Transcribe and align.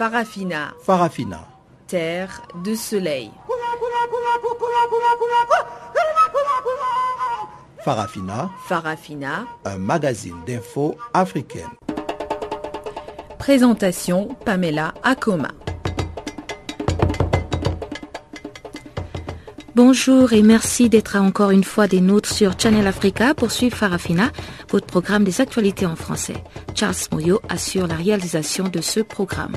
Farafina, 0.00 0.72
Farafina. 0.82 1.46
terre 1.86 2.40
de 2.64 2.74
soleil. 2.74 3.30
Farafina, 7.84 8.50
Farafina, 8.66 9.44
un 9.66 9.76
magazine 9.76 10.36
d'infos 10.46 10.96
africaine. 11.12 11.68
présentation 13.38 14.34
Pamela 14.46 14.94
Akoma. 15.02 15.48
Bonjour 19.74 20.32
et 20.32 20.42
merci 20.42 20.88
d'être 20.88 21.16
encore 21.16 21.50
une 21.50 21.64
fois 21.64 21.88
des 21.88 22.00
nôtres 22.00 22.32
sur 22.32 22.58
Channel 22.58 22.86
Africa 22.86 23.34
pour 23.34 23.50
suivre 23.50 23.76
Farafina, 23.76 24.30
votre 24.70 24.86
programme 24.86 25.24
des 25.24 25.42
actualités 25.42 25.84
en 25.84 25.94
français. 25.94 26.42
Charles 26.74 26.94
Moyo 27.12 27.40
assure 27.50 27.86
la 27.86 27.96
réalisation 27.96 28.68
de 28.68 28.80
ce 28.80 29.00
programme. 29.00 29.56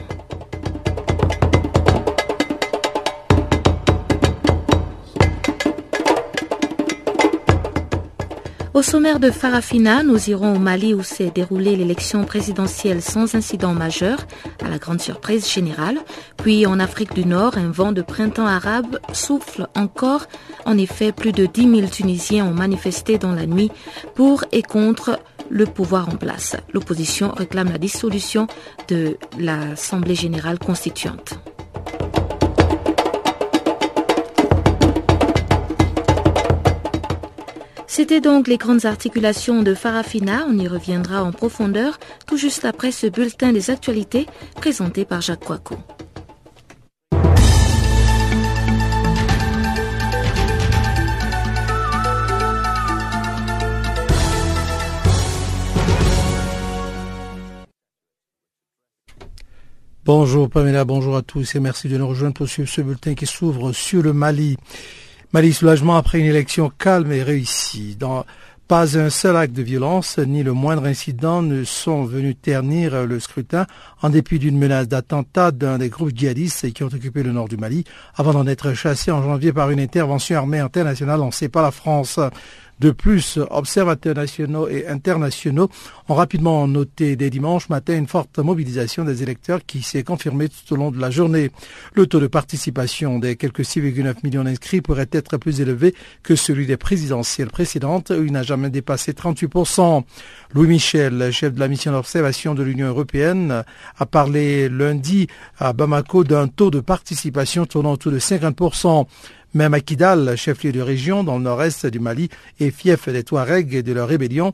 Au 8.74 8.82
sommaire 8.82 9.20
de 9.20 9.30
Farafina, 9.30 10.02
nous 10.02 10.32
irons 10.32 10.56
au 10.56 10.60
Mali 10.60 10.96
où 10.96 11.04
s'est 11.04 11.30
déroulée 11.30 11.76
l'élection 11.76 12.26
présidentielle 12.26 13.04
sans 13.04 13.36
incident 13.36 13.76
majeur, 13.76 14.26
à 14.66 14.68
la 14.68 14.80
grande 14.80 15.00
surprise 15.00 15.48
générale. 15.48 16.00
Puis 16.38 16.66
en 16.66 16.80
Afrique 16.80 17.14
du 17.14 17.24
Nord, 17.24 17.56
un 17.60 17.70
vent 17.70 17.92
de 17.92 18.02
printemps 18.02 18.48
arabe 18.48 18.98
souffle 19.14 19.68
encore. 19.76 20.26
En 20.66 20.76
effet, 20.80 21.12
plus 21.12 21.34
de 21.34 21.46
10 21.46 21.82
000 21.82 21.88
Tunisiens 21.88 22.48
ont 22.48 22.56
manifesté 22.56 23.20
dans 23.20 23.34
la 23.34 23.46
nuit 23.46 23.70
pour 24.16 24.44
et 24.52 24.64
contre 24.64 25.20
le 25.52 25.66
pouvoir 25.68 26.10
en 26.10 26.16
place. 26.16 26.56
L'opposition 26.74 27.30
réclame 27.30 27.72
la 27.72 27.78
dissolution 27.78 28.48
de 28.88 29.18
l'Assemblée 29.38 30.16
générale 30.16 30.58
constituante. 30.58 31.36
C'était 37.96 38.22
donc 38.22 38.48
les 38.48 38.58
grandes 38.58 38.88
articulations 38.88 39.62
de 39.62 39.76
Farafina. 39.76 40.48
On 40.50 40.58
y 40.58 40.68
reviendra 40.68 41.24
en 41.24 41.32
profondeur 41.32 42.00
tout 42.26 42.38
juste 42.38 42.66
après 42.66 42.92
ce 42.92 43.06
bulletin 43.06 43.54
des 43.54 43.70
actualités 43.70 44.26
présenté 44.56 45.06
par 45.06 45.22
Jacques 45.22 45.46
Coicou. 45.46 45.76
Bonjour 60.04 60.50
Pamela, 60.50 60.84
bonjour 60.84 61.16
à 61.16 61.22
tous 61.22 61.54
et 61.54 61.60
merci 61.60 61.90
de 61.90 61.98
nous 62.00 62.08
rejoindre 62.08 62.34
pour 62.34 62.48
suivre 62.48 62.68
ce 62.68 62.82
bulletin 62.82 63.14
qui 63.14 63.28
s'ouvre 63.28 63.72
sur 63.72 64.02
le 64.02 64.14
Mali. 64.14 64.58
Mali 65.34 65.52
soulagement 65.52 65.96
après 65.96 66.20
une 66.20 66.28
élection 66.28 66.70
calme 66.70 67.12
et 67.12 67.24
réussie. 67.24 67.96
Dans 68.00 68.24
pas 68.68 69.00
un 69.00 69.10
seul 69.10 69.36
acte 69.36 69.56
de 69.56 69.64
violence 69.64 70.20
ni 70.20 70.44
le 70.44 70.54
moindre 70.54 70.86
incident 70.86 71.42
ne 71.42 71.64
sont 71.64 72.04
venus 72.04 72.36
ternir 72.40 73.08
le 73.08 73.20
scrutin 73.20 73.66
en 74.04 74.12
dépit 74.12 74.38
d'une 74.38 74.60
menace 74.60 74.88
d'attentat 74.88 75.50
d'un 75.50 75.80
des 75.80 75.90
groupes 75.90 76.16
djihadistes 76.16 76.72
qui 76.72 76.84
ont 76.84 76.88
occupé 76.94 77.24
le 77.24 77.32
nord 77.32 77.50
du 77.50 77.58
Mali 77.58 77.84
avant 78.16 78.32
d'en 78.34 78.46
être 78.46 78.76
chassés 78.76 79.10
en 79.10 79.24
janvier 79.24 79.52
par 79.52 79.72
une 79.72 79.80
intervention 79.80 80.38
armée 80.38 80.60
internationale 80.60 81.20
lancée 81.20 81.50
par 81.50 81.64
la 81.64 81.72
France. 81.72 82.20
De 82.80 82.92
plus, 82.92 83.40
observateurs 83.50 84.16
nationaux 84.16 84.68
et 84.68 84.88
internationaux 84.88 85.70
ont 86.10 86.16
rapidement 86.16 86.68
noté 86.68 87.16
dès 87.16 87.30
dimanche 87.30 87.70
matin 87.70 87.98
une 87.98 88.08
forte 88.08 88.40
mobilisation 88.40 89.04
des 89.06 89.24
électeurs 89.24 89.62
qui 89.66 89.82
s'est 89.82 90.04
confirmée 90.04 90.50
tout 90.50 90.74
au 90.74 90.76
long 90.76 90.92
de 90.92 91.00
la 91.00 91.10
journée. 91.10 91.52
Le 91.94 92.08
taux 92.08 92.20
de 92.20 92.28
participation 92.28 93.20
des 93.20 93.36
quelques 93.36 93.62
6,9 93.62 94.16
millions 94.24 94.44
d'inscrits 94.44 94.82
pourrait 94.82 95.10
être 95.12 95.38
plus 95.38 95.62
élevé 95.62 95.94
que 96.24 96.36
celui 96.36 96.66
des 96.66 96.78
présidentielles 96.78 97.50
précédentes 97.50 98.12
où 98.12 98.24
il 98.24 98.32
n'a 98.32 98.44
jamais 98.44 98.70
dépassé 98.70 99.14
38%. 99.14 100.04
Louis 100.54 100.68
Michel, 100.68 101.32
chef 101.32 101.54
de 101.54 101.60
la 101.60 101.68
mission 101.68 101.92
d'observation 101.92 102.54
de 102.54 102.64
l'Union 102.64 102.88
européenne, 102.88 103.64
a 103.98 104.06
parlé 104.06 104.68
lundi 104.70 105.28
à 105.60 105.74
Bamako 105.74 106.24
d'un 106.24 106.48
taux 106.48 106.72
de 106.72 106.80
participation 106.80 107.66
tournant 107.66 107.94
autour 107.94 108.12
de 108.12 108.20
50%. 108.20 109.06
Même 109.54 109.76
à 109.76 109.82
Kidal, 109.82 110.36
chef-lieu 110.36 110.72
de 110.72 110.82
région 110.82 111.24
dans 111.24 111.38
le 111.38 111.44
nord-est 111.44 111.86
du 111.86 112.00
Mali 112.00 112.30
et 112.60 112.72
fief 112.72 113.08
des 113.08 113.24
Touaregs 113.24 113.76
et 113.76 113.84
de 113.84 113.94
leur 113.94 114.08
rébellion, 114.08 114.52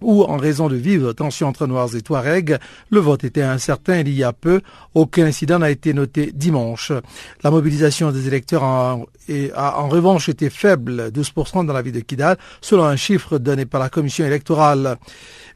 où, 0.00 0.22
en 0.22 0.38
raison 0.38 0.68
de 0.68 0.76
vives 0.76 1.12
tensions 1.14 1.48
entre 1.48 1.66
Noirs 1.66 1.94
et 1.94 2.00
Touaregs, 2.00 2.58
le 2.90 3.00
vote 3.00 3.24
était 3.24 3.42
incertain 3.42 4.00
il 4.00 4.08
y 4.10 4.24
a 4.24 4.32
peu. 4.32 4.62
Aucun 4.94 5.26
incident 5.26 5.58
n'a 5.58 5.70
été 5.70 5.92
noté 5.92 6.32
dimanche. 6.34 6.92
La 7.42 7.50
mobilisation 7.50 8.10
des 8.10 8.26
électeurs 8.26 8.64
a, 8.64 8.98
en 9.56 9.88
revanche 9.88 10.28
été 10.28 10.48
faible, 10.50 11.10
12% 11.10 11.66
dans 11.66 11.72
la 11.72 11.82
ville 11.82 11.92
de 11.92 12.00
Kidal, 12.00 12.38
selon 12.60 12.84
un 12.84 12.96
chiffre 12.96 13.38
donné 13.38 13.66
par 13.66 13.80
la 13.80 13.88
commission 13.90 14.24
électorale. 14.24 14.96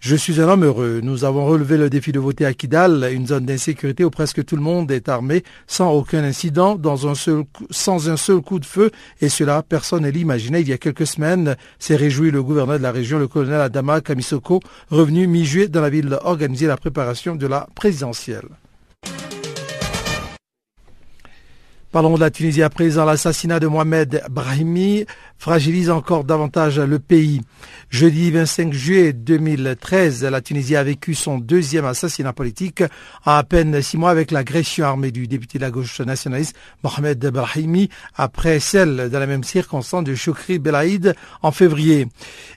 Je 0.02 0.16
suis 0.16 0.40
un 0.40 0.48
homme 0.48 0.64
heureux. 0.64 1.00
Nous 1.02 1.26
avons 1.26 1.44
relevé 1.44 1.76
le 1.76 1.90
défi 1.90 2.10
de 2.10 2.18
voter 2.18 2.46
à 2.46 2.54
Kidal, 2.54 3.10
une 3.12 3.26
zone 3.26 3.44
d'insécurité 3.44 4.02
où 4.02 4.08
presque 4.08 4.42
tout 4.46 4.56
le 4.56 4.62
monde 4.62 4.90
est 4.90 5.10
armé, 5.10 5.42
sans 5.66 5.92
aucun 5.92 6.24
incident, 6.24 6.80
sans 7.70 8.08
un 8.08 8.16
seul 8.16 8.40
coup 8.40 8.58
de 8.58 8.64
feu, 8.64 8.90
et 9.20 9.28
cela, 9.28 9.62
personne 9.62 10.04
ne 10.04 10.08
l'imaginait 10.08 10.62
il 10.62 10.70
y 10.70 10.72
a 10.72 10.78
quelques 10.78 11.06
semaines. 11.06 11.54
S'est 11.78 11.96
réjoui 11.96 12.30
le 12.30 12.42
gouverneur 12.42 12.78
de 12.78 12.82
la 12.82 12.92
région, 12.92 13.18
le 13.18 13.28
colonel 13.28 13.60
Adama 13.60 14.00
Kamisoko, 14.00 14.60
revenu 14.88 15.26
mi-juillet 15.26 15.68
dans 15.68 15.82
la 15.82 15.90
ville 15.90 16.18
organiser 16.24 16.66
la 16.66 16.78
préparation 16.78 17.36
de 17.36 17.46
la 17.46 17.68
présidentielle. 17.74 18.48
Parlons 21.92 22.14
de 22.14 22.20
la 22.20 22.30
Tunisie 22.30 22.62
à 22.62 22.70
présent. 22.70 23.04
L'assassinat 23.04 23.58
de 23.58 23.66
Mohamed 23.66 24.22
Brahimi 24.30 25.06
fragilise 25.40 25.88
encore 25.88 26.24
davantage 26.24 26.78
le 26.78 26.98
pays. 26.98 27.40
Jeudi 27.88 28.30
25 28.30 28.74
juillet 28.74 29.12
2013, 29.14 30.22
la 30.24 30.42
Tunisie 30.42 30.76
a 30.76 30.84
vécu 30.84 31.14
son 31.14 31.38
deuxième 31.38 31.86
assassinat 31.86 32.34
politique 32.34 32.82
à 33.24 33.40
à 33.40 33.42
peine 33.42 33.80
six 33.80 33.96
mois 33.96 34.10
avec 34.10 34.32
l'agression 34.32 34.84
armée 34.84 35.10
du 35.10 35.26
député 35.26 35.56
de 35.56 35.62
la 35.62 35.70
gauche 35.70 35.98
nationaliste 36.00 36.54
Mohamed 36.84 37.24
Brahimi 37.30 37.88
après 38.14 38.60
celle 38.60 39.08
dans 39.08 39.18
la 39.18 39.26
même 39.26 39.44
circonstance 39.44 40.04
de 40.04 40.14
Choukri 40.14 40.58
Belaïd 40.58 41.14
en 41.40 41.52
février. 41.52 42.06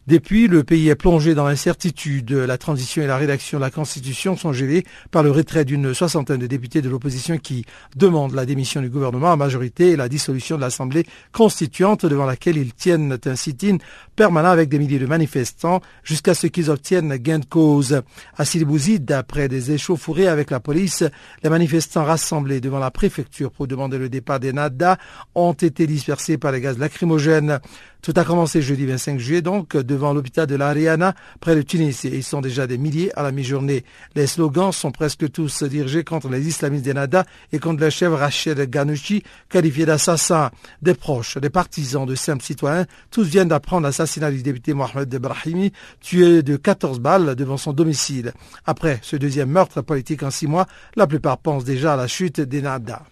Depuis, 0.08 0.50
le 0.50 0.66
pays 0.66 0.90
est 0.90 0.96
plongé 0.96 1.36
dans 1.36 1.48
l'incertitude. 1.48 2.34
La 2.34 2.58
transition 2.58 3.02
et 3.02 3.08
la 3.08 3.16
rédaction 3.16 3.60
de 3.60 3.64
la 3.64 3.72
Constitution 3.72 4.36
sont 4.36 4.52
gelées 4.52 4.84
par 5.10 5.24
le 5.24 5.32
retrait 5.32 5.64
d'une 5.64 5.94
soixantaine 5.94 6.42
de 6.42 6.48
députés 6.48 6.82
de 6.82 6.90
l'opposition 6.90 7.38
qui 7.38 7.66
demandent 7.96 8.34
la 8.34 8.46
démission 8.46 8.82
du 8.82 8.90
gouvernement 8.90 9.32
à 9.32 9.38
majorité 9.38 9.92
et 9.92 9.96
la 9.96 10.10
dissolution 10.10 10.58
de 10.58 10.62
l'Assemblée 10.62 11.06
constituante 11.32 12.06
devant 12.06 12.26
laquelle 12.26 12.58
ils 12.74 12.82
tiennent 12.82 13.18
un 13.26 13.36
sit-in 13.36 13.78
permanent 14.16 14.50
avec 14.50 14.70
des 14.70 14.80
milliers 14.80 15.00
de 15.00 15.06
manifestants 15.06 15.82
jusqu'à 16.04 16.34
ce 16.34 16.48
qu'ils 16.48 16.70
obtiennent 16.70 17.16
gain 17.18 17.40
de 17.40 17.46
cause. 17.46 18.02
À 18.38 18.46
Sidi 18.46 18.66
Bouzid, 18.66 19.12
après 19.12 19.48
des 19.48 19.72
échauffourées 19.72 20.28
avec 20.28 20.52
la 20.52 20.60
police, 20.60 21.04
les 21.44 21.50
manifestants 21.50 22.04
rassemblés 22.04 22.62
devant 22.62 22.80
la 22.80 22.92
préfecture 22.92 23.52
pour 23.52 23.68
demander 23.68 23.98
le 23.98 24.10
départ 24.10 24.40
des 24.40 24.54
NADA 24.54 24.98
ont 25.36 25.54
été 25.54 25.88
dispersés 25.88 26.38
par 26.38 26.52
les 26.52 26.62
gaz 26.62 26.78
lacrymogènes. 26.78 27.60
Tout 28.04 28.12
a 28.18 28.26
commencé 28.26 28.62
jeudi 28.62 28.86
25 28.86 29.18
juillet, 29.18 29.42
donc, 29.42 29.78
devant 29.78 30.14
l'hôpital 30.14 30.46
de 30.46 30.56
l'Ariana, 30.56 31.16
près 31.40 31.56
de 31.56 31.62
Tunis. 31.62 32.04
Et 32.04 32.10
ils 32.10 32.24
sont 32.24 32.42
déjà 32.42 32.68
des 32.68 32.78
milliers 32.78 33.18
à 33.18 33.24
la 33.24 33.32
mi-journée. 33.32 33.86
Les 34.14 34.28
slogans 34.28 34.74
sont 34.74 34.92
presque 34.92 35.32
tous 35.32 35.64
dirigés 35.64 36.04
contre 36.04 36.28
les 36.28 36.46
islamistes 36.46 36.84
des 36.84 36.94
Nada 36.94 37.24
et 37.54 37.60
contre 37.60 37.82
le 37.82 37.90
chef 37.90 38.12
Rachid 38.12 38.60
Ghanouchi, 38.70 39.24
qualifié 39.48 39.86
d'assassin. 39.86 40.52
Des 40.82 40.96
proches, 40.96 41.38
des 41.38 41.50
partisans 41.50 42.06
de 42.06 42.16
simples 42.16 42.44
citoyens, 42.44 42.88
tous 43.10 43.24
viennent 43.24 43.48
d'apprendre 43.48 43.84
l'assassinat 43.84 44.32
du 44.32 44.44
député 44.44 44.74
Mohamed 44.74 45.16
Brahimi, 45.16 45.72
tué 46.02 46.44
de 46.44 46.58
14 46.58 47.00
balles 47.00 47.36
devant 47.36 47.56
son 47.56 47.72
domicile. 47.72 48.34
Après 48.66 49.00
ce 49.02 49.16
deuxième 49.16 49.50
meurtre 49.50 49.82
politique 49.82 50.24
en 50.24 50.30
six 50.30 50.48
mois, 50.48 50.68
la 50.98 51.08
plupart 51.08 51.38
pensent 51.38 51.64
déjà 51.64 51.94
à 51.94 51.96
la 51.96 52.08
chute 52.08 52.42
des 52.42 52.62
Nada. 52.62 53.04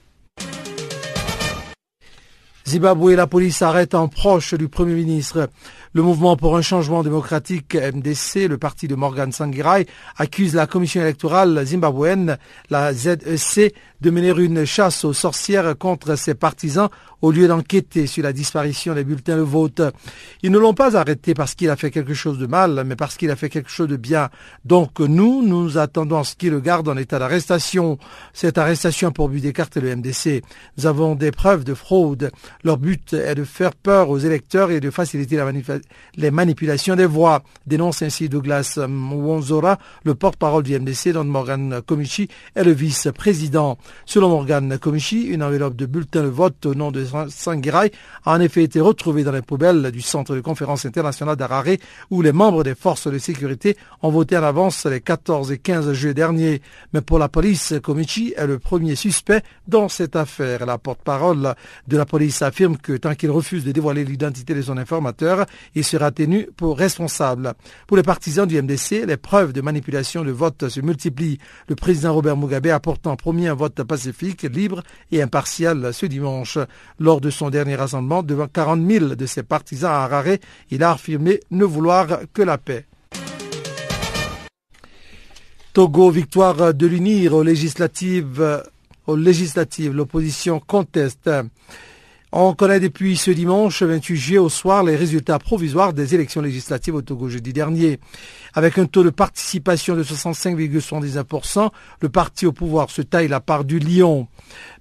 Zimbabwe, 2.67 3.15
la 3.15 3.25
police 3.25 3.61
arrête 3.63 3.95
un 3.95 4.07
proche 4.07 4.53
du 4.53 4.67
Premier 4.67 4.93
ministre. 4.93 5.49
Le 5.93 6.03
mouvement 6.03 6.37
pour 6.37 6.55
un 6.55 6.61
changement 6.61 7.03
démocratique 7.03 7.75
MDC, 7.75 8.47
le 8.47 8.57
parti 8.57 8.87
de 8.87 8.95
Morgan 8.95 9.31
Sangirai, 9.31 9.87
accuse 10.15 10.53
la 10.53 10.67
commission 10.67 11.01
électorale 11.01 11.65
zimbabwéenne, 11.65 12.37
la 12.69 12.93
ZEC, 12.93 13.73
de 14.01 14.09
mener 14.09 14.29
une 14.37 14.65
chasse 14.65 15.03
aux 15.03 15.13
sorcières 15.13 15.77
contre 15.77 16.15
ses 16.15 16.35
partisans 16.35 16.89
au 17.21 17.31
lieu 17.31 17.47
d'enquêter 17.47 18.07
sur 18.07 18.23
la 18.23 18.33
disparition 18.33 18.93
des 18.93 19.03
bulletins 19.03 19.37
de 19.37 19.41
vote. 19.41 19.81
Ils 20.43 20.51
ne 20.51 20.57
l'ont 20.57 20.73
pas 20.73 20.95
arrêté 20.95 21.33
parce 21.33 21.55
qu'il 21.55 21.69
a 21.69 21.75
fait 21.75 21.91
quelque 21.91 22.13
chose 22.13 22.37
de 22.37 22.47
mal, 22.47 22.83
mais 22.85 22.95
parce 22.95 23.17
qu'il 23.17 23.31
a 23.31 23.35
fait 23.35 23.49
quelque 23.49 23.69
chose 23.69 23.87
de 23.87 23.97
bien. 23.97 24.29
Donc 24.65 24.99
nous, 24.99 25.41
nous 25.41 25.77
attendons 25.77 26.19
à 26.19 26.23
ce 26.23 26.35
qu'il 26.35 26.51
le 26.51 26.59
garde 26.59 26.87
en 26.87 26.97
état 26.97 27.19
d'arrestation. 27.19 27.97
Cette 28.33 28.57
arrestation 28.57 29.09
a 29.09 29.11
pour 29.11 29.29
but 29.29 29.41
d'écarter 29.41 29.81
le 29.81 29.95
MDC. 29.95 30.41
Nous 30.77 30.85
avons 30.85 31.15
des 31.15 31.31
preuves 31.31 31.63
de 31.63 31.73
fraude. 31.73 32.31
Leur 32.63 32.77
but 32.77 33.13
est 33.13 33.35
de 33.35 33.43
faire 33.43 33.75
peur 33.75 34.09
aux 34.09 34.17
électeurs 34.17 34.71
et 34.71 34.79
de 34.79 34.89
faciliter 34.89 35.41
les 36.15 36.31
manipulations 36.31 36.95
des 36.95 37.05
voix, 37.05 37.43
dénonce 37.65 38.01
ainsi 38.01 38.29
Douglas 38.29 38.79
Mwanzora, 38.87 39.77
le 40.03 40.15
porte-parole 40.15 40.63
du 40.63 40.77
MDC, 40.77 41.09
dont 41.13 41.23
Morgan 41.23 41.81
Komichi 41.85 42.27
est 42.55 42.63
le 42.63 42.71
vice-président. 42.71 43.77
Selon 44.05 44.29
Morgan 44.29 44.77
Komichi, 44.77 45.23
une 45.23 45.43
enveloppe 45.43 45.75
de 45.75 45.85
bulletins 45.85 46.23
de 46.23 46.27
vote 46.27 46.65
au 46.65 46.75
nom 46.75 46.91
de 46.91 47.03
Sangirai 47.29 47.91
a 48.25 48.35
en 48.35 48.39
effet 48.39 48.63
été 48.63 48.79
retrouvée 48.79 49.23
dans 49.23 49.31
les 49.31 49.41
poubelles 49.41 49.91
du 49.91 50.01
centre 50.01 50.35
de 50.35 50.41
conférence 50.41 50.85
internationale 50.85 51.35
d'Harare 51.35 51.77
où 52.09 52.21
les 52.21 52.31
membres 52.31 52.63
des 52.63 52.75
forces 52.75 53.07
de 53.07 53.17
sécurité 53.17 53.77
ont 54.01 54.11
voté 54.11 54.37
en 54.37 54.43
avance 54.43 54.85
les 54.85 55.01
14 55.01 55.51
et 55.51 55.57
15 55.57 55.93
juillet 55.93 56.13
dernier. 56.13 56.61
Mais 56.93 57.01
pour 57.01 57.19
la 57.19 57.29
police, 57.29 57.73
Komichi 57.81 58.33
est 58.35 58.47
le 58.47 58.59
premier 58.59 58.95
suspect 58.95 59.43
dans 59.67 59.89
cette 59.89 60.15
affaire. 60.15 60.65
La 60.65 60.77
porte-parole 60.77 61.55
de 61.87 61.97
la 61.97 62.05
police 62.05 62.41
affirme 62.41 62.77
que 62.77 62.93
tant 62.93 63.15
qu'il 63.15 63.31
refuse 63.31 63.63
de 63.63 63.71
dévoiler 63.71 64.03
l'identité 64.03 64.53
de 64.53 64.61
son 64.61 64.77
informateur, 64.77 65.45
il 65.75 65.83
sera 65.83 66.11
tenu 66.11 66.47
pour 66.55 66.77
responsable. 66.77 67.53
Pour 67.87 67.97
les 67.97 68.03
partisans 68.03 68.47
du 68.47 68.61
MDC, 68.61 69.05
les 69.05 69.17
preuves 69.17 69.53
de 69.53 69.61
manipulation 69.61 70.23
de 70.23 70.31
vote 70.31 70.69
se 70.69 70.81
multiplient. 70.81 71.39
Le 71.67 71.75
président 71.75 72.13
Robert 72.13 72.37
Mugabe 72.37 72.67
a 72.67 72.79
pourtant 72.79 73.15
promis 73.15 73.47
un 73.47 73.53
vote 73.53 73.83
pacifique, 73.83 74.43
libre 74.43 74.83
et 75.11 75.21
impartial 75.21 75.93
ce 75.93 76.05
dimanche. 76.05 76.57
Lors 77.01 77.19
de 77.19 77.31
son 77.31 77.49
dernier 77.49 77.73
rassemblement 77.73 78.21
devant 78.21 78.47
40 78.47 78.87
000 78.87 79.15
de 79.15 79.25
ses 79.25 79.41
partisans 79.41 79.89
à 79.89 80.03
Harare, 80.03 80.37
il 80.69 80.83
a 80.83 80.91
affirmé 80.91 81.39
ne 81.49 81.65
vouloir 81.65 82.19
que 82.31 82.43
la 82.43 82.59
paix. 82.59 82.85
Togo, 85.73 86.11
victoire 86.11 86.75
de 86.75 86.85
l'UNIR 86.85 87.33
aux 87.33 87.41
législatives. 87.41 88.63
L'opposition 89.07 90.59
conteste. 90.59 91.27
On 92.33 92.53
connaît 92.53 92.79
depuis 92.79 93.17
ce 93.17 93.29
dimanche 93.29 93.83
28 93.83 94.15
juillet 94.15 94.37
au 94.37 94.47
soir 94.47 94.85
les 94.85 94.95
résultats 94.95 95.37
provisoires 95.37 95.91
des 95.91 96.15
élections 96.15 96.41
législatives 96.41 96.95
au 96.95 97.01
Togo 97.01 97.27
jeudi 97.27 97.51
dernier. 97.51 97.99
Avec 98.53 98.77
un 98.77 98.85
taux 98.85 99.03
de 99.03 99.09
participation 99.09 99.97
de 99.97 100.03
65,79%, 100.03 101.69
le 101.99 102.07
parti 102.07 102.45
au 102.45 102.53
pouvoir 102.53 102.89
se 102.89 103.01
taille 103.01 103.27
la 103.27 103.41
part 103.41 103.65
du 103.65 103.79
lion. 103.79 104.29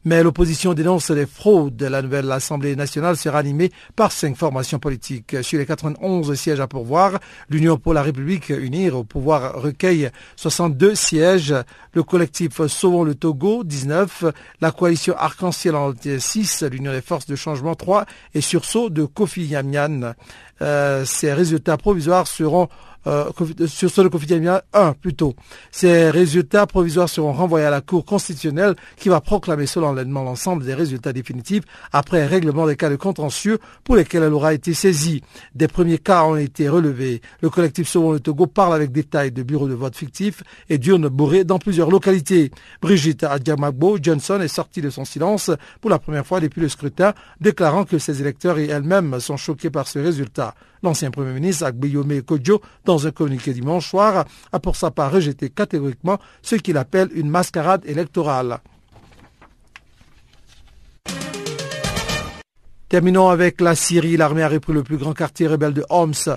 Mais 0.06 0.23
l'opposition 0.23 0.73
dénonce 0.73 1.11
les 1.11 1.26
fraudes. 1.26 1.82
La 1.82 2.00
nouvelle 2.00 2.32
Assemblée 2.32 2.75
nationale 2.75 3.19
sera 3.19 3.38
animée 3.38 3.70
par 3.97 4.12
cinq 4.12 4.35
formations 4.35 4.79
politiques. 4.79 5.37
Sur 5.43 5.58
les 5.58 5.67
91 5.67 6.32
sièges 6.35 6.61
à 6.61 6.67
pourvoir, 6.67 7.19
l'Union 7.50 7.76
pour 7.76 7.93
la 7.93 8.00
République 8.02 8.49
unir 8.49 8.97
au 8.97 9.05
pouvoir 9.05 9.61
recueille 9.61 10.11
62 10.37 10.94
sièges. 10.94 11.55
Le 11.93 12.02
collectif 12.02 12.67
Sauvons 12.67 13.05
le 13.05 13.14
Togo, 13.14 13.62
19. 13.62 14.25
La 14.62 14.70
coalition 14.70 15.14
Arc-en-Ciel 15.19 15.76
en 15.76 15.93
6. 16.19 16.62
L'Union 16.70 16.93
des 16.93 17.03
forces 17.03 17.26
de 17.26 17.37
changement, 17.37 17.75
3. 17.75 18.06
Et 18.32 18.41
sursaut 18.41 18.88
de 18.88 19.05
Kofi 19.05 19.44
Yamian. 19.44 20.14
Euh, 20.62 21.05
ces 21.05 21.32
résultats 21.32 21.76
provisoires 21.76 22.26
seront 22.26 22.69
euh, 23.06 23.31
sur 23.67 23.91
ce 23.91 24.02
quotidien 24.02 24.61
1 24.73 24.93
plutôt. 24.93 25.35
Ces 25.70 26.11
résultats 26.11 26.67
provisoires 26.67 27.08
seront 27.08 27.32
renvoyés 27.32 27.67
à 27.67 27.70
la 27.70 27.81
Cour 27.81 28.05
constitutionnelle 28.05 28.75
qui 28.97 29.08
va 29.08 29.20
proclamer 29.20 29.67
solennellement 29.67 30.23
l'ensemble 30.23 30.64
des 30.64 30.75
résultats 30.75 31.12
définitifs 31.12 31.64
après 31.93 32.23
un 32.23 32.26
règlement 32.26 32.67
des 32.67 32.76
cas 32.76 32.91
de 32.91 32.97
contentieux 32.97 33.58
pour 33.85 33.97
lesquels 33.97 34.23
elle 34.23 34.32
aura 34.32 34.55
été 34.55 34.75
saisie. 34.75 35.23
Des 35.55 35.69
premiers 35.69 35.99
cas 35.99 36.25
ont 36.25 36.37
été 36.37 36.69
relevés. 36.69 37.20
Le 37.41 37.50
collectif 37.50 37.88
Sauvons 37.88 38.12
le 38.12 38.20
Togo 38.20 38.47
parle 38.47 38.75
avec 38.75 38.93
détail 38.93 39.32
de 39.32 39.43
bureaux 39.43 39.69
de 39.69 39.75
vote 39.75 39.96
fictifs 39.96 40.43
et 40.69 40.79
d'urnes 40.79 41.08
bourrées 41.08 41.44
dans 41.44 41.58
plusieurs 41.58 41.91
localités. 41.91 42.50
Brigitte 42.82 43.25
Adjamagbo 43.25 43.99
Johnson 44.00 44.41
est 44.41 44.49
sortie 44.49 44.82
de 44.82 44.91
son 44.91 45.05
silence 45.05 45.50
pour 45.81 45.91
la 45.91 45.99
première 45.99 46.26
fois 46.26 46.41
depuis 46.41 46.61
le 46.61 46.69
scrutin, 46.69 47.14
déclarant 47.41 47.85
que 47.85 47.99
ses 47.99 48.20
électeurs 48.20 48.58
et 48.58 48.67
elle-même 48.67 49.20
sont 49.20 49.37
choqués 49.37 49.70
par 49.70 49.88
ce 49.88 49.99
résultat. 49.99 50.55
L'ancien 50.82 51.11
Premier 51.11 51.32
ministre 51.32 51.67
Agbeyome 51.67 52.23
Kojo, 52.23 52.62
dans 52.90 53.06
un 53.06 53.12
communiqué 53.12 53.52
dimanche 53.52 53.88
soir, 53.88 54.25
a 54.52 54.58
pour 54.58 54.75
sa 54.75 54.90
part 54.90 55.12
rejeté 55.12 55.48
catégoriquement 55.50 56.19
ce 56.42 56.56
qu'il 56.56 56.76
appelle 56.76 57.08
une 57.14 57.31
mascarade 57.31 57.84
électorale. 57.87 58.58
Terminons 62.88 63.28
avec 63.28 63.60
la 63.60 63.76
Syrie. 63.76 64.16
L'armée 64.16 64.42
a 64.42 64.48
repris 64.48 64.72
le 64.72 64.82
plus 64.82 64.96
grand 64.96 65.12
quartier 65.12 65.46
rebelle 65.46 65.72
de 65.72 65.84
Homs 65.88 66.37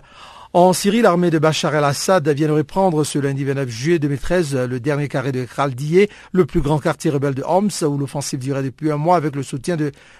en 0.55 0.71
Syrie, 0.71 1.01
l'armée 1.01 1.31
de 1.31 1.39
Bachar 1.39 1.73
el-Assad 1.73 2.29
vient 2.29 2.47
de 2.47 2.53
reprendre 2.53 3.03
ce 3.03 3.17
lundi 3.17 3.43
29 3.43 3.67
juillet 3.69 3.97
2013 3.97 4.55
le 4.69 4.79
dernier 4.79 5.07
carré 5.07 5.31
de 5.31 5.45
Khaldiye, 5.45 6.07
le 6.31 6.45
plus 6.45 6.61
grand 6.61 6.77
quartier 6.77 7.09
rebelle 7.09 7.33
de 7.33 7.41
Homs, 7.43 7.71
où 7.81 7.97
l'offensive 7.97 8.37
durait 8.39 8.61
depuis 8.61 8.91
un 8.91 8.97
mois 8.97 9.15
avec 9.15 9.35
le 9.35 9.41
soutien 9.41 9.77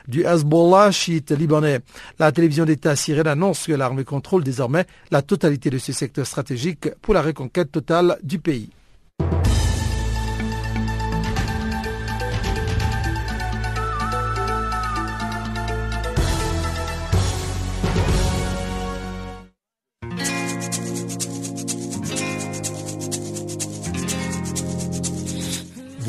du 0.08 0.26
Hezbollah 0.26 0.90
chiite 0.90 1.30
libanais. 1.30 1.82
La 2.18 2.32
télévision 2.32 2.66
d'État 2.66 2.96
syrienne 2.96 3.28
annonce 3.28 3.68
que 3.68 3.74
l'armée 3.74 4.06
contrôle 4.06 4.44
désormais 4.44 4.88
la 5.12 5.22
totalité 5.22 5.70
de 5.70 5.78
ce 5.78 5.94
secteur 5.94 6.26
stratégique 6.26 6.90
pour 7.04 7.14
la 7.14 7.22
reconquête 7.22 7.72
totale 7.72 8.18
du 8.24 8.40
pays. 8.40 8.72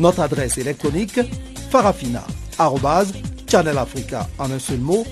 Notre 0.00 0.20
adresse 0.20 0.58
électronique 0.58 1.20
farafina.channelafrica 1.70 4.28
en 4.38 4.50
un 4.50 4.58
seul 4.58 4.80
ou 4.80 5.04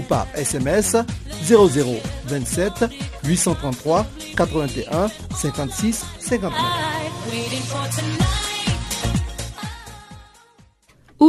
par 0.00 0.26
SMS 0.34 0.96
0027 1.44 2.86
833 3.24 4.06
81 4.36 5.08
56 5.36 6.04
59. 6.18 8.51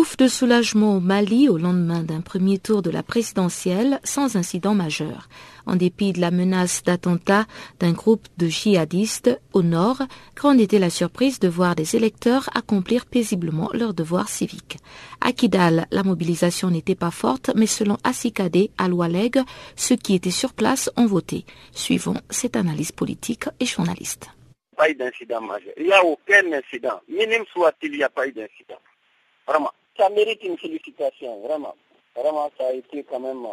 Ouf 0.04 0.18
de 0.18 0.28
soulagement 0.28 0.98
au 0.98 1.00
Mali 1.00 1.48
au 1.48 1.58
lendemain 1.58 2.04
d'un 2.04 2.20
premier 2.20 2.60
tour 2.60 2.82
de 2.82 2.90
la 2.90 3.04
présidentielle 3.04 4.02
sans 4.04 4.36
incident 4.36 4.76
majeur. 4.76 5.30
En 5.66 5.78
dépit 5.78 6.12
de 6.12 6.20
la 6.20 6.30
menace 6.30 6.84
d'attentat 6.84 7.46
d'un 7.80 7.94
groupe 7.94 8.28
de 8.38 8.48
djihadistes 8.48 9.40
au 9.54 9.62
nord, 9.62 10.02
grande 10.36 10.60
était 10.60 10.78
la 10.78 10.90
surprise 10.90 11.40
de 11.40 11.48
voir 11.48 11.76
des 11.76 11.96
électeurs 11.96 12.50
accomplir 12.54 13.06
paisiblement 13.06 13.70
leur 13.72 13.94
devoir 13.94 14.28
civique. 14.28 14.76
À 15.22 15.32
Kidal, 15.32 15.88
la 15.90 16.04
mobilisation 16.04 16.70
n'était 16.70 16.96
pas 16.96 17.10
forte, 17.10 17.52
mais 17.56 17.66
selon 17.66 17.96
Assikade 18.04 18.68
Aloualeg, 18.78 19.40
ceux 19.78 19.96
qui 19.96 20.16
étaient 20.16 20.32
sur 20.32 20.52
place 20.52 20.92
ont 20.98 21.06
voté. 21.06 21.46
Suivons 21.72 22.20
cette 22.30 22.58
analyse 22.58 22.92
politique 22.92 23.46
et 23.62 23.66
journaliste. 23.66 24.28
Pas 24.76 24.94
d'incident 24.94 25.40
majeur. 25.40 25.72
Il 25.78 25.86
n'y 25.86 25.94
a 25.94 26.04
aucun 26.04 26.52
incident. 26.52 27.00
Minime 27.08 27.46
soit-il, 27.54 27.94
il 27.94 28.00
n'y 28.00 28.04
a 28.04 28.10
pas 28.10 28.28
eu 28.28 28.34
d'incident. 28.34 28.82
Vraiment. 29.48 29.72
Ça 29.98 30.10
mérite 30.10 30.44
une 30.44 30.58
félicitation, 30.58 31.42
vraiment. 31.42 31.76
Vraiment, 32.16 32.52
ça 32.58 32.68
a 32.68 32.74
été 32.74 33.04
quand 33.04 33.20
même 33.20 33.46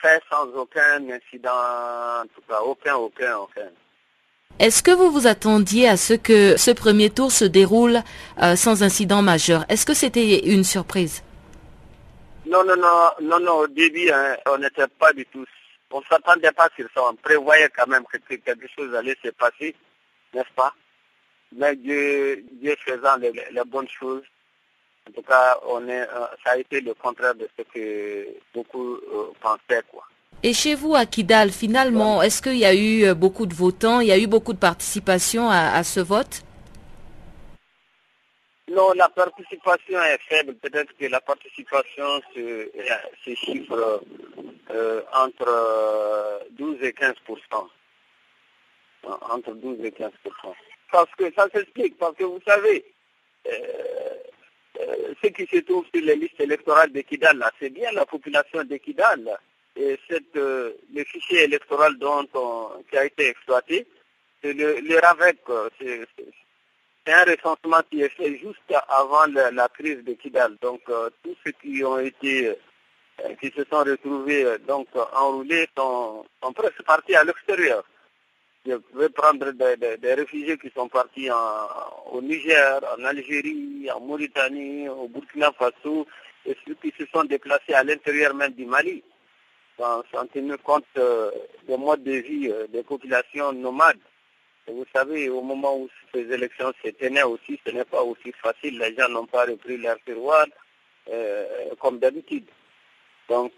fait 0.00 0.22
sans 0.30 0.46
aucun 0.54 1.08
incident, 1.10 1.50
en 1.50 2.26
tout 2.34 2.42
cas, 2.48 2.60
aucun, 2.60 2.96
aucun, 2.96 3.36
aucun. 3.38 3.70
Est-ce 4.58 4.82
que 4.82 4.90
vous 4.90 5.10
vous 5.10 5.26
attendiez 5.26 5.88
à 5.88 5.96
ce 5.96 6.14
que 6.14 6.56
ce 6.56 6.70
premier 6.70 7.10
tour 7.10 7.32
se 7.32 7.44
déroule 7.44 7.98
euh, 8.42 8.54
sans 8.54 8.82
incident 8.82 9.22
majeur? 9.22 9.64
Est-ce 9.68 9.86
que 9.86 9.94
c'était 9.94 10.46
une 10.46 10.62
surprise? 10.62 11.22
Non, 12.46 12.64
non, 12.64 12.76
non, 12.76 13.10
non, 13.22 13.40
non, 13.40 13.52
au 13.60 13.66
début, 13.66 14.10
hein, 14.10 14.36
on 14.46 14.58
n'était 14.58 14.86
pas 14.98 15.12
du 15.12 15.24
tout, 15.26 15.44
on 15.90 16.00
ne 16.00 16.04
s'attendait 16.04 16.52
pas 16.52 16.68
sur 16.76 16.86
ça, 16.94 17.02
on 17.08 17.14
prévoyait 17.14 17.70
quand 17.70 17.86
même 17.86 18.04
que 18.04 18.18
quelque 18.18 18.66
chose 18.76 18.94
allait 18.94 19.16
se 19.24 19.30
passer, 19.30 19.74
n'est-ce 20.34 20.52
pas? 20.54 20.74
Mais 21.52 21.76
Dieu, 21.76 22.44
Dieu 22.52 22.76
faisant 22.84 23.16
les, 23.16 23.32
bonnes 23.66 23.88
choses, 23.88 24.22
en 25.08 25.12
tout 25.12 25.22
cas, 25.22 25.58
on 25.66 25.88
est, 25.88 26.00
euh, 26.00 26.26
ça 26.44 26.52
a 26.52 26.56
été 26.58 26.80
le 26.80 26.94
contraire 26.94 27.34
de 27.34 27.48
ce 27.58 27.62
que 27.62 28.28
beaucoup 28.54 28.94
euh, 28.94 29.32
pensaient. 29.40 29.82
Quoi. 29.90 30.04
Et 30.42 30.52
chez 30.52 30.74
vous, 30.74 30.94
à 30.94 31.06
Kidal, 31.06 31.50
finalement, 31.50 32.22
est-ce 32.22 32.42
qu'il 32.42 32.56
y 32.58 32.64
a 32.64 32.74
eu 32.74 33.04
euh, 33.04 33.14
beaucoup 33.14 33.46
de 33.46 33.54
votants, 33.54 34.00
il 34.00 34.08
y 34.08 34.12
a 34.12 34.18
eu 34.18 34.26
beaucoup 34.26 34.52
de 34.52 34.58
participation 34.58 35.48
à, 35.50 35.82
ce 35.84 36.00
vote? 36.00 36.42
Non, 38.68 38.92
la 38.92 39.08
participation 39.08 40.02
est 40.02 40.18
faible. 40.28 40.54
Peut-être 40.54 40.96
que 40.96 41.06
la 41.06 41.20
participation 41.20 42.22
se, 42.34 42.70
se 43.24 43.34
chiffre 43.34 44.02
entre 45.12 46.46
12 46.52 46.76
et 46.82 46.92
15% 46.92 47.14
Entre 49.04 49.52
12 49.52 49.84
et 49.84 49.90
15% 49.90 50.10
Parce 50.90 51.10
que 51.18 51.30
ça 51.34 51.48
s'explique, 51.52 51.98
parce 51.98 52.16
que 52.16 52.24
vous 52.24 52.40
savez, 52.46 52.82
euh, 53.46 54.11
ce 55.22 55.28
qui 55.28 55.46
se 55.46 55.60
trouve 55.62 55.84
sur 55.94 56.04
les 56.04 56.16
listes 56.16 56.40
électorales 56.40 56.92
de 56.92 57.00
Kidal, 57.02 57.44
c'est 57.60 57.70
bien 57.70 57.90
la 57.92 58.06
population 58.06 58.64
de 58.64 58.76
Kidal. 58.76 59.38
Et 59.76 59.98
cette, 60.08 60.36
euh, 60.36 60.72
le 60.94 61.04
fichier 61.04 61.44
électoral 61.44 61.96
dont 61.98 62.26
qui 62.90 62.96
a 62.98 63.04
été 63.04 63.28
exploité, 63.28 63.86
c'est 64.42 64.52
le, 64.52 64.80
le 64.80 64.98
RAVEC. 64.98 65.38
C'est 67.04 67.12
un 67.12 67.24
recensement 67.24 67.80
qui 67.90 68.02
est 68.02 68.10
fait 68.10 68.38
juste 68.38 68.74
avant 68.88 69.26
la, 69.26 69.68
crise 69.68 70.04
de 70.04 70.12
Kidal. 70.12 70.56
Donc, 70.60 70.82
euh, 70.88 71.10
tous 71.22 71.34
ceux 71.44 71.52
qui 71.52 71.82
ont 71.84 71.98
été, 71.98 72.54
qui 73.40 73.50
se 73.56 73.64
sont 73.64 73.82
retrouvés 73.84 74.44
donc 74.68 74.88
enroulés 75.14 75.68
sont, 75.76 76.24
sont 76.42 76.52
presque 76.52 76.82
partis 76.82 77.14
à 77.14 77.24
l'extérieur. 77.24 77.84
Je 78.64 78.74
vais 78.94 79.08
prendre 79.08 79.50
des, 79.50 80.14
réfugiés 80.14 80.56
qui 80.56 80.70
sont 80.70 80.86
partis 80.88 81.28
au 82.12 82.22
Niger, 82.22 82.80
en 82.96 83.04
Algérie, 83.04 83.88
en 83.92 83.98
Mauritanie, 83.98 84.88
au 84.88 85.08
Burkina 85.08 85.50
Faso, 85.58 86.06
et 86.46 86.56
ceux 86.64 86.74
qui 86.74 86.92
se 86.96 87.04
sont 87.12 87.24
déplacés 87.24 87.74
à 87.74 87.82
l'intérieur 87.82 88.34
même 88.34 88.52
du 88.52 88.64
Mali, 88.64 89.02
sans, 89.78 90.04
tenir 90.32 90.62
compte 90.62 90.84
euh, 90.96 91.32
des 91.66 91.76
modes 91.76 92.04
de 92.04 92.12
vie 92.12 92.50
euh, 92.50 92.68
des 92.68 92.84
populations 92.84 93.52
nomades. 93.52 93.98
vous 94.68 94.86
savez, 94.94 95.28
au 95.28 95.42
moment 95.42 95.76
où 95.78 95.88
ces 96.14 96.20
élections 96.32 96.72
se 96.84 96.90
tenaient 96.90 97.24
aussi, 97.24 97.58
ce 97.66 97.72
n'est 97.72 97.84
pas 97.84 98.02
aussi 98.04 98.30
facile. 98.40 98.78
Les 98.78 98.94
gens 98.94 99.08
n'ont 99.08 99.26
pas 99.26 99.44
repris 99.44 99.76
leur 99.76 99.98
terroir 100.06 100.46
euh, 101.10 101.74
comme 101.80 101.98
d'habitude. 101.98 102.46
Donc, 103.28 103.52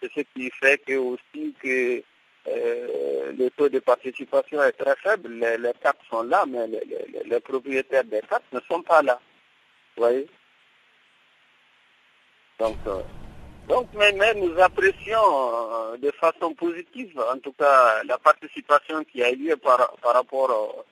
c'est 0.00 0.10
ce 0.14 0.20
qui 0.34 0.50
fait 0.60 0.78
que 0.84 0.94
aussi 0.94 1.54
que 1.62 2.02
euh, 2.48 3.32
le 3.38 3.50
taux 3.50 3.68
de 3.68 3.78
participation 3.78 4.62
est 4.62 4.72
très 4.72 4.96
faible. 4.96 5.32
Les, 5.32 5.72
cartes 5.80 6.00
sont 6.10 6.22
là, 6.22 6.44
mais 6.46 6.66
les, 6.66 7.40
propriétaires 7.40 8.04
des 8.04 8.20
cartes 8.22 8.44
ne 8.52 8.60
sont 8.68 8.82
pas 8.82 9.02
là. 9.02 9.20
Vous 9.96 10.02
voyez? 10.02 10.28
Donc, 12.58 12.76
euh, 12.86 13.00
donc 13.68 13.88
mais, 13.94 14.34
nous 14.34 14.58
apprécions 14.58 15.92
euh, 15.92 15.96
de 15.98 16.10
façon 16.12 16.54
positive, 16.54 17.20
en 17.32 17.38
tout 17.38 17.52
cas, 17.52 18.02
la 18.04 18.18
participation 18.18 19.04
qui 19.04 19.22
a 19.22 19.30
eu 19.30 19.36
lieu 19.36 19.56
par, 19.56 19.92
par 20.02 20.14
rapport 20.14 20.84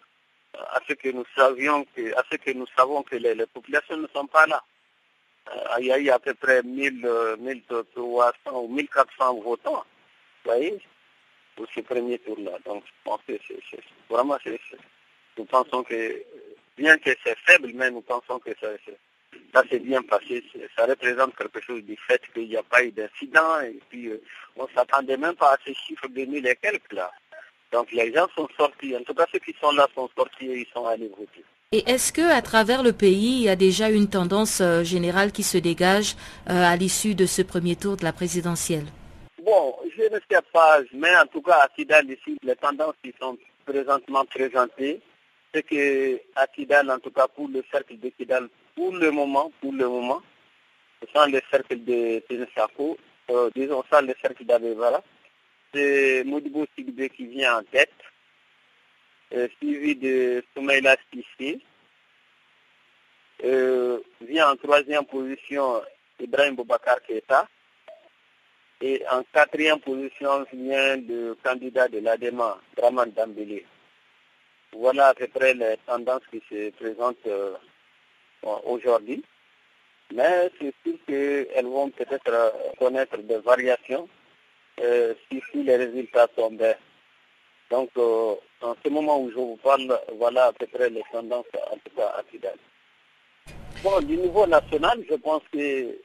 à 0.54 0.80
ce 0.88 0.92
que 0.94 1.08
nous 1.08 1.24
savions, 1.36 1.84
que, 1.96 2.14
à 2.16 2.22
ce 2.30 2.36
que 2.36 2.52
nous 2.52 2.66
savons 2.76 3.02
que 3.02 3.16
les, 3.16 3.34
populations 3.46 3.96
ne 3.96 4.06
sont 4.14 4.26
pas 4.26 4.46
là. 4.46 4.62
il 5.80 5.86
y 5.86 5.92
a 5.92 5.98
eu 5.98 6.10
à 6.10 6.20
peu 6.20 6.34
près 6.34 6.62
1000, 6.62 7.08
1300 7.40 8.34
ou 8.52 8.68
1400 8.68 9.40
votants. 9.40 9.84
Vous 10.44 10.52
voyez? 10.52 10.80
Pour 11.60 11.68
ce 11.74 11.80
premier 11.80 12.18
tour-là. 12.20 12.52
Donc, 12.64 12.82
je 12.86 12.92
pense 13.04 13.20
que 13.28 13.34
c'est 13.46 13.80
vraiment, 14.08 14.38
nous 15.36 15.44
pensons 15.44 15.82
que, 15.82 16.22
bien 16.78 16.96
que 16.96 17.10
c'est 17.22 17.36
faible, 17.44 17.70
mais 17.74 17.90
nous 17.90 18.00
pensons 18.00 18.38
que 18.38 18.50
ça, 18.58 18.68
ça 19.52 19.62
s'est 19.68 19.78
bien 19.78 20.00
passé. 20.02 20.42
Ça 20.74 20.86
représente 20.86 21.36
quelque 21.36 21.60
chose 21.60 21.82
du 21.84 21.98
fait 22.08 22.22
qu'il 22.32 22.48
n'y 22.48 22.56
a 22.56 22.62
pas 22.62 22.82
eu 22.82 22.92
d'incident 22.92 23.60
et 23.60 23.78
puis 23.90 24.08
euh, 24.08 24.22
on 24.56 24.62
ne 24.62 24.68
s'attendait 24.74 25.18
même 25.18 25.34
pas 25.34 25.52
à 25.52 25.56
ces 25.66 25.74
chiffres 25.74 26.08
de 26.08 26.24
mille 26.24 26.46
et 26.46 26.56
quelques 26.56 26.94
là. 26.94 27.10
Donc 27.72 27.92
les 27.92 28.10
gens 28.12 28.26
sont 28.34 28.48
sortis, 28.56 28.96
en 28.96 29.02
tout 29.02 29.14
cas 29.14 29.26
ceux 29.30 29.38
qui 29.38 29.54
sont 29.60 29.72
là 29.72 29.86
sont 29.94 30.08
sortis 30.16 30.46
et 30.46 30.60
ils 30.60 30.66
sont 30.72 30.86
allés 30.86 31.08
voter. 31.08 31.44
Et 31.72 31.88
est-ce 31.88 32.12
que 32.12 32.22
à 32.22 32.40
travers 32.40 32.82
le 32.82 32.92
pays, 32.92 33.36
il 33.36 33.42
y 33.42 33.48
a 33.50 33.54
déjà 33.54 33.90
une 33.90 34.08
tendance 34.08 34.60
euh, 34.62 34.82
générale 34.82 35.30
qui 35.30 35.42
se 35.42 35.58
dégage 35.58 36.16
euh, 36.48 36.64
à 36.64 36.74
l'issue 36.76 37.14
de 37.14 37.26
ce 37.26 37.42
premier 37.42 37.76
tour 37.76 37.96
de 37.96 38.04
la 38.04 38.12
présidentielle? 38.12 38.86
Bon, 39.44 39.74
je 39.96 40.02
ne 40.02 40.18
sais 40.30 40.42
pas, 40.52 40.80
mais 40.92 41.16
en 41.16 41.24
tout 41.24 41.40
cas 41.40 41.60
à 41.62 41.68
Kidal 41.68 42.10
ici, 42.10 42.36
les 42.42 42.56
tendances 42.56 42.94
qui 43.02 43.14
sont 43.18 43.38
présentement 43.64 44.24
présentées, 44.26 45.00
c'est 45.54 45.62
que 45.62 46.20
à 46.36 46.46
Kidal, 46.46 46.90
en 46.90 46.98
tout 46.98 47.10
cas 47.10 47.26
pour 47.26 47.48
le 47.48 47.64
cercle 47.70 47.98
de 47.98 48.10
Kidal, 48.10 48.50
pour 48.74 48.92
le 48.92 49.10
moment, 49.10 49.50
pour 49.62 49.72
le 49.72 49.88
moment, 49.88 50.20
sans 51.14 51.26
le 51.26 51.40
cercle 51.50 51.82
de 51.82 52.18
Ténesako, 52.28 52.98
euh, 53.30 53.50
disons 53.56 53.82
sans 53.90 54.02
le 54.02 54.14
cercle 54.20 54.44
d'Abevara, 54.44 55.02
c'est 55.72 56.22
Modibo 56.24 56.66
Sigbe 56.76 57.08
qui 57.08 57.24
vient 57.26 57.60
en 57.60 57.62
tête, 57.62 57.94
euh, 59.32 59.48
suivi 59.56 59.96
de 59.96 60.44
Soumaïla 60.54 60.96
Sissi, 61.10 61.62
euh, 63.44 64.00
vient 64.20 64.50
en 64.50 64.56
troisième 64.56 65.06
position 65.06 65.80
Ibrahim 66.18 66.56
Boubacar 66.56 67.00
Keita, 67.02 67.48
et 68.80 69.02
en 69.10 69.22
quatrième 69.32 69.80
position 69.80 70.46
vient 70.52 70.96
le 70.96 71.36
candidat 71.42 71.88
de 71.88 71.98
l'ADEMA, 71.98 72.58
Draman 72.76 73.10
Dambélé. 73.10 73.66
Voilà 74.72 75.08
à 75.08 75.14
peu 75.14 75.26
près 75.28 75.54
les 75.54 75.76
tendances 75.86 76.22
qui 76.30 76.42
se 76.48 76.70
présentent 76.70 77.26
euh, 77.26 77.54
aujourd'hui. 78.64 79.22
Mais 80.14 80.50
c'est 80.58 80.74
sûr 80.84 80.94
qu'elles 81.06 81.66
vont 81.66 81.90
peut-être 81.90 82.28
euh, 82.28 82.50
connaître 82.78 83.18
des 83.18 83.38
variations 83.38 84.08
euh, 84.80 85.14
si, 85.30 85.42
les 85.62 85.76
résultats 85.76 86.28
sont 86.36 86.50
bons. 86.50 86.74
Donc, 87.70 87.90
en 87.96 88.74
ce 88.84 88.88
moment 88.90 89.20
où 89.20 89.30
je 89.30 89.36
vous 89.36 89.56
parle, 89.62 89.96
voilà 90.16 90.46
à 90.46 90.52
peu 90.52 90.66
près 90.66 90.90
les 90.90 91.04
tendances, 91.12 91.46
en 91.70 91.76
tout 91.76 91.94
cas 91.96 92.14
à. 92.16 92.22
Bon, 93.84 94.00
du 94.00 94.16
niveau 94.16 94.46
national, 94.46 95.04
je 95.08 95.14
pense 95.14 95.42
que 95.52 95.96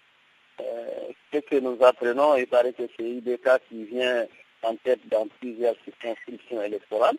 ce 0.57 1.39
que 1.39 1.59
nous 1.59 1.77
apprenons, 1.83 2.35
il 2.35 2.47
paraît 2.47 2.73
que 2.73 2.83
c'est 2.95 3.03
IBK 3.03 3.49
qui 3.69 3.83
vient 3.85 4.25
en 4.63 4.75
tête 4.77 4.99
dans 5.09 5.27
plusieurs 5.39 5.75
circonscriptions 5.83 6.61
électorales. 6.61 7.17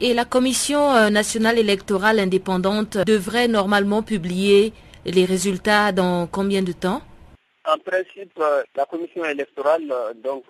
Et 0.00 0.12
la 0.12 0.24
Commission 0.24 0.92
euh, 0.94 1.10
nationale 1.10 1.58
électorale 1.58 2.18
indépendante 2.18 2.98
devrait 2.98 3.48
normalement 3.48 4.02
publier 4.02 4.72
les 5.04 5.24
résultats 5.24 5.92
dans 5.92 6.26
combien 6.26 6.62
de 6.62 6.72
temps? 6.72 7.00
En 7.64 7.78
principe, 7.78 8.38
euh, 8.38 8.62
la 8.74 8.84
Commission 8.86 9.24
électorale, 9.24 9.92
donc, 10.22 10.44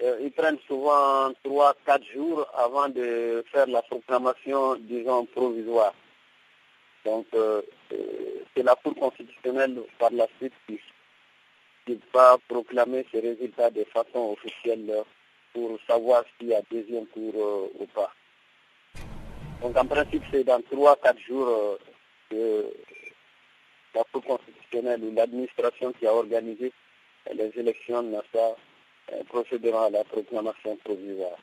ils 0.00 0.30
prennent 0.32 0.58
souvent 0.68 1.30
3-4 1.44 2.12
jours 2.14 2.46
avant 2.56 2.88
de 2.88 3.42
faire 3.50 3.66
la 3.66 3.82
proclamation, 3.82 4.76
disons, 4.76 5.24
provisoire. 5.26 5.94
Donc, 7.04 7.26
c'est 8.54 8.62
la 8.62 8.74
Cour 8.74 8.94
constitutionnelle 8.94 9.78
par 9.98 10.10
la 10.12 10.26
suite 10.38 10.52
qui 10.66 10.78
ne 11.94 12.00
pas 12.12 12.38
proclamer 12.48 13.06
ces 13.12 13.20
résultats 13.20 13.70
de 13.70 13.84
façon 13.84 14.32
officielle 14.32 15.04
pour 15.52 15.78
savoir 15.86 16.24
s'il 16.38 16.48
y 16.48 16.54
a 16.54 16.62
deuxième 16.70 17.06
tour 17.06 17.32
euh, 17.34 17.68
ou 17.80 17.86
pas. 17.86 18.12
Donc 19.62 19.76
en 19.76 19.86
principe, 19.86 20.22
c'est 20.30 20.44
dans 20.44 20.60
3-4 20.60 21.18
jours 21.26 21.48
euh, 21.48 21.76
que 22.30 22.72
la 23.94 24.04
Cour 24.12 24.22
constitutionnelle 24.24 25.02
ou 25.02 25.14
l'administration 25.14 25.92
qui 25.92 26.06
a 26.06 26.12
organisé 26.12 26.72
les 27.32 27.50
élections 27.56 28.02
NASA 28.02 28.56
euh, 29.12 29.24
procédera 29.28 29.86
à 29.86 29.90
la 29.90 30.04
proclamation 30.04 30.76
provisoire. 30.84 31.38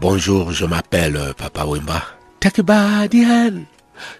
Bonjour, 0.00 0.52
je 0.52 0.64
m'appelle 0.64 1.16
euh, 1.16 1.32
Papa 1.32 1.64
Wimba. 1.64 2.04
Take 2.38 2.60
a 2.60 2.62
body 2.62 3.24
hand. 3.24 3.66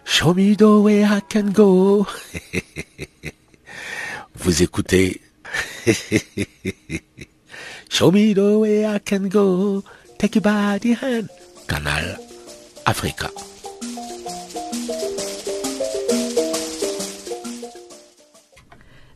Show 0.05 0.35
me 0.35 0.57
the 0.57 0.83
way 0.83 1.05
I 1.05 1.21
can 1.29 1.53
go. 1.53 2.05
Vous 4.35 4.63
écoutez. 4.63 5.21
Show 7.89 8.11
me 8.11 8.35
the 8.35 8.59
way 8.59 8.85
I 8.87 8.99
can 8.99 9.29
go. 9.29 9.85
Take 10.19 10.39
a 10.39 10.41
body 10.41 10.95
hand. 10.95 11.29
Canal 11.69 12.19
Africa. 12.85 13.31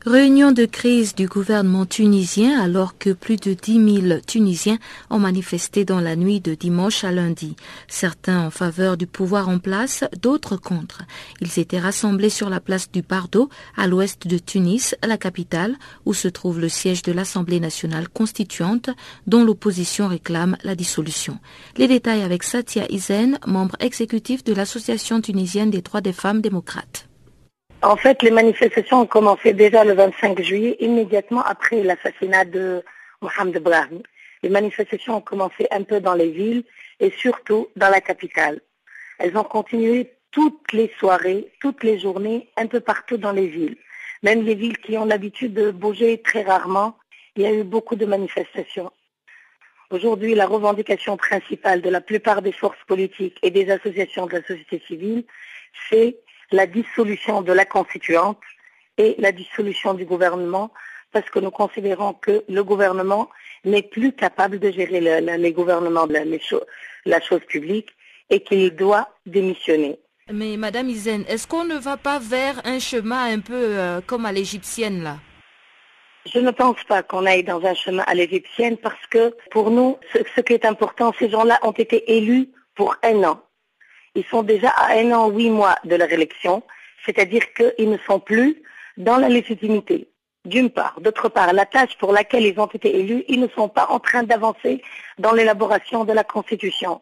Réunion 0.04 0.50
de 0.50 0.64
crise 0.64 1.14
du 1.14 1.28
gouvernement 1.28 1.86
tunisien 1.86 2.60
alors 2.60 2.98
que 2.98 3.10
plus 3.10 3.36
de 3.36 3.52
10 3.52 4.00
000 4.08 4.20
Tunisiens 4.26 4.78
ont 5.10 5.20
manifesté 5.20 5.84
dans 5.84 6.00
la 6.00 6.16
nuit 6.16 6.40
de 6.40 6.54
dimanche 6.54 7.04
à 7.04 7.12
lundi. 7.12 7.54
Certains 7.86 8.40
en 8.40 8.50
faveur 8.50 8.96
du 8.96 9.06
pouvoir 9.06 9.48
en 9.48 9.60
place, 9.60 10.02
d'autres 10.20 10.56
contre. 10.56 11.02
Ils 11.40 11.60
étaient 11.60 11.78
rassemblés 11.78 12.30
sur 12.30 12.50
la 12.50 12.58
place 12.58 12.90
du 12.90 13.04
Pardo, 13.04 13.48
à 13.76 13.86
l'ouest 13.86 14.26
de 14.26 14.38
Tunis, 14.38 14.96
la 15.06 15.16
capitale, 15.16 15.76
où 16.04 16.14
se 16.14 16.26
trouve 16.26 16.58
le 16.58 16.68
siège 16.68 17.02
de 17.02 17.12
l'Assemblée 17.12 17.60
nationale 17.60 18.08
constituante, 18.08 18.90
dont 19.28 19.44
l'opposition 19.44 20.08
réclame 20.08 20.56
la 20.64 20.74
dissolution. 20.74 21.38
Les 21.76 21.86
détails 21.86 22.22
avec 22.22 22.42
Satia 22.42 22.90
Izen, 22.90 23.38
membre 23.46 23.76
exécutif 23.78 24.42
de 24.42 24.52
l'Association 24.52 25.20
tunisienne 25.20 25.70
des 25.70 25.80
droits 25.80 26.00
des 26.00 26.12
femmes 26.12 26.40
démocrates. 26.40 27.06
En 27.82 27.96
fait, 27.96 28.22
les 28.22 28.30
manifestations 28.30 29.00
ont 29.00 29.06
commencé 29.06 29.52
déjà 29.52 29.82
le 29.82 29.94
25 29.94 30.40
juillet, 30.40 30.76
immédiatement 30.78 31.42
après 31.42 31.82
l'assassinat 31.82 32.44
de 32.44 32.84
Mohamed 33.20 33.60
Brahmi. 33.60 34.04
Les 34.44 34.50
manifestations 34.50 35.16
ont 35.16 35.20
commencé 35.20 35.66
un 35.72 35.82
peu 35.82 35.98
dans 35.98 36.14
les 36.14 36.30
villes 36.30 36.62
et 37.00 37.10
surtout 37.10 37.68
dans 37.74 37.88
la 37.88 38.00
capitale. 38.00 38.60
Elles 39.18 39.36
ont 39.36 39.42
continué 39.42 40.12
toutes 40.30 40.72
les 40.72 40.92
soirées, 41.00 41.52
toutes 41.60 41.82
les 41.82 41.98
journées, 41.98 42.48
un 42.56 42.68
peu 42.68 42.78
partout 42.78 43.16
dans 43.16 43.32
les 43.32 43.48
villes. 43.48 43.76
Même 44.22 44.44
les 44.44 44.54
villes 44.54 44.78
qui 44.78 44.96
ont 44.96 45.04
l'habitude 45.04 45.52
de 45.52 45.72
bouger 45.72 46.22
très 46.22 46.42
rarement, 46.42 46.96
il 47.34 47.42
y 47.42 47.46
a 47.46 47.52
eu 47.52 47.64
beaucoup 47.64 47.96
de 47.96 48.06
manifestations. 48.06 48.92
Aujourd'hui, 49.90 50.36
la 50.36 50.46
revendication 50.46 51.16
principale 51.16 51.82
de 51.82 51.90
la 51.90 52.00
plupart 52.00 52.42
des 52.42 52.52
forces 52.52 52.84
politiques 52.86 53.38
et 53.42 53.50
des 53.50 53.70
associations 53.70 54.26
de 54.26 54.34
la 54.34 54.42
société 54.42 54.80
civile, 54.86 55.24
c'est 55.90 56.16
la 56.52 56.66
dissolution 56.66 57.42
de 57.42 57.52
la 57.52 57.64
constituante 57.64 58.40
et 58.98 59.14
la 59.18 59.32
dissolution 59.32 59.94
du 59.94 60.04
gouvernement 60.04 60.70
parce 61.12 61.28
que 61.28 61.38
nous 61.38 61.50
considérons 61.50 62.14
que 62.14 62.42
le 62.48 62.64
gouvernement 62.64 63.28
n'est 63.64 63.82
plus 63.82 64.12
capable 64.12 64.58
de 64.58 64.70
gérer 64.70 65.00
les 65.00 65.52
gouvernements 65.52 66.06
de 66.06 66.16
la, 67.04 67.20
chose 67.20 67.40
publique 67.46 67.90
et 68.30 68.40
qu'il 68.40 68.74
doit 68.74 69.08
démissionner. 69.26 69.98
Mais 70.32 70.56
Madame 70.56 70.88
Izen, 70.88 71.24
est-ce 71.28 71.46
qu'on 71.46 71.64
ne 71.64 71.76
va 71.76 71.96
pas 71.96 72.18
vers 72.18 72.60
un 72.64 72.78
chemin 72.78 73.24
un 73.24 73.40
peu 73.40 73.54
euh, 73.54 74.00
comme 74.00 74.24
à 74.24 74.32
l'égyptienne 74.32 75.02
là? 75.02 75.18
Je 76.32 76.38
ne 76.38 76.52
pense 76.52 76.82
pas 76.84 77.02
qu'on 77.02 77.26
aille 77.26 77.42
dans 77.42 77.64
un 77.64 77.74
chemin 77.74 78.04
à 78.06 78.14
l'égyptienne 78.14 78.76
parce 78.76 79.06
que 79.10 79.34
pour 79.50 79.70
nous, 79.70 79.98
ce 80.14 80.40
qui 80.40 80.52
est 80.52 80.64
important, 80.64 81.12
ces 81.18 81.28
gens-là 81.28 81.58
ont 81.62 81.72
été 81.72 82.16
élus 82.16 82.48
pour 82.76 82.96
un 83.02 83.24
an. 83.24 83.40
Ils 84.14 84.24
sont 84.24 84.42
déjà 84.42 84.68
à 84.68 84.94
un 84.94 85.12
an, 85.12 85.30
huit 85.30 85.50
mois 85.50 85.76
de 85.84 85.96
leur 85.96 86.10
élection, 86.10 86.62
c'est-à-dire 87.04 87.52
qu'ils 87.54 87.90
ne 87.90 87.98
sont 87.98 88.20
plus 88.20 88.62
dans 88.96 89.16
la 89.16 89.28
légitimité. 89.28 90.08
D'une 90.44 90.70
part. 90.70 91.00
D'autre 91.00 91.28
part, 91.28 91.52
la 91.52 91.66
tâche 91.66 91.96
pour 91.98 92.12
laquelle 92.12 92.44
ils 92.44 92.58
ont 92.58 92.66
été 92.66 92.98
élus, 92.98 93.24
ils 93.28 93.40
ne 93.40 93.46
sont 93.48 93.68
pas 93.68 93.86
en 93.90 94.00
train 94.00 94.24
d'avancer 94.24 94.82
dans 95.18 95.32
l'élaboration 95.32 96.04
de 96.04 96.12
la 96.12 96.24
Constitution. 96.24 97.00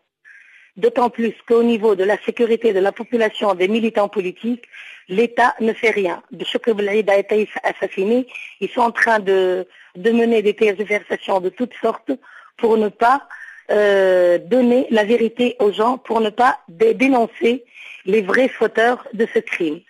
D'autant 0.76 1.08
plus 1.08 1.34
qu'au 1.48 1.62
niveau 1.62 1.94
de 1.94 2.04
la 2.04 2.18
sécurité 2.18 2.74
de 2.74 2.80
la 2.80 2.92
population, 2.92 3.54
des 3.54 3.66
militants 3.66 4.10
politiques, 4.10 4.68
l'État 5.08 5.54
ne 5.60 5.72
fait 5.72 5.90
rien. 5.90 6.22
De 6.30 6.44
a 7.10 7.16
été 7.18 7.48
assassiné, 7.62 8.26
ils 8.60 8.68
sont 8.68 8.82
en 8.82 8.92
train 8.92 9.18
de, 9.20 9.66
de 9.96 10.10
mener 10.10 10.42
des 10.42 10.54
tergiversations 10.54 11.40
de 11.40 11.48
toutes 11.48 11.74
sortes 11.80 12.12
pour 12.58 12.76
ne 12.76 12.88
pas 12.88 13.26
euh, 13.70 14.38
donner 14.38 14.86
la 14.90 15.04
vérité 15.04 15.56
aux 15.58 15.72
gens 15.72 15.98
pour 15.98 16.20
ne 16.20 16.30
pas 16.30 16.60
dénoncer 16.68 17.64
les 18.04 18.22
vrais 18.22 18.48
fauteurs 18.48 19.06
de 19.12 19.26
ce 19.32 19.38
crime. 19.38 19.80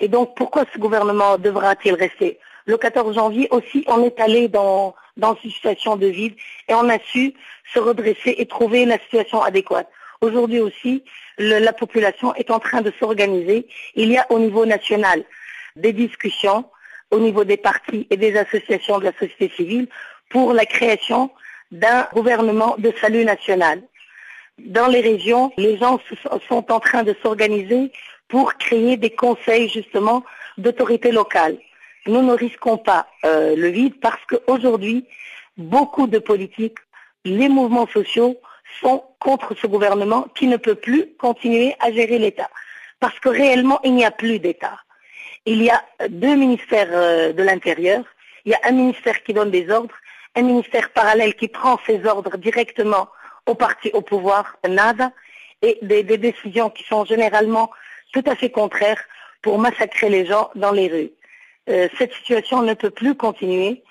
Et 0.00 0.08
donc, 0.08 0.36
pourquoi 0.36 0.64
ce 0.72 0.78
gouvernement 0.78 1.38
devra-t-il 1.38 1.94
rester? 1.94 2.38
Le 2.66 2.76
14 2.76 3.14
janvier 3.14 3.48
aussi, 3.50 3.84
on 3.86 4.02
est 4.04 4.18
allé 4.20 4.48
dans, 4.48 4.94
dans 5.16 5.36
une 5.42 5.50
situation 5.50 5.96
de 5.96 6.06
vide 6.06 6.34
et 6.68 6.74
on 6.74 6.88
a 6.88 6.98
su 6.98 7.34
se 7.72 7.78
redresser 7.78 8.34
et 8.38 8.46
trouver 8.46 8.84
la 8.86 8.98
situation 8.98 9.42
adéquate. 9.42 9.88
Aujourd'hui 10.20 10.60
aussi, 10.60 11.04
la 11.38 11.72
population 11.72 12.34
est 12.34 12.50
en 12.50 12.58
train 12.58 12.80
de 12.80 12.92
s'organiser. 12.98 13.66
Il 13.94 14.10
y 14.10 14.16
a 14.16 14.26
au 14.30 14.38
niveau 14.38 14.66
national 14.66 15.24
des 15.76 15.92
discussions 15.92 16.64
au 17.10 17.20
niveau 17.20 17.44
des 17.44 17.56
partis 17.56 18.06
et 18.10 18.16
des 18.16 18.36
associations 18.36 18.98
de 18.98 19.04
la 19.04 19.12
société 19.12 19.50
civile 19.56 19.88
pour 20.30 20.52
la 20.52 20.66
création 20.66 21.30
d'un 21.70 22.06
gouvernement 22.12 22.76
de 22.78 22.92
salut 23.00 23.24
national. 23.24 23.82
Dans 24.58 24.86
les 24.86 25.00
régions, 25.00 25.52
les 25.56 25.76
gens 25.76 25.98
sont 26.48 26.72
en 26.72 26.80
train 26.80 27.02
de 27.02 27.14
s'organiser 27.22 27.90
pour 28.28 28.54
créer 28.54 28.96
des 28.96 29.10
conseils 29.10 29.68
justement 29.68 30.24
d'autorités 30.58 31.12
locales. 31.12 31.58
Nous 32.06 32.22
ne 32.22 32.32
risquons 32.32 32.78
pas 32.78 33.06
euh, 33.24 33.56
le 33.56 33.68
vide 33.68 33.98
parce 34.00 34.20
qu'aujourd'hui, 34.26 35.06
beaucoup 35.56 36.06
de 36.06 36.18
politiques, 36.18 36.78
les 37.24 37.48
mouvements 37.48 37.88
sociaux 37.88 38.38
sont 38.80 39.04
contre 39.18 39.54
ce 39.56 39.66
gouvernement 39.66 40.28
qui 40.34 40.46
ne 40.46 40.56
peut 40.56 40.74
plus 40.74 41.06
continuer 41.18 41.74
à 41.80 41.90
gérer 41.90 42.18
l'État. 42.18 42.50
Parce 43.00 43.18
que 43.18 43.28
réellement, 43.28 43.80
il 43.84 43.94
n'y 43.94 44.04
a 44.04 44.10
plus 44.10 44.38
d'État. 44.38 44.78
Il 45.46 45.62
y 45.62 45.70
a 45.70 45.82
deux 46.08 46.36
ministères 46.36 46.88
euh, 46.90 47.32
de 47.32 47.42
l'Intérieur, 47.42 48.04
il 48.44 48.52
y 48.52 48.54
a 48.54 48.60
un 48.64 48.72
ministère 48.72 49.22
qui 49.24 49.32
donne 49.32 49.50
des 49.50 49.70
ordres 49.70 49.94
un 50.34 50.42
ministère 50.42 50.90
parallèle 50.90 51.34
qui 51.34 51.48
prend 51.48 51.78
ses 51.86 52.04
ordres 52.06 52.36
directement 52.36 53.08
au 53.46 53.54
parti 53.54 53.90
au 53.92 54.02
pouvoir, 54.02 54.56
nada, 54.68 55.12
et 55.62 55.78
des, 55.82 56.02
décisions 56.02 56.70
qui 56.70 56.84
sont 56.84 57.04
généralement 57.04 57.70
tout 58.12 58.22
à 58.26 58.34
fait 58.34 58.50
contraires 58.50 59.02
pour 59.42 59.58
massacrer 59.58 60.08
les 60.08 60.26
gens 60.26 60.50
dans 60.54 60.72
les 60.72 60.88
rues. 60.88 61.10
Euh, 61.68 61.88
cette 61.98 62.12
situation 62.14 62.62
ne 62.62 62.74
peut 62.74 62.90
plus 62.90 63.14
continuer. 63.14 63.82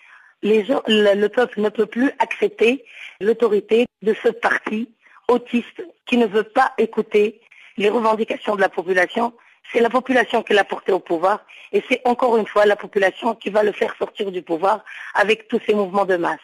le, 0.43 1.27
peuple 1.27 1.61
ne 1.61 1.69
peut 1.69 1.85
plus 1.85 2.11
accepter 2.19 2.83
l'autorité 3.21 3.85
de 4.01 4.13
ce 4.21 4.29
parti 4.29 4.89
autiste 5.27 5.81
qui 6.05 6.17
ne 6.17 6.27
veut 6.27 6.43
pas 6.43 6.73
écouter 6.77 7.41
les 7.77 7.89
revendications 7.89 8.55
de 8.55 8.61
la 8.61 8.69
population 8.69 9.33
c'est 9.71 9.79
la 9.79 9.89
population 9.89 10.43
qui 10.43 10.53
l'a 10.53 10.63
porté 10.63 10.91
au 10.91 10.99
pouvoir 10.99 11.45
et 11.71 11.83
c'est 11.89 12.01
encore 12.05 12.37
une 12.37 12.47
fois 12.47 12.65
la 12.65 12.75
population 12.75 13.35
qui 13.35 13.49
va 13.49 13.63
le 13.63 13.71
faire 13.71 13.95
sortir 13.97 14.31
du 14.31 14.41
pouvoir 14.41 14.83
avec 15.15 15.47
tous 15.47 15.59
ces 15.65 15.73
mouvements 15.73 16.05
de 16.05 16.17
masse. 16.17 16.39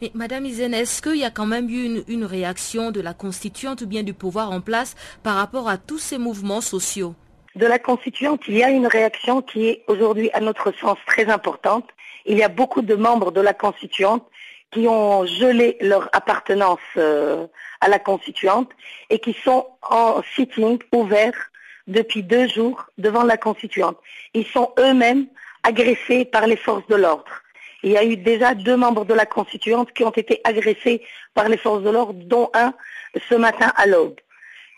Mais 0.00 0.10
Madame 0.14 0.46
Izen, 0.46 0.74
est-ce 0.74 1.00
qu'il 1.00 1.18
y 1.18 1.24
a 1.24 1.30
quand 1.30 1.46
même 1.46 1.68
eu 1.68 2.02
une, 2.08 2.24
réaction 2.24 2.90
de 2.90 3.00
la 3.00 3.14
constituante 3.14 3.82
ou 3.82 3.86
bien 3.86 4.02
du 4.02 4.14
pouvoir 4.14 4.50
en 4.50 4.60
place 4.60 4.96
par 5.22 5.36
rapport 5.36 5.68
à 5.68 5.78
tous 5.78 5.98
ces 5.98 6.18
mouvements 6.18 6.60
sociaux? 6.60 7.14
De 7.54 7.66
la 7.66 7.78
constituante, 7.78 8.40
il 8.48 8.56
y 8.56 8.64
a 8.64 8.70
une 8.70 8.86
réaction 8.86 9.42
qui 9.42 9.68
est 9.68 9.84
aujourd'hui, 9.86 10.30
à 10.32 10.40
notre 10.40 10.72
sens, 10.72 10.98
très 11.06 11.30
importante. 11.30 11.88
Il 12.26 12.36
y 12.36 12.42
a 12.42 12.48
beaucoup 12.48 12.82
de 12.82 12.96
membres 12.96 13.30
de 13.30 13.40
la 13.40 13.52
constituante 13.52 14.26
qui 14.72 14.88
ont 14.88 15.24
gelé 15.26 15.76
leur 15.80 16.08
appartenance 16.12 16.80
euh, 16.96 17.46
à 17.80 17.88
la 17.88 17.98
constituante 17.98 18.70
et 19.10 19.20
qui 19.20 19.34
sont 19.34 19.66
en 19.82 20.22
sitting 20.34 20.78
ouvert 20.92 21.51
depuis 21.86 22.22
deux 22.22 22.48
jours 22.48 22.86
devant 22.98 23.24
la 23.24 23.36
constituante. 23.36 23.98
Ils 24.34 24.46
sont 24.46 24.72
eux-mêmes 24.78 25.26
agressés 25.62 26.24
par 26.24 26.46
les 26.46 26.56
forces 26.56 26.86
de 26.88 26.96
l'ordre. 26.96 27.42
Il 27.82 27.90
y 27.90 27.96
a 27.96 28.04
eu 28.04 28.16
déjà 28.16 28.54
deux 28.54 28.76
membres 28.76 29.04
de 29.04 29.14
la 29.14 29.26
constituante 29.26 29.92
qui 29.92 30.04
ont 30.04 30.10
été 30.10 30.40
agressés 30.44 31.02
par 31.34 31.48
les 31.48 31.56
forces 31.56 31.82
de 31.82 31.90
l'ordre, 31.90 32.20
dont 32.24 32.50
un 32.54 32.74
ce 33.28 33.34
matin 33.34 33.72
à 33.76 33.86
l'aube. 33.86 34.18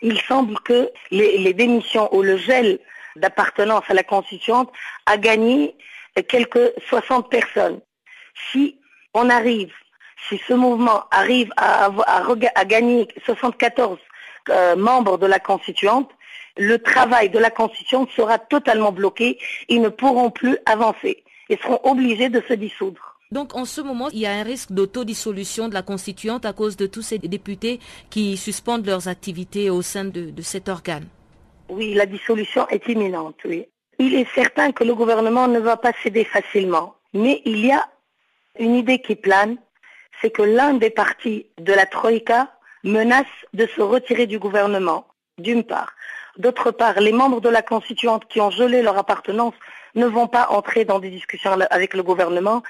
Il 0.01 0.19
semble 0.21 0.59
que 0.59 0.89
les, 1.11 1.53
démissions 1.53 2.13
ou 2.13 2.21
le 2.21 2.37
gel 2.37 2.79
d'appartenance 3.15 3.83
à 3.87 3.93
la 3.93 4.03
constituante 4.03 4.71
a 5.05 5.17
gagné 5.17 5.75
quelques 6.27 6.73
60 6.89 7.29
personnes. 7.29 7.79
Si 8.51 8.79
on 9.13 9.29
arrive, 9.29 9.73
si 10.27 10.39
ce 10.47 10.53
mouvement 10.53 11.05
arrive 11.11 11.51
à, 11.57 11.89
gagner 12.65 13.07
74 13.23 13.97
euh, 14.49 14.75
membres 14.75 15.17
de 15.17 15.27
la 15.27 15.39
constituante, 15.39 16.11
le 16.57 16.77
travail 16.79 17.29
de 17.29 17.39
la 17.39 17.49
Constitution 17.49 18.07
sera 18.15 18.39
totalement 18.39 18.91
bloqué. 18.91 19.37
Ils 19.67 19.81
ne 19.81 19.89
pourront 19.89 20.31
plus 20.31 20.57
avancer 20.65 21.23
et 21.49 21.57
seront 21.57 21.79
obligés 21.83 22.29
de 22.29 22.41
se 22.47 22.53
dissoudre. 22.53 23.15
Donc 23.31 23.55
en 23.55 23.65
ce 23.65 23.81
moment, 23.81 24.09
il 24.11 24.19
y 24.19 24.25
a 24.25 24.31
un 24.31 24.43
risque 24.43 24.71
d'autodissolution 24.71 25.67
de 25.67 25.73
la 25.73 25.81
constituante 25.81 26.45
à 26.45 26.53
cause 26.53 26.77
de 26.77 26.87
tous 26.87 27.01
ces 27.01 27.17
députés 27.17 27.79
qui 28.09 28.37
suspendent 28.37 28.85
leurs 28.85 29.07
activités 29.07 29.69
au 29.69 29.81
sein 29.81 30.05
de, 30.05 30.31
cet 30.41 30.69
organe. 30.69 31.07
Oui, 31.69 31.93
la 31.95 32.05
dissolution 32.05 32.67
est 32.69 32.87
imminente, 32.87 33.37
oui. 33.45 33.65
Il 33.97 34.13
est 34.13 34.27
certain 34.35 34.71
que 34.71 34.83
le 34.83 34.93
gouvernement 34.93 35.47
ne 35.47 35.59
va 35.59 35.77
pas 35.77 35.91
céder 36.03 36.23
facilement. 36.23 36.95
Mais 37.13 37.41
il 37.45 37.65
y 37.65 37.71
a 37.71 37.87
une 38.59 38.75
idée 38.75 38.99
qui 38.99 39.15
plane, 39.15 39.57
c'est 40.21 40.29
que 40.29 40.43
l'un 40.43 40.73
des 40.75 40.89
partis 40.89 41.47
de 41.57 41.73
la 41.73 41.85
Troïka 41.85 42.51
menace 42.83 43.25
de 43.53 43.65
se 43.65 43.81
retirer 43.81 44.27
du 44.27 44.37
gouvernement, 44.37 45.07
d'une 45.39 45.63
part. 45.63 45.93
D'autre 46.37 46.71
part, 46.71 46.99
les 46.99 47.13
membres 47.13 47.39
de 47.39 47.49
la 47.49 47.61
constituante 47.61 48.25
qui 48.27 48.41
ont 48.41 48.51
gelé 48.51 48.81
leur 48.81 48.97
appartenance 48.97 49.53
ne 49.95 50.05
vont 50.05 50.27
pas 50.27 50.47
entrer 50.49 50.83
dans 50.83 50.99
des 50.99 51.09
discussions 51.09 51.53
avec 51.69 51.93
le 51.93 52.03
gouvernement 52.03 52.61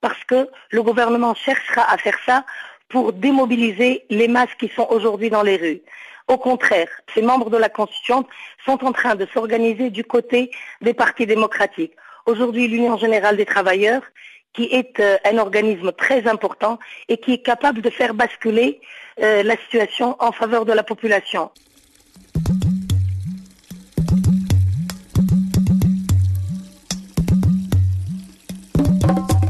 parce 0.00 0.22
que 0.24 0.48
le 0.70 0.82
gouvernement 0.82 1.34
cherchera 1.34 1.82
à 1.92 1.98
faire 1.98 2.18
ça 2.24 2.44
pour 2.88 3.12
démobiliser 3.12 4.04
les 4.10 4.28
masses 4.28 4.54
qui 4.58 4.68
sont 4.68 4.86
aujourd'hui 4.90 5.30
dans 5.30 5.42
les 5.42 5.56
rues. 5.56 5.82
Au 6.28 6.38
contraire, 6.38 6.88
ces 7.14 7.22
membres 7.22 7.50
de 7.50 7.56
la 7.56 7.68
constituante 7.68 8.28
sont 8.64 8.84
en 8.84 8.92
train 8.92 9.14
de 9.14 9.26
s'organiser 9.26 9.90
du 9.90 10.04
côté 10.04 10.50
des 10.80 10.94
partis 10.94 11.26
démocratiques. 11.26 11.94
aujourd'hui 12.26 12.68
l'Union 12.68 12.96
générale 12.98 13.36
des 13.36 13.46
travailleurs, 13.46 14.02
qui 14.52 14.64
est 14.64 15.00
euh, 15.00 15.16
un 15.24 15.38
organisme 15.38 15.92
très 15.92 16.26
important 16.26 16.78
et 17.08 17.18
qui 17.18 17.34
est 17.34 17.42
capable 17.42 17.80
de 17.80 17.90
faire 17.90 18.14
basculer 18.14 18.80
euh, 19.22 19.42
la 19.42 19.56
situation 19.56 20.16
en 20.20 20.32
faveur 20.32 20.64
de 20.64 20.72
la 20.72 20.82
population. 20.82 21.50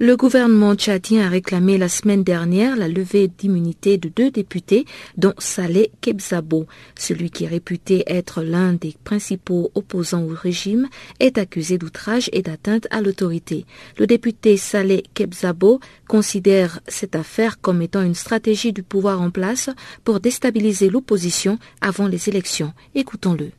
Le 0.00 0.16
gouvernement 0.16 0.76
tchadien 0.76 1.26
a 1.26 1.28
réclamé 1.28 1.76
la 1.76 1.88
semaine 1.88 2.22
dernière 2.22 2.76
la 2.76 2.86
levée 2.86 3.26
d'immunité 3.26 3.98
de 3.98 4.08
deux 4.08 4.30
députés, 4.30 4.84
dont 5.16 5.34
Saleh 5.38 5.90
Kebzabo. 6.00 6.66
Celui 6.96 7.30
qui 7.30 7.42
est 7.42 7.48
réputé 7.48 8.04
être 8.06 8.42
l'un 8.42 8.74
des 8.74 8.94
principaux 9.02 9.72
opposants 9.74 10.22
au 10.22 10.28
régime 10.28 10.86
est 11.18 11.36
accusé 11.36 11.78
d'outrage 11.78 12.30
et 12.32 12.42
d'atteinte 12.42 12.86
à 12.92 13.00
l'autorité. 13.00 13.66
Le 13.98 14.06
député 14.06 14.56
Saleh 14.56 15.02
Kebzabo 15.14 15.80
considère 16.06 16.78
cette 16.86 17.16
affaire 17.16 17.60
comme 17.60 17.82
étant 17.82 18.02
une 18.02 18.14
stratégie 18.14 18.72
du 18.72 18.84
pouvoir 18.84 19.20
en 19.20 19.32
place 19.32 19.68
pour 20.04 20.20
déstabiliser 20.20 20.90
l'opposition 20.90 21.58
avant 21.80 22.06
les 22.06 22.28
élections. 22.28 22.72
Écoutons-le. 22.94 23.50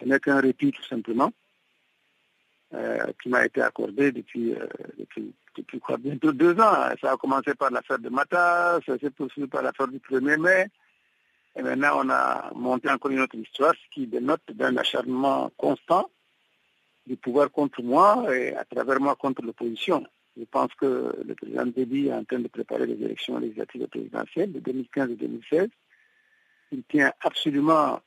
Ce 0.00 0.04
n'est 0.06 0.18
qu'un 0.18 0.40
répit 0.40 0.72
tout 0.72 0.84
simplement 0.84 1.32
euh, 2.74 3.04
qui 3.22 3.28
m'a 3.28 3.44
été 3.44 3.60
accordé 3.60 4.12
depuis, 4.12 4.54
euh, 4.54 4.66
depuis, 5.56 5.80
quoi, 5.80 5.96
bientôt 5.96 6.32
deux 6.32 6.58
ans. 6.60 6.94
Ça 7.00 7.12
a 7.12 7.16
commencé 7.16 7.54
par 7.54 7.70
l'affaire 7.70 7.98
de 7.98 8.08
Mata, 8.08 8.78
ça 8.86 8.98
s'est 8.98 9.10
poursuivi 9.10 9.48
par 9.48 9.62
l'affaire 9.62 9.88
du 9.88 9.98
1er 9.98 10.38
mai. 10.38 10.66
Et 11.56 11.62
maintenant, 11.62 12.02
on 12.04 12.10
a 12.10 12.52
monté 12.54 12.88
encore 12.88 13.10
une 13.10 13.20
autre 13.20 13.34
histoire, 13.34 13.74
ce 13.74 13.90
qui 13.92 14.06
dénote 14.06 14.42
d'un 14.52 14.76
acharnement 14.76 15.50
constant 15.56 16.08
du 17.06 17.16
pouvoir 17.16 17.50
contre 17.50 17.82
moi 17.82 18.24
et 18.34 18.54
à 18.54 18.64
travers 18.64 19.00
moi 19.00 19.16
contre 19.16 19.42
l'opposition. 19.42 20.06
Je 20.36 20.44
pense 20.44 20.72
que 20.74 21.12
le 21.26 21.34
président 21.34 21.66
Déby 21.66 22.06
est 22.06 22.12
en 22.14 22.24
train 22.24 22.38
de 22.38 22.46
préparer 22.46 22.86
les 22.86 23.02
élections 23.02 23.36
législatives 23.38 23.82
et 23.82 23.88
présidentielles 23.88 24.52
de 24.52 24.60
2015 24.60 25.10
et 25.10 25.16
2016. 25.16 25.68
Il 26.70 26.84
tient 26.84 27.12
absolument 27.20 28.00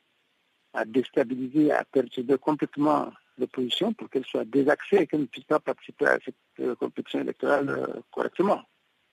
à 0.74 0.84
déstabiliser, 0.84 1.72
à 1.72 1.84
perturber 1.84 2.36
complètement 2.36 3.12
l'opposition 3.38 3.92
pour 3.92 4.10
qu'elle 4.10 4.24
soit 4.24 4.44
désaxée 4.44 4.96
et 4.96 5.06
qu'elle 5.06 5.22
ne 5.22 5.26
puisse 5.26 5.44
pas 5.44 5.60
participer 5.60 6.06
à 6.06 6.18
cette 6.24 6.34
euh, 6.60 6.74
compétition 6.74 7.20
électorale 7.20 7.68
euh, 7.68 8.00
correctement. 8.12 8.62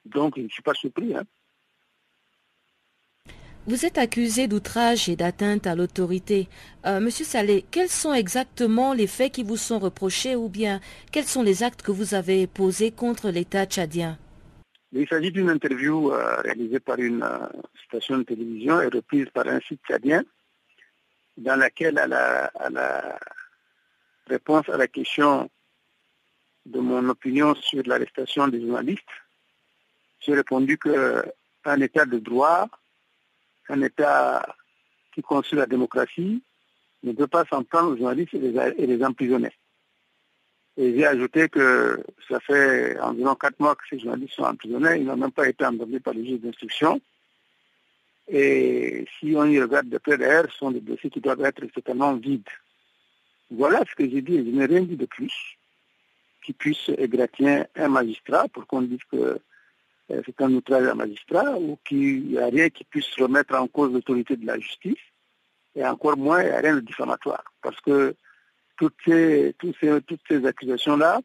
Donc, 0.06 0.34
je 0.38 0.44
ne 0.44 0.50
suis 0.50 0.64
pas 0.64 0.74
surpris. 0.74 1.16
Hein. 1.16 1.24
Vous 3.68 3.86
êtes 3.86 4.00
accusé 4.00 4.48
d'outrage 4.48 5.08
et 5.08 5.16
d'atteinte 5.16 5.68
à 5.68 5.76
l'autorité. 5.76 6.48
Euh, 6.88 7.00
Monsieur 7.00 7.26
Salé, 7.26 7.64
quels 7.70 7.90
sont 7.90 8.14
exactement 8.14 8.94
les 8.94 9.06
faits 9.06 9.32
qui 9.32 9.44
vous 9.44 9.58
sont 9.58 9.78
reprochés 9.78 10.36
ou 10.36 10.50
bien 10.50 10.80
quels 11.12 11.26
sont 11.26 11.44
les 11.44 11.62
actes 11.62 11.84
que 11.84 11.92
vous 11.92 12.16
avez 12.16 12.48
posés 12.48 12.90
contre 12.90 13.30
l'État 13.30 13.66
tchadien? 13.66 14.18
Il 14.94 15.08
s'agit 15.08 15.32
d'une 15.32 15.50
interview 15.50 16.12
réalisée 16.44 16.80
par 16.82 17.00
une 17.00 17.24
station 17.88 18.18
de 18.18 18.24
télévision 18.24 18.82
et 18.82 18.88
reprise 18.88 19.28
par 19.34 19.48
un 19.48 19.60
site 19.62 19.80
tchadien 19.88 20.24
dans 21.38 21.56
laquelle 21.56 21.98
à 21.98 22.08
la, 22.08 23.20
réponse 24.28 24.70
à 24.70 24.78
la 24.78 24.88
question 24.88 25.50
de 26.66 26.80
mon 26.80 27.10
opinion 27.10 27.56
sur 27.56 27.84
l'arrestation 27.86 28.48
des 28.48 28.62
journalistes, 28.62 29.02
j'ai 30.20 30.36
répondu 30.36 30.78
qu'un 30.78 31.80
État 31.82 32.06
de 32.06 32.20
droit, 32.20 32.70
un 33.70 33.82
État 33.82 34.56
qui 35.14 35.22
construit 35.22 35.60
la 35.60 35.66
démocratie, 35.66 36.44
ne 37.04 37.14
peut 37.14 37.28
pas 37.28 37.46
s'en 37.46 37.64
prendre 37.64 37.92
aux 37.92 37.98
journalistes 37.98 38.34
et 38.34 38.88
les, 38.88 39.04
emprisonner. 39.04 39.52
Et 40.78 40.96
j'ai 40.96 41.06
ajouté 41.06 41.50
que 41.50 42.04
ça 42.30 42.40
fait 42.40 43.00
environ 43.00 43.36
quatre 43.36 43.60
mois 43.60 43.76
que 43.76 43.84
ces 43.90 44.00
journalistes 44.00 44.36
sont 44.36 44.44
emprisonnés, 44.44 44.98
ils 44.98 45.06
n'ont 45.06 45.18
même 45.18 45.32
pas 45.32 45.50
été 45.50 45.66
entendus 45.66 46.00
par 46.00 46.14
les 46.14 46.26
juges 46.26 46.40
d'instruction. 46.40 47.02
Et 48.34 49.06
si 49.20 49.36
on 49.36 49.44
y 49.46 49.62
regarde 49.62 49.90
de 49.90 49.98
près 49.98 50.18
derrière, 50.18 50.50
ce 50.50 50.58
sont 50.58 50.72
des 50.72 50.80
dossiers 50.80 51.10
qui 51.10 51.20
doivent 51.20 51.44
être 51.44 51.66
totalement 51.68 52.14
vides. 52.14 52.48
Voilà 53.50 53.84
ce 53.90 53.94
que 53.94 54.10
j'ai 54.10 54.22
dit, 54.22 54.38
je 54.38 54.52
n'ai 54.52 54.66
rien 54.66 54.82
dit 54.82 54.96
de 54.96 55.06
plus 55.06 55.34
qui 56.46 56.54
puisse 56.54 56.90
égratigner 56.98 57.66
un 57.76 57.90
magistrat 57.90 58.48
pour 58.48 58.66
qu'on 58.66 58.84
dise 58.84 59.04
que 59.12 59.38
euh, 60.12 60.22
c'est 60.26 60.42
un 60.42 60.54
outrage 60.54 60.88
à 60.88 60.92
un 60.92 60.96
magistrat 60.96 61.60
ou 61.60 61.78
qu'il 61.86 62.30
n'y 62.30 62.38
a 62.38 62.48
rien 62.48 62.70
qui 62.70 62.86
puisse 62.86 63.14
remettre 63.20 63.54
en 63.56 63.68
cause 63.68 63.92
l'autorité 63.92 64.38
de 64.38 64.48
la 64.48 64.58
justice 64.58 65.04
et 65.76 65.86
encore 65.86 66.18
moins, 66.18 66.42
il 66.42 66.48
n'y 66.48 66.52
a 66.52 66.60
rien 66.60 66.76
de 66.76 66.80
diffamatoire. 66.82 67.44
Parce 67.62 67.80
que 67.82 68.16
toutes 68.78 68.96
ces, 69.06 69.54
toutes 69.60 69.76
ces, 69.80 70.02
toutes 70.02 70.22
ces 70.28 70.46
accusations-là 70.46 71.20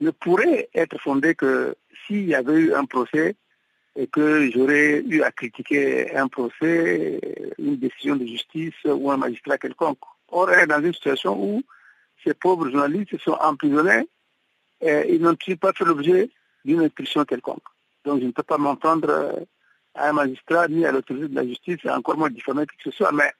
ne 0.00 0.10
pourraient 0.10 0.68
être 0.74 0.98
fondées 0.98 1.34
que 1.34 1.74
s'il 2.06 2.26
y 2.26 2.34
avait 2.34 2.58
eu 2.58 2.74
un 2.74 2.86
procès 2.86 3.36
et 3.96 4.06
que 4.06 4.50
j'aurais 4.50 5.02
eu 5.02 5.22
à 5.22 5.32
critiquer 5.32 6.14
un 6.14 6.28
procès, 6.28 7.18
une 7.58 7.76
décision 7.76 8.16
de 8.16 8.26
justice 8.26 8.74
ou 8.84 9.10
un 9.10 9.16
magistrat 9.16 9.58
quelconque. 9.58 9.98
Or, 10.28 10.48
on 10.48 10.52
est 10.52 10.66
dans 10.66 10.82
une 10.82 10.92
situation 10.92 11.42
où 11.42 11.62
ces 12.24 12.34
pauvres 12.34 12.68
journalistes 12.70 13.18
sont 13.18 13.38
emprisonnés 13.40 14.06
et 14.80 15.14
ils 15.14 15.20
n'ont 15.20 15.36
pas 15.60 15.72
fait 15.72 15.84
l'objet 15.84 16.30
d'une 16.64 16.80
inscription 16.80 17.24
quelconque. 17.24 17.62
Donc 18.04 18.20
je 18.20 18.26
ne 18.26 18.32
peux 18.32 18.42
pas 18.42 18.58
m'entendre 18.58 19.46
à 19.94 20.08
un 20.10 20.12
magistrat 20.12 20.68
ni 20.68 20.84
à 20.84 20.92
l'autorité 20.92 21.28
de 21.28 21.34
la 21.34 21.46
justice, 21.46 21.78
encore 21.86 22.18
moins 22.18 22.30
diffamer 22.30 22.66
qui 22.66 22.76
que 22.76 22.90
ce 22.90 22.96
soit, 22.96 23.12
mais 23.12 23.32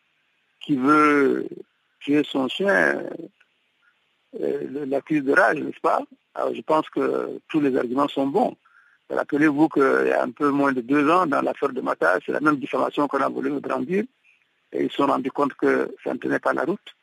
qui 0.60 0.76
veut 0.76 1.46
tuer 2.00 2.22
son 2.24 2.48
chien, 2.48 3.02
euh, 4.40 4.86
l'accuse 4.86 5.22
de 5.22 5.32
rage, 5.32 5.58
n'est-ce 5.58 5.80
pas? 5.80 6.00
Alors 6.34 6.54
je 6.54 6.62
pense 6.62 6.88
que 6.88 7.40
tous 7.48 7.60
les 7.60 7.76
arguments 7.76 8.08
sont 8.08 8.26
bons. 8.26 8.56
Rappelez-vous 9.08 9.68
qu'il 9.68 10.08
y 10.08 10.12
a 10.12 10.22
un 10.22 10.30
peu 10.30 10.50
moins 10.50 10.72
de 10.72 10.80
deux 10.80 11.08
ans, 11.10 11.26
dans 11.26 11.40
l'affaire 11.40 11.68
de 11.68 11.80
Mata, 11.80 12.18
c'est 12.24 12.32
la 12.32 12.40
même 12.40 12.56
diffamation 12.56 13.06
qu'on 13.06 13.20
a 13.20 13.28
voulu 13.28 13.50
me 13.50 13.60
brandir. 13.60 14.04
Et 14.72 14.84
ils 14.84 14.90
se 14.90 14.96
sont 14.96 15.06
rendus 15.06 15.30
compte 15.30 15.54
que 15.54 15.94
ça 16.02 16.12
ne 16.12 16.18
tenait 16.18 16.40
pas 16.40 16.52
la 16.52 16.64
route. 16.64 16.96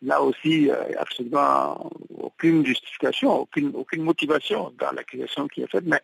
Là 0.00 0.20
aussi, 0.22 0.38
il 0.44 0.62
n'y 0.64 0.70
a 0.70 1.00
absolument 1.00 1.90
aucune 2.18 2.64
justification, 2.64 3.40
aucune, 3.40 3.70
aucune 3.74 4.02
motivation 4.02 4.72
dans 4.78 4.90
l'accusation 4.92 5.46
qui 5.46 5.62
est 5.62 5.70
faite, 5.70 5.84
mais 5.86 6.00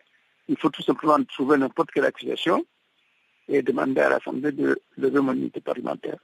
il 0.47 0.57
faut 0.57 0.69
tout 0.69 0.83
simplement 0.83 1.21
trouver 1.25 1.57
n'importe 1.57 1.91
quelle 1.91 2.05
accusation 2.05 2.63
et 3.47 3.61
demander 3.63 4.01
à 4.01 4.09
l'Assemblée 4.09 4.51
de 4.51 4.79
lever 4.97 5.19
mon 5.19 5.33
unité 5.33 5.59
parlementaire. 5.59 6.17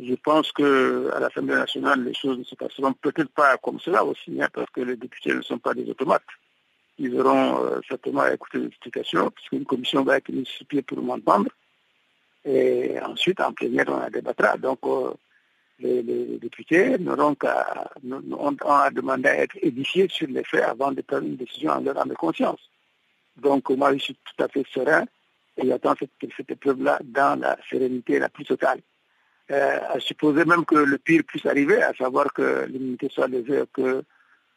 Je 0.00 0.14
pense 0.14 0.50
qu'à 0.50 1.20
l'Assemblée 1.20 1.54
nationale, 1.54 2.02
les 2.02 2.14
choses 2.14 2.38
ne 2.38 2.44
se 2.44 2.56
passeront 2.56 2.92
peut-être 2.94 3.30
pas 3.30 3.56
comme 3.58 3.78
cela 3.78 4.04
aussi, 4.04 4.42
hein, 4.42 4.48
parce 4.52 4.68
que 4.70 4.80
les 4.80 4.96
députés 4.96 5.32
ne 5.32 5.42
sont 5.42 5.58
pas 5.58 5.72
des 5.72 5.88
automates 5.88 6.22
ils 6.98 7.20
auront 7.20 7.64
euh, 7.64 7.80
certainement 7.88 8.26
écouté 8.26 8.58
les 8.58 8.66
explications, 8.66 9.30
puisqu'une 9.30 9.64
commission 9.64 10.04
va 10.04 10.18
être 10.18 10.30
pied 10.68 10.82
pour 10.82 11.02
m'entendre. 11.02 11.50
Et 12.44 13.00
ensuite, 13.00 13.40
en 13.40 13.52
plénière, 13.52 13.86
on 13.88 13.98
la 13.98 14.10
débattra. 14.10 14.56
Donc, 14.58 14.78
euh, 14.84 15.12
les, 15.80 16.38
députés 16.38 16.98
n'auront 16.98 17.34
qu'à 17.34 17.90
demander 18.02 19.28
à 19.28 19.38
être 19.38 19.56
édifiés 19.60 20.08
sur 20.08 20.28
les 20.28 20.44
faits 20.44 20.62
avant 20.62 20.92
de 20.92 21.02
prendre 21.02 21.26
une 21.26 21.36
décision 21.36 21.72
en 21.72 21.80
leur 21.80 21.98
âme 21.98 22.10
de 22.10 22.14
conscience. 22.14 22.60
Donc, 23.36 23.68
moi, 23.70 23.92
je 23.94 23.98
suis 23.98 24.14
tout 24.14 24.44
à 24.44 24.48
fait 24.48 24.64
serein 24.72 25.04
et 25.56 25.66
j'attends 25.66 25.94
cette, 25.98 26.50
épreuve-là 26.50 27.00
dans 27.02 27.40
la 27.40 27.56
sérénité 27.68 28.18
la 28.18 28.28
plus 28.28 28.44
totale. 28.44 28.80
Euh, 29.50 29.78
à 29.90 30.00
supposer 30.00 30.44
même 30.44 30.64
que 30.64 30.76
le 30.76 30.96
pire 30.98 31.22
puisse 31.26 31.44
arriver, 31.44 31.82
à 31.82 31.92
savoir 31.94 32.32
que 32.32 32.66
l'immunité 32.66 33.08
soit 33.10 33.28
levée, 33.28 33.64
que 33.72 34.04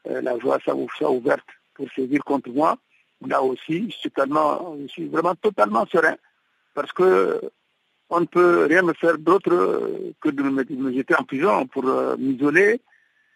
la 0.06 0.36
voie 0.36 0.60
soit 0.63 1.10
ouverte 1.10 1.47
pour 1.78 1.88
saisir 1.96 2.24
contre 2.24 2.50
moi, 2.50 2.78
là 3.26 3.42
aussi, 3.42 3.90
je 3.92 3.96
suis, 3.98 4.12
je 4.16 4.88
suis 4.88 5.08
vraiment 5.08 5.36
totalement 5.36 5.86
serein 5.86 6.16
parce 6.74 6.92
que 6.92 7.40
on 8.10 8.22
ne 8.22 8.26
peut 8.26 8.66
rien 8.70 8.82
me 8.84 8.94
faire 8.94 9.18
d'autre 9.18 10.13
que 10.22 10.30
de 10.30 10.44
me, 10.44 10.94
jeter 10.94 11.16
en 11.16 11.24
prison 11.24 11.68
pour 11.68 11.86
euh, 11.88 12.16
m'isoler 12.18 12.82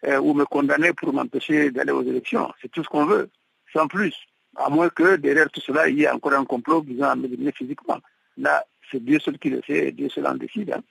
euh, 0.06 0.18
ou 0.18 0.34
me 0.34 0.44
condamner 0.44 0.92
pour 0.94 1.12
m'empêcher 1.12 1.70
d'aller 1.70 1.92
aux 1.92 2.02
élections. 2.02 2.50
C'est 2.60 2.70
tout 2.70 2.82
ce 2.82 2.88
qu'on 2.88 3.04
veut, 3.04 3.28
sans 3.72 3.86
plus. 3.86 4.14
À 4.56 4.70
moins 4.70 4.88
que 4.88 5.16
derrière 5.16 5.50
tout 5.50 5.60
cela, 5.60 5.88
il 5.88 5.98
y 5.98 6.04
ait 6.04 6.10
encore 6.10 6.32
un 6.32 6.44
complot 6.44 6.80
visant 6.82 7.10
à 7.10 7.14
m'éliminer 7.14 7.52
physiquement. 7.52 7.98
Là, 8.38 8.64
c'est 8.90 9.02
Dieu 9.04 9.18
seul 9.18 9.38
qui 9.38 9.50
le 9.50 9.60
sait 9.66 9.92
Dieu 9.92 10.08
seul 10.08 10.26
en 10.26 10.34
décide. 10.34 10.72
Hein. 10.72 10.82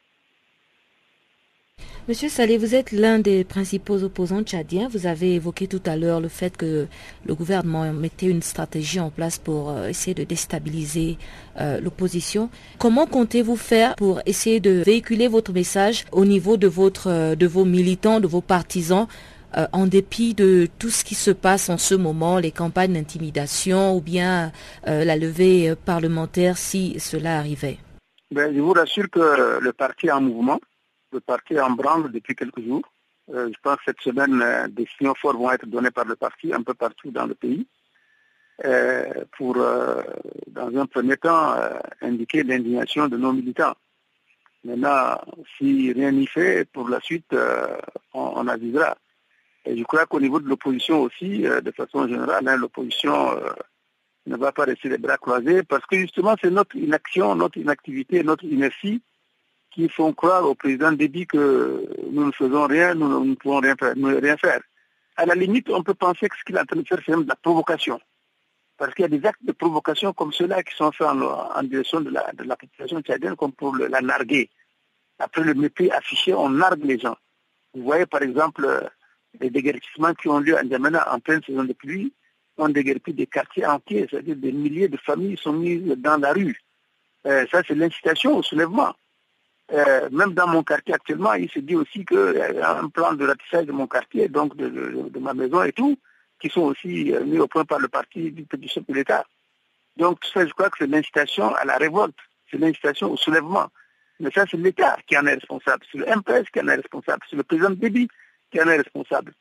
Monsieur 2.11 2.27
Salé, 2.27 2.57
vous 2.57 2.75
êtes 2.75 2.91
l'un 2.91 3.19
des 3.19 3.45
principaux 3.45 4.03
opposants 4.03 4.41
tchadiens. 4.43 4.89
Vous 4.89 5.07
avez 5.07 5.35
évoqué 5.35 5.67
tout 5.67 5.81
à 5.85 5.95
l'heure 5.95 6.19
le 6.19 6.27
fait 6.27 6.57
que 6.57 6.87
le 7.25 7.35
gouvernement 7.35 7.93
mettait 7.93 8.25
une 8.25 8.41
stratégie 8.41 8.99
en 8.99 9.09
place 9.09 9.39
pour 9.39 9.69
euh, 9.69 9.87
essayer 9.87 10.13
de 10.13 10.25
déstabiliser 10.25 11.17
euh, 11.61 11.79
l'opposition. 11.79 12.49
Comment 12.79 13.05
comptez-vous 13.05 13.55
faire 13.55 13.95
pour 13.95 14.19
essayer 14.25 14.59
de 14.59 14.83
véhiculer 14.85 15.29
votre 15.29 15.53
message 15.53 16.03
au 16.11 16.25
niveau 16.25 16.57
de, 16.57 16.67
votre, 16.67 17.09
euh, 17.09 17.35
de 17.35 17.47
vos 17.47 17.63
militants, 17.63 18.19
de 18.19 18.27
vos 18.27 18.41
partisans, 18.41 19.07
en 19.73 19.85
dépit 19.85 20.33
de 20.33 20.67
tout 20.79 20.89
ce 20.89 21.03
qui 21.03 21.13
se 21.13 21.31
passe 21.31 21.69
en 21.69 21.77
ce 21.77 21.93
moment, 21.93 22.39
les 22.39 22.51
campagnes 22.51 22.93
d'intimidation 22.93 23.93
ou 23.97 23.99
bien 23.99 24.53
la 24.85 25.17
levée 25.17 25.73
parlementaire 25.75 26.57
si 26.57 26.97
cela 27.01 27.37
arrivait? 27.37 27.77
Ben, 28.33 28.55
Je 28.55 28.61
vous 28.61 28.71
rassure 28.71 29.09
que 29.11 29.59
le 29.59 29.73
parti 29.73 30.07
est 30.07 30.11
en 30.11 30.21
mouvement 30.21 30.57
le 31.11 31.19
parti 31.19 31.59
en 31.59 31.71
branle 31.71 32.11
depuis 32.11 32.35
quelques 32.35 32.61
jours. 32.61 32.83
Euh, 33.33 33.49
je 33.53 33.59
pense 33.61 33.77
que 33.77 33.83
cette 33.85 34.01
semaine, 34.01 34.41
euh, 34.41 34.67
des 34.67 34.87
signaux 34.97 35.15
forts 35.15 35.37
vont 35.37 35.51
être 35.51 35.65
donnés 35.65 35.91
par 35.91 36.05
le 36.05 36.15
parti 36.15 36.53
un 36.53 36.63
peu 36.63 36.73
partout 36.73 37.11
dans 37.11 37.25
le 37.25 37.35
pays 37.35 37.67
euh, 38.65 39.25
pour, 39.37 39.55
dans 39.55 40.77
un 40.77 40.85
premier 40.85 41.17
temps, 41.17 41.55
indiquer 42.01 42.43
l'indignation 42.43 43.07
de 43.07 43.17
nos 43.17 43.33
militants. 43.33 43.75
Maintenant, 44.63 45.19
si 45.57 45.91
rien 45.91 46.11
n'y 46.11 46.27
fait, 46.27 46.65
pour 46.71 46.87
la 46.87 46.99
suite, 46.99 47.35
on, 48.13 48.47
avisera. 48.47 48.95
Et 49.65 49.75
je 49.75 49.83
crois 49.83 50.05
qu'au 50.05 50.19
niveau 50.19 50.39
de 50.39 50.47
l'opposition 50.47 51.01
aussi, 51.01 51.39
de 51.39 51.71
façon 51.71 52.07
générale, 52.07 52.47
hein, 52.47 52.57
l'opposition 52.57 53.35
ne 54.27 54.37
va 54.37 54.51
pas 54.51 54.65
rester 54.65 54.89
les 54.89 54.99
bras 54.99 55.17
croisés 55.17 55.63
parce 55.63 55.85
que 55.87 55.97
justement, 55.97 56.35
c'est 56.39 56.51
notre 56.51 56.75
inaction, 56.75 57.33
notre 57.35 57.57
inactivité, 57.57 58.23
notre 58.23 58.43
inertie 58.43 59.01
qui 59.71 59.87
font 59.89 60.13
croire 60.13 60.47
au 60.47 60.53
président 60.53 60.91
Déby 60.91 61.25
que 61.25 61.87
nous 62.11 62.25
ne 62.25 62.31
faisons 62.31 62.67
rien, 62.67 62.93
nous 62.93 63.25
ne 63.25 63.35
pouvons 63.35 63.59
rien 63.59 63.75
faire. 64.37 64.61
À 65.15 65.25
la 65.25 65.35
limite, 65.35 65.69
on 65.69 65.83
peut 65.83 65.93
penser 65.93 66.27
que 66.27 66.37
ce 66.37 66.43
qu'il 66.43 66.55
est 66.55 66.59
en 66.59 66.65
train 66.65 66.77
de 66.79 66.87
faire, 66.87 66.99
c'est 67.05 67.11
même 67.11 67.23
de 67.23 67.29
la 67.29 67.35
provocation. 67.35 67.99
Parce 68.77 68.93
qu'il 68.93 69.03
y 69.03 69.05
a 69.05 69.17
des 69.17 69.25
actes 69.25 69.43
de 69.43 69.51
provocation 69.51 70.13
comme 70.13 70.33
ceux-là 70.33 70.63
qui 70.63 70.75
sont 70.75 70.91
faits 70.91 71.07
en, 71.07 71.63
direction 71.63 72.01
de 72.01 72.09
la, 72.09 72.55
population 72.55 73.01
tchadienne, 73.01 73.35
comme 73.35 73.53
pour 73.53 73.75
la 73.75 74.01
narguer. 74.01 74.49
Après 75.19 75.43
le 75.43 75.53
mépris 75.53 75.91
affiché, 75.91 76.33
on 76.33 76.49
nargue 76.49 76.83
les 76.83 76.97
gens. 76.97 77.15
Vous 77.73 77.83
voyez 77.83 78.05
par 78.05 78.23
exemple 78.23 78.89
les 79.39 79.49
déguerpissements 79.49 80.13
qui 80.13 80.27
ont 80.27 80.39
lieu 80.39 80.57
en 80.57 80.67
Djamena 80.67 81.13
en 81.13 81.19
pleine 81.19 81.41
saison 81.43 81.63
de 81.63 81.73
pluie, 81.73 82.11
on 82.57 82.69
déguerpit 82.69 83.13
des 83.13 83.27
quartiers 83.27 83.65
entiers, 83.65 84.07
c'est-à-dire 84.09 84.35
des 84.35 84.51
milliers 84.51 84.87
de 84.87 84.97
familles 84.97 85.37
sont 85.37 85.53
mises 85.53 85.95
dans 85.97 86.17
la 86.17 86.33
rue. 86.33 86.59
Euh, 87.25 87.45
ça, 87.51 87.61
c'est 87.67 87.75
l'incitation 87.75 88.37
au 88.37 88.43
soulèvement. 88.43 88.93
Euh, 89.73 90.09
même 90.11 90.33
dans 90.33 90.47
mon 90.47 90.63
quartier 90.63 90.93
actuellement, 90.93 91.33
il 91.33 91.49
se 91.49 91.59
dit 91.59 91.75
aussi 91.75 92.03
qu'il 92.03 92.35
y 92.35 92.59
a 92.59 92.77
un 92.77 92.89
plan 92.89 93.13
de 93.13 93.25
ratissage 93.25 93.65
de 93.65 93.71
mon 93.71 93.87
quartier, 93.87 94.27
donc 94.27 94.55
de, 94.57 95.19
ma 95.19 95.33
maison 95.33 95.63
et 95.63 95.71
tout, 95.71 95.97
qui 96.39 96.49
sont 96.49 96.61
aussi 96.61 97.13
euh, 97.13 97.23
mis 97.23 97.39
au 97.39 97.47
point 97.47 97.63
par 97.63 97.79
le 97.79 97.87
parti 97.87 98.31
du 98.31 98.43
petit 98.43 98.67
chef 98.67 98.85
de 98.87 98.93
l'État. 98.93 99.25
Donc 99.95 100.19
ça, 100.33 100.45
je 100.45 100.51
crois 100.51 100.69
que 100.69 100.77
c'est 100.79 100.87
l'incitation 100.87 101.55
à 101.55 101.63
la 101.63 101.77
révolte, 101.77 102.17
c'est 102.49 102.57
l'incitation 102.57 103.11
au 103.11 103.17
soulèvement. 103.17 103.67
Mais 104.19 104.29
ça, 104.31 104.45
c'est 104.49 104.57
l'État 104.57 104.97
qui 105.07 105.17
en 105.17 105.25
est 105.25 105.35
responsable, 105.35 105.85
c'est 105.89 105.97
le 105.99 106.05
MPS 106.05 106.49
qui 106.51 106.59
en 106.59 106.67
est 106.67 106.75
responsable, 106.75 107.21
c'est 107.29 107.37
le 107.37 107.43
président 107.43 107.69
Déby 107.69 108.09
qui 108.51 108.61
en 108.61 108.67
est 108.67 108.77
responsable. 108.77 109.33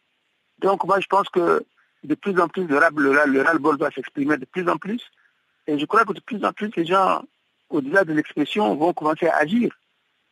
Donc 0.60 0.84
moi, 0.84 1.00
je 1.00 1.06
pense 1.06 1.28
que 1.28 1.64
de 2.04 2.14
plus 2.14 2.38
en 2.40 2.48
plus, 2.48 2.66
le 2.66 2.78
ras-le-bol 2.78 3.76
va 3.78 3.90
s'exprimer 3.90 4.36
de 4.36 4.46
plus 4.46 4.68
en 4.68 4.76
plus. 4.76 5.02
Et 5.66 5.78
je 5.78 5.84
crois 5.86 6.04
que 6.04 6.12
de 6.12 6.20
plus 6.20 6.44
en 6.44 6.52
plus, 6.52 6.70
les 6.76 6.86
gens, 6.86 7.22
au-delà 7.68 8.04
de 8.04 8.12
l'expression, 8.12 8.74
vont 8.74 8.92
commencer 8.92 9.26
à 9.26 9.36
agir. 9.36 9.70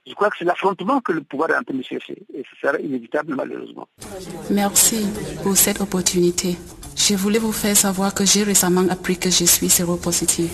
Je 0.08 0.14
crois 0.14 0.30
que 0.30 0.36
c'est 0.38 0.44
l'affrontement 0.44 1.00
que 1.00 1.12
le 1.12 1.20
pouvoir 1.20 1.50
est 1.50 1.56
en 1.56 1.62
train 1.62 1.76
de 1.76 1.82
chercher 1.82 2.16
et 2.34 2.42
ce 2.42 2.66
sera 2.66 2.78
inévitable 2.80 3.34
malheureusement. 3.36 3.86
Merci 4.50 5.06
pour 5.42 5.56
cette 5.56 5.80
opportunité. 5.82 6.56
Je 6.96 7.14
voulais 7.14 7.38
vous 7.38 7.52
faire 7.52 7.76
savoir 7.76 8.14
que 8.14 8.24
j'ai 8.24 8.42
récemment 8.42 8.86
appris 8.90 9.18
que 9.18 9.30
je 9.30 9.44
suis 9.44 9.68
séropositive. 9.68 10.50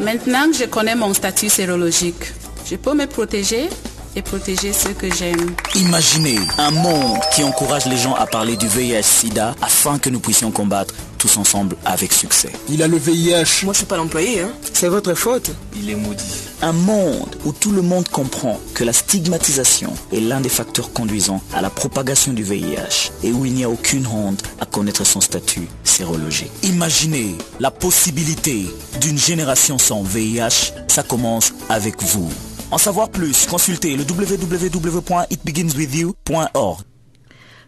Maintenant 0.00 0.48
que 0.50 0.56
je 0.56 0.64
connais 0.66 0.94
mon 0.94 1.12
statut 1.12 1.48
sérologique, 1.48 2.32
je 2.66 2.76
peux 2.76 2.94
me 2.94 3.06
protéger 3.06 3.68
et 4.14 4.22
protéger 4.22 4.72
ceux 4.72 4.92
que 4.92 5.12
j'aime. 5.12 5.54
Imaginez 5.74 6.38
un 6.58 6.70
monde 6.70 7.18
qui 7.34 7.42
encourage 7.42 7.86
les 7.86 7.96
gens 7.96 8.14
à 8.14 8.26
parler 8.26 8.56
du 8.56 8.68
VIH-Sida 8.68 9.54
afin 9.60 9.98
que 9.98 10.08
nous 10.08 10.20
puissions 10.20 10.50
combattre 10.52 10.94
tous 11.18 11.36
ensemble 11.36 11.76
avec 11.84 12.12
succès. 12.12 12.50
Il 12.68 12.82
a 12.82 12.88
le 12.88 12.96
VIH. 12.96 13.64
Moi, 13.64 13.72
je 13.72 13.78
suis 13.78 13.86
pas 13.86 13.96
l'employé, 13.96 14.40
hein. 14.40 14.52
C'est 14.72 14.88
votre 14.88 15.14
faute. 15.14 15.50
Il 15.76 15.90
est 15.90 15.96
maudit. 15.96 16.22
Un 16.62 16.72
monde 16.72 17.36
où 17.44 17.52
tout 17.52 17.72
le 17.72 17.82
monde 17.82 18.08
comprend 18.08 18.58
que 18.74 18.84
la 18.84 18.92
stigmatisation 18.92 19.92
est 20.12 20.20
l'un 20.20 20.40
des 20.40 20.48
facteurs 20.48 20.92
conduisant 20.92 21.42
à 21.52 21.60
la 21.60 21.70
propagation 21.70 22.32
du 22.32 22.42
VIH 22.42 23.12
et 23.22 23.32
où 23.32 23.44
il 23.44 23.52
n'y 23.52 23.64
a 23.64 23.70
aucune 23.70 24.06
honte 24.06 24.42
à 24.60 24.66
connaître 24.66 25.04
son 25.04 25.20
statut 25.20 25.68
sérologique. 25.84 26.50
Imaginez 26.62 27.36
la 27.60 27.70
possibilité 27.70 28.66
d'une 29.00 29.18
génération 29.18 29.78
sans 29.78 30.02
VIH. 30.02 30.72
Ça 30.88 31.02
commence 31.02 31.52
avec 31.68 32.02
vous. 32.02 32.30
En 32.70 32.78
savoir 32.78 33.08
plus, 33.08 33.46
consultez 33.46 33.96
le 33.96 34.04
www.itbeginswithyou.org. 34.04 36.80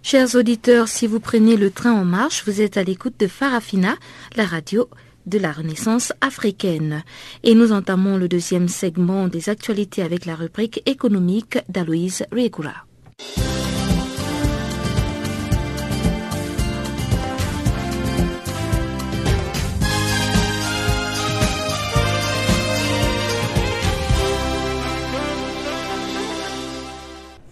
Chers 0.02 0.34
auditeurs, 0.34 0.88
si 0.88 1.06
vous 1.06 1.20
prenez 1.20 1.56
le 1.56 1.70
train 1.70 1.92
en 1.92 2.04
marche, 2.04 2.44
vous 2.46 2.62
êtes 2.62 2.76
à 2.78 2.82
l'écoute 2.82 3.20
de 3.20 3.26
Farafina, 3.26 3.96
la 4.34 4.44
radio 4.44 4.88
de 5.26 5.38
la 5.38 5.52
Renaissance 5.52 6.12
africaine. 6.22 7.04
Et 7.44 7.54
nous 7.54 7.70
entamons 7.70 8.16
le 8.16 8.26
deuxième 8.26 8.68
segment 8.68 9.28
des 9.28 9.50
actualités 9.50 10.02
avec 10.02 10.24
la 10.24 10.34
rubrique 10.34 10.82
économique 10.86 11.58
d'Aloïse 11.68 12.24
Riegura. 12.32 12.86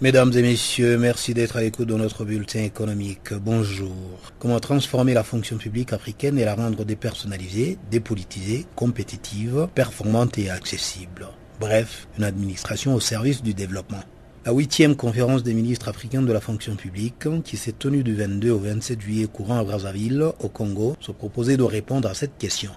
Mesdames 0.01 0.33
et 0.37 0.43
messieurs, 0.43 0.97
merci 0.97 1.35
d'être 1.35 1.57
à 1.57 1.61
l'écoute 1.61 1.89
de 1.89 1.95
notre 1.95 2.25
bulletin 2.25 2.63
économique. 2.63 3.35
Bonjour. 3.35 3.97
Comment 4.39 4.61
transformer 4.61 5.13
la 5.13 5.25
fonction 5.25 5.57
publique 5.57 5.93
africaine 5.93 6.39
et 6.39 6.45
la 6.45 6.55
rendre 6.55 6.85
dépersonnalisée, 6.85 7.79
dépolitisée, 7.91 8.65
compétitive, 8.77 9.67
performante 9.75 10.39
et 10.39 10.51
accessible? 10.51 11.27
Bref, 11.59 12.07
une 12.17 12.23
administration 12.23 12.95
au 12.95 13.01
service 13.01 13.43
du 13.43 13.55
développement. 13.55 14.05
La 14.47 14.53
huitième 14.53 14.95
conférence 14.95 15.43
des 15.43 15.53
ministres 15.53 15.89
africains 15.89 16.23
de 16.23 16.33
la 16.33 16.41
fonction 16.41 16.77
publique, 16.77 17.27
qui 17.43 17.57
s'est 17.57 17.73
tenue 17.73 18.05
du 18.05 18.15
22 18.15 18.53
au 18.53 18.59
27 18.59 19.01
juillet 19.01 19.27
courant 19.27 19.59
à 19.59 19.65
Brazzaville, 19.65 20.27
au 20.39 20.49
Congo, 20.49 20.95
se 21.01 21.11
proposait 21.11 21.57
de 21.57 21.65
répondre 21.65 22.09
à 22.09 22.15
cette 22.15 22.39
question. 22.39 22.71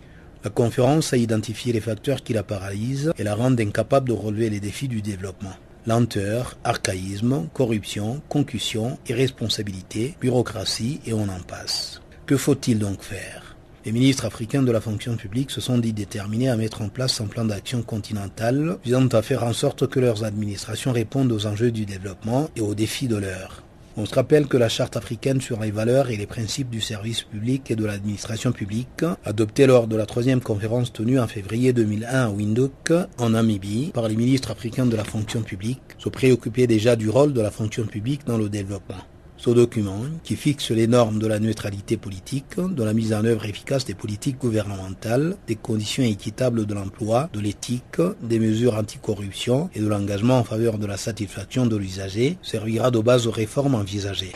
La 0.44 0.50
conférence 0.50 1.14
a 1.14 1.18
identifié 1.18 1.72
les 1.72 1.82
facteurs 1.82 2.24
qui 2.24 2.34
la 2.34 2.42
paralysent 2.42 3.14
et 3.20 3.24
la 3.24 3.36
rendent 3.36 3.62
incapable 3.62 4.08
de 4.08 4.14
relever 4.14 4.50
les 4.50 4.60
défis 4.60 4.88
du 4.88 5.04
développement 5.04 5.54
lenteur, 5.86 6.58
archaïsme, 6.64 7.48
corruption, 7.54 8.22
concussion, 8.30 8.98
irresponsabilité, 9.08 10.16
bureaucratie 10.22 11.00
et 11.06 11.14
on 11.14 11.24
en 11.24 11.40
passe. 11.48 12.02
Que 12.26 12.38
faut-il 12.38 12.80
donc 12.80 13.02
faire? 13.02 13.56
Les 13.84 13.92
ministres 13.92 14.26
africains 14.26 14.62
de 14.62 14.72
la 14.72 14.80
fonction 14.80 15.16
publique 15.16 15.50
se 15.50 15.60
sont 15.60 15.80
dit 15.80 15.92
déterminés 15.92 16.50
à 16.50 16.56
mettre 16.56 16.84
en 16.84 16.90
place 16.90 17.20
un 17.20 17.26
plan 17.26 17.46
d'action 17.46 17.82
continental 17.82 18.78
visant 18.86 19.08
à 19.08 19.24
faire 19.24 19.44
en 19.44 19.54
sorte 19.54 19.88
que 19.88 20.00
leurs 20.00 20.24
administrations 20.24 20.92
répondent 20.92 21.32
aux 21.32 21.48
enjeux 21.48 21.72
du 21.72 21.86
développement 21.86 22.50
et 22.56 22.62
aux 22.62 22.76
défis 22.76 23.08
de 23.08 23.16
l'heure. 23.16 23.64
On 23.98 24.06
se 24.06 24.16
rappelle 24.16 24.48
que 24.48 24.56
la 24.56 24.70
Charte 24.70 24.96
africaine 24.96 25.42
sur 25.42 25.60
les 25.60 25.72
valeurs 25.72 26.10
et 26.10 26.16
les 26.16 26.26
principes 26.26 26.70
du 26.70 26.80
service 26.80 27.24
public 27.24 27.70
et 27.72 27.76
de 27.76 27.86
l'administration 27.86 28.54
publique, 28.54 29.04
adoptée 29.26 29.66
lors 29.66 29.88
de 29.88 29.98
la 29.98 30.06
troisième 30.06 30.40
conférence 30.40 30.94
tenue 30.94 31.20
en 31.20 31.28
février 31.28 31.74
2001 31.74 32.08
à 32.08 32.30
Windhoek, 32.30 32.94
en 33.18 33.32
Namibie, 33.32 33.92
par 33.94 34.08
les 34.08 34.16
ministres 34.16 34.52
africains 34.52 34.86
de 34.86 34.96
la 34.96 35.04
fonction 35.04 35.42
publique, 35.42 35.82
se 35.98 36.08
préoccupait 36.08 36.68
déjà 36.68 36.96
du 36.96 37.10
rôle 37.10 37.34
de 37.34 37.42
la 37.42 37.52
fonction 37.52 37.86
publique 37.86 38.26
dans 38.26 38.38
le 38.38 38.48
développement. 38.48 39.11
Ce 39.44 39.50
document, 39.50 40.04
qui 40.24 40.36
fixe 40.36 40.70
les 40.70 40.86
normes 40.86 41.18
de 41.18 41.26
la 41.26 41.40
neutralité 41.40 41.98
politique, 41.98 42.60
de 42.60 42.84
la 42.84 42.94
mise 42.94 43.12
en 43.12 43.26
œuvre 43.26 43.46
efficace 43.46 43.86
des 43.86 43.96
politiques 43.96 44.38
gouvernementales, 44.38 45.36
des 45.48 45.56
conditions 45.56 46.04
équitables 46.04 46.68
de 46.68 46.76
l'emploi, 46.76 47.28
de 47.34 47.40
l'éthique, 47.40 48.00
des 48.22 48.38
mesures 48.38 48.76
anticorruption 48.76 49.72
et 49.74 49.80
de 49.80 49.88
l'engagement 49.88 50.38
en 50.38 50.44
faveur 50.44 50.78
de 50.78 50.86
la 50.86 50.96
satisfaction 50.96 51.66
de 51.66 51.76
l'usager, 51.76 52.38
servira 52.44 52.92
de 52.92 53.00
base 53.00 53.26
aux 53.26 53.32
réformes 53.32 53.74
envisagées. 53.74 54.32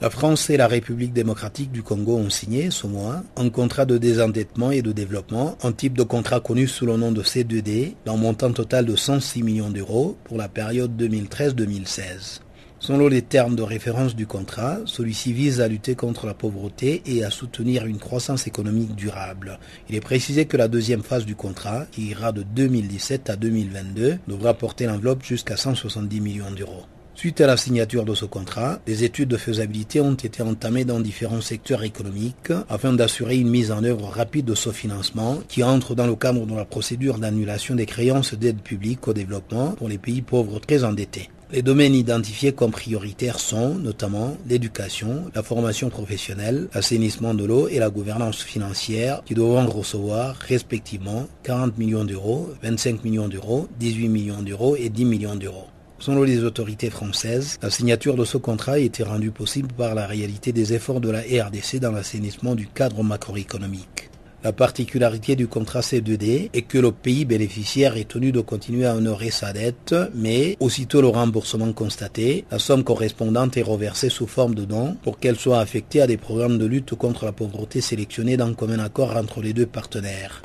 La 0.00 0.08
France 0.08 0.48
et 0.48 0.56
la 0.56 0.66
République 0.66 1.12
démocratique 1.12 1.70
du 1.70 1.82
Congo 1.82 2.16
ont 2.16 2.30
signé 2.30 2.70
ce 2.70 2.86
mois 2.86 3.22
un 3.36 3.50
contrat 3.50 3.84
de 3.84 3.98
désendettement 3.98 4.70
et 4.70 4.80
de 4.80 4.92
développement, 4.92 5.58
un 5.62 5.72
type 5.72 5.98
de 5.98 6.04
contrat 6.04 6.40
connu 6.40 6.68
sous 6.68 6.86
le 6.86 6.96
nom 6.96 7.12
de 7.12 7.22
C2D, 7.22 7.96
d'un 8.06 8.16
montant 8.16 8.52
total 8.52 8.86
de 8.86 8.96
106 8.96 9.42
millions 9.42 9.70
d'euros 9.70 10.16
pour 10.24 10.38
la 10.38 10.48
période 10.48 10.92
2013-2016. 10.98 12.40
Selon 12.80 13.08
les 13.08 13.22
termes 13.22 13.56
de 13.56 13.62
référence 13.62 14.14
du 14.14 14.26
contrat, 14.26 14.78
celui-ci 14.84 15.32
vise 15.32 15.60
à 15.60 15.66
lutter 15.66 15.96
contre 15.96 16.26
la 16.26 16.34
pauvreté 16.34 17.02
et 17.06 17.24
à 17.24 17.30
soutenir 17.30 17.86
une 17.86 17.98
croissance 17.98 18.46
économique 18.46 18.94
durable. 18.94 19.58
Il 19.88 19.96
est 19.96 20.00
précisé 20.00 20.46
que 20.46 20.56
la 20.56 20.68
deuxième 20.68 21.02
phase 21.02 21.26
du 21.26 21.34
contrat, 21.34 21.86
qui 21.90 22.06
ira 22.06 22.30
de 22.30 22.42
2017 22.42 23.30
à 23.30 23.36
2022, 23.36 24.18
devra 24.28 24.54
porter 24.54 24.86
l'enveloppe 24.86 25.24
jusqu'à 25.24 25.56
170 25.56 26.20
millions 26.20 26.52
d'euros. 26.52 26.84
Suite 27.16 27.40
à 27.40 27.48
la 27.48 27.56
signature 27.56 28.04
de 28.04 28.14
ce 28.14 28.26
contrat, 28.26 28.78
des 28.86 29.02
études 29.02 29.30
de 29.30 29.36
faisabilité 29.36 30.00
ont 30.00 30.14
été 30.14 30.40
entamées 30.40 30.84
dans 30.84 31.00
différents 31.00 31.40
secteurs 31.40 31.82
économiques 31.82 32.52
afin 32.68 32.92
d'assurer 32.92 33.38
une 33.38 33.50
mise 33.50 33.72
en 33.72 33.82
œuvre 33.82 34.06
rapide 34.06 34.44
de 34.44 34.54
ce 34.54 34.70
financement 34.70 35.38
qui 35.48 35.64
entre 35.64 35.96
dans 35.96 36.06
le 36.06 36.14
cadre 36.14 36.46
de 36.46 36.54
la 36.54 36.64
procédure 36.64 37.18
d'annulation 37.18 37.74
des 37.74 37.86
créances 37.86 38.34
d'aide 38.34 38.60
publique 38.60 39.08
au 39.08 39.14
développement 39.14 39.72
pour 39.72 39.88
les 39.88 39.98
pays 39.98 40.22
pauvres 40.22 40.60
très 40.60 40.84
endettés. 40.84 41.28
Les 41.50 41.62
domaines 41.62 41.94
identifiés 41.94 42.52
comme 42.52 42.72
prioritaires 42.72 43.40
sont 43.40 43.74
notamment 43.74 44.36
l'éducation, 44.46 45.30
la 45.34 45.42
formation 45.42 45.88
professionnelle, 45.88 46.68
l'assainissement 46.74 47.32
de 47.32 47.46
l'eau 47.46 47.68
et 47.68 47.78
la 47.78 47.88
gouvernance 47.88 48.42
financière 48.42 49.22
qui 49.24 49.32
devront 49.32 49.66
recevoir 49.66 50.36
respectivement 50.36 51.26
40 51.44 51.78
millions 51.78 52.04
d'euros, 52.04 52.50
25 52.62 53.02
millions 53.02 53.28
d'euros, 53.28 53.66
18 53.80 54.08
millions 54.08 54.42
d'euros 54.42 54.76
et 54.76 54.90
10 54.90 55.06
millions 55.06 55.36
d'euros. 55.36 55.68
Selon 55.98 56.22
les 56.22 56.44
autorités 56.44 56.90
françaises, 56.90 57.58
la 57.62 57.70
signature 57.70 58.16
de 58.16 58.26
ce 58.26 58.36
contrat 58.36 58.72
a 58.72 58.78
été 58.78 59.02
rendue 59.02 59.30
possible 59.30 59.72
par 59.72 59.94
la 59.94 60.06
réalité 60.06 60.52
des 60.52 60.74
efforts 60.74 61.00
de 61.00 61.10
la 61.10 61.20
RDC 61.20 61.80
dans 61.80 61.92
l'assainissement 61.92 62.56
du 62.56 62.66
cadre 62.66 63.02
macroéconomique. 63.02 64.07
La 64.48 64.52
particularité 64.54 65.36
du 65.36 65.46
contrat 65.46 65.80
C2D 65.80 66.48
est 66.54 66.62
que 66.62 66.78
le 66.78 66.90
pays 66.90 67.26
bénéficiaire 67.26 67.98
est 67.98 68.08
tenu 68.08 68.32
de 68.32 68.40
continuer 68.40 68.86
à 68.86 68.96
honorer 68.96 69.30
sa 69.30 69.52
dette, 69.52 69.94
mais 70.14 70.56
aussitôt 70.58 71.02
le 71.02 71.08
remboursement 71.08 71.70
constaté, 71.74 72.46
la 72.50 72.58
somme 72.58 72.82
correspondante 72.82 73.58
est 73.58 73.62
reversée 73.62 74.08
sous 74.08 74.26
forme 74.26 74.54
de 74.54 74.64
dons 74.64 74.96
pour 75.02 75.18
qu'elle 75.18 75.36
soit 75.38 75.60
affectée 75.60 76.00
à 76.00 76.06
des 76.06 76.16
programmes 76.16 76.56
de 76.56 76.64
lutte 76.64 76.94
contre 76.94 77.26
la 77.26 77.32
pauvreté 77.32 77.82
sélectionnés 77.82 78.38
dans 78.38 78.46
un 78.46 78.54
commun 78.54 78.78
accord 78.78 79.14
entre 79.18 79.42
les 79.42 79.52
deux 79.52 79.66
partenaires. 79.66 80.40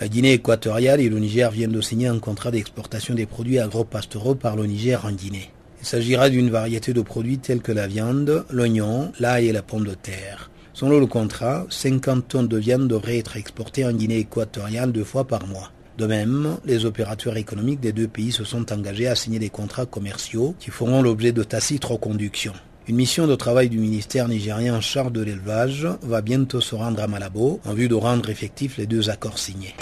La 0.00 0.08
Guinée 0.08 0.32
équatoriale 0.32 1.00
et 1.00 1.08
le 1.08 1.20
Niger 1.20 1.52
viennent 1.52 1.70
de 1.70 1.80
signer 1.80 2.08
un 2.08 2.18
contrat 2.18 2.50
d'exportation 2.50 3.14
des 3.14 3.26
produits 3.26 3.60
agro-pastoraux 3.60 4.34
par 4.34 4.56
le 4.56 4.66
Niger 4.66 5.04
en 5.06 5.12
Guinée. 5.12 5.52
Il 5.80 5.86
s'agira 5.86 6.28
d'une 6.28 6.50
variété 6.50 6.92
de 6.92 7.02
produits 7.02 7.38
tels 7.38 7.62
que 7.62 7.70
la 7.70 7.86
viande, 7.86 8.44
l'oignon, 8.50 9.12
l'ail 9.20 9.46
et 9.46 9.52
la 9.52 9.62
pomme 9.62 9.86
de 9.86 9.94
terre. 9.94 10.50
Selon 10.78 11.00
le 11.00 11.08
contrat, 11.08 11.66
50 11.70 12.28
tonnes 12.28 12.46
de 12.46 12.56
viande 12.56 12.86
devraient 12.86 13.18
être 13.18 13.36
exportées 13.36 13.84
en 13.84 13.92
Guinée 13.92 14.18
équatoriale 14.18 14.92
deux 14.92 15.02
fois 15.02 15.26
par 15.26 15.44
mois. 15.44 15.72
De 15.98 16.06
même, 16.06 16.56
les 16.64 16.84
opérateurs 16.84 17.36
économiques 17.36 17.80
des 17.80 17.90
deux 17.90 18.06
pays 18.06 18.30
se 18.30 18.44
sont 18.44 18.72
engagés 18.72 19.08
à 19.08 19.16
signer 19.16 19.40
des 19.40 19.48
contrats 19.48 19.86
commerciaux 19.86 20.54
qui 20.60 20.70
feront 20.70 21.02
l'objet 21.02 21.32
de 21.32 21.42
tacites 21.42 21.84
reconductions. 21.84 22.52
Une 22.86 22.94
mission 22.94 23.26
de 23.26 23.34
travail 23.34 23.68
du 23.68 23.78
ministère 23.78 24.28
nigérien 24.28 24.76
en 24.76 24.80
charge 24.80 25.10
de 25.10 25.20
l'élevage 25.20 25.88
va 26.02 26.20
bientôt 26.20 26.60
se 26.60 26.76
rendre 26.76 27.02
à 27.02 27.08
Malabo 27.08 27.58
en 27.64 27.74
vue 27.74 27.88
de 27.88 27.96
rendre 27.96 28.30
effectifs 28.30 28.76
les 28.76 28.86
deux 28.86 29.10
accords 29.10 29.40
signés. 29.40 29.74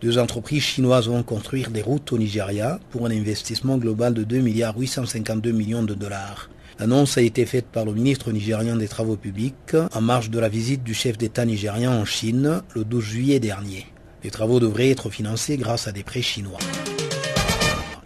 Deux 0.00 0.18
entreprises 0.18 0.62
chinoises 0.62 1.08
vont 1.08 1.24
construire 1.24 1.72
des 1.72 1.82
routes 1.82 2.12
au 2.12 2.18
Nigeria 2.18 2.78
pour 2.90 3.06
un 3.06 3.10
investissement 3.10 3.76
global 3.76 4.14
de 4.14 4.22
2 4.22 4.38
milliards 4.38 4.78
852 4.78 5.50
millions 5.50 5.82
de 5.82 5.94
dollars. 5.94 6.48
L'annonce 6.80 7.18
a 7.18 7.22
été 7.22 7.44
faite 7.44 7.66
par 7.66 7.84
le 7.84 7.92
ministre 7.92 8.30
nigérien 8.30 8.76
des 8.76 8.86
Travaux 8.86 9.16
publics 9.16 9.74
en 9.92 10.00
marge 10.00 10.30
de 10.30 10.38
la 10.38 10.48
visite 10.48 10.84
du 10.84 10.94
chef 10.94 11.18
d'État 11.18 11.44
nigérien 11.44 11.90
en 11.90 12.04
Chine 12.04 12.62
le 12.76 12.84
12 12.84 13.04
juillet 13.04 13.40
dernier. 13.40 13.86
Les 14.22 14.30
travaux 14.30 14.60
devraient 14.60 14.90
être 14.90 15.10
financés 15.10 15.56
grâce 15.56 15.88
à 15.88 15.92
des 15.92 16.04
prêts 16.04 16.22
chinois. 16.22 16.60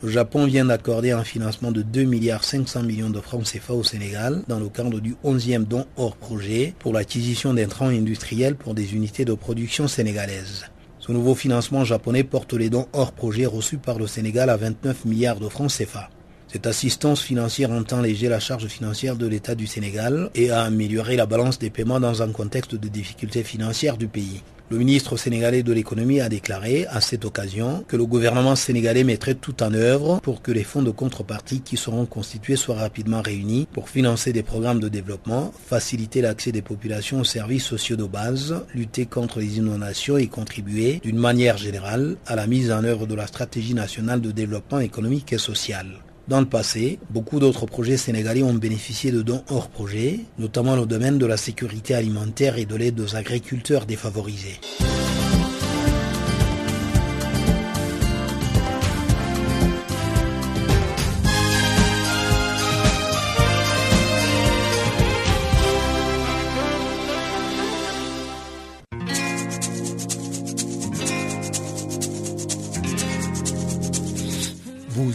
Le 0.02 0.08
Japon 0.08 0.46
vient 0.46 0.64
d'accorder 0.64 1.10
un 1.10 1.22
financement 1.22 1.70
de 1.70 1.82
2 1.82 2.04
milliards 2.04 2.44
500 2.44 2.82
millions 2.84 3.10
de 3.10 3.20
francs 3.20 3.44
CFA 3.44 3.74
au 3.74 3.84
Sénégal 3.84 4.42
dans 4.48 4.58
le 4.58 4.70
cadre 4.70 5.00
du 5.00 5.16
11e 5.22 5.64
don 5.64 5.84
hors 5.96 6.16
projet 6.16 6.74
pour 6.78 6.94
l'acquisition 6.94 7.52
d'intrants 7.52 7.88
industriels 7.88 8.56
pour 8.56 8.74
des 8.74 8.94
unités 8.94 9.26
de 9.26 9.34
production 9.34 9.86
sénégalaises. 9.86 10.64
Ce 10.98 11.12
nouveau 11.12 11.34
financement 11.34 11.84
japonais 11.84 12.24
porte 12.24 12.54
les 12.54 12.70
dons 12.70 12.86
hors 12.94 13.12
projet 13.12 13.44
reçus 13.44 13.78
par 13.78 13.98
le 13.98 14.06
Sénégal 14.06 14.48
à 14.48 14.56
29 14.56 15.04
milliards 15.04 15.40
de 15.40 15.48
francs 15.50 15.70
CFA. 15.70 16.08
Cette 16.52 16.66
assistance 16.66 17.22
financière 17.22 17.70
entend 17.70 18.02
léger 18.02 18.28
la 18.28 18.38
charge 18.38 18.66
financière 18.66 19.16
de 19.16 19.26
l'État 19.26 19.54
du 19.54 19.66
Sénégal 19.66 20.28
et 20.34 20.50
a 20.50 20.64
amélioré 20.64 21.16
la 21.16 21.24
balance 21.24 21.58
des 21.58 21.70
paiements 21.70 21.98
dans 21.98 22.20
un 22.20 22.30
contexte 22.30 22.74
de 22.74 22.88
difficultés 22.88 23.42
financières 23.42 23.96
du 23.96 24.06
pays. 24.06 24.42
Le 24.68 24.76
ministre 24.76 25.16
sénégalais 25.16 25.62
de 25.62 25.72
l'économie 25.72 26.20
a 26.20 26.28
déclaré 26.28 26.84
à 26.88 27.00
cette 27.00 27.24
occasion 27.24 27.82
que 27.88 27.96
le 27.96 28.04
gouvernement 28.04 28.54
sénégalais 28.54 29.02
mettrait 29.02 29.34
tout 29.34 29.62
en 29.62 29.72
œuvre 29.72 30.20
pour 30.20 30.42
que 30.42 30.52
les 30.52 30.62
fonds 30.62 30.82
de 30.82 30.90
contrepartie 30.90 31.62
qui 31.62 31.78
seront 31.78 32.04
constitués 32.04 32.56
soient 32.56 32.76
rapidement 32.76 33.22
réunis 33.22 33.66
pour 33.72 33.88
financer 33.88 34.34
des 34.34 34.42
programmes 34.42 34.80
de 34.80 34.90
développement, 34.90 35.54
faciliter 35.66 36.20
l'accès 36.20 36.52
des 36.52 36.60
populations 36.60 37.20
aux 37.20 37.24
services 37.24 37.64
sociaux 37.64 37.96
de 37.96 38.04
base, 38.04 38.62
lutter 38.74 39.06
contre 39.06 39.40
les 39.40 39.56
inondations 39.56 40.18
et 40.18 40.26
contribuer 40.26 41.00
d'une 41.02 41.18
manière 41.18 41.56
générale 41.56 42.16
à 42.26 42.36
la 42.36 42.46
mise 42.46 42.70
en 42.70 42.84
œuvre 42.84 43.06
de 43.06 43.14
la 43.14 43.26
stratégie 43.26 43.72
nationale 43.72 44.20
de 44.20 44.32
développement 44.32 44.80
économique 44.80 45.32
et 45.32 45.38
social. 45.38 45.86
Dans 46.28 46.40
le 46.40 46.46
passé, 46.46 46.98
beaucoup 47.10 47.40
d'autres 47.40 47.66
projets 47.66 47.96
sénégalais 47.96 48.44
ont 48.44 48.54
bénéficié 48.54 49.10
de 49.10 49.22
dons 49.22 49.42
hors 49.48 49.68
projet, 49.68 50.20
notamment 50.38 50.76
le 50.76 50.86
domaine 50.86 51.18
de 51.18 51.26
la 51.26 51.36
sécurité 51.36 51.94
alimentaire 51.94 52.58
et 52.58 52.64
de 52.64 52.76
l'aide 52.76 53.00
aux 53.00 53.16
agriculteurs 53.16 53.86
défavorisés. 53.86 54.60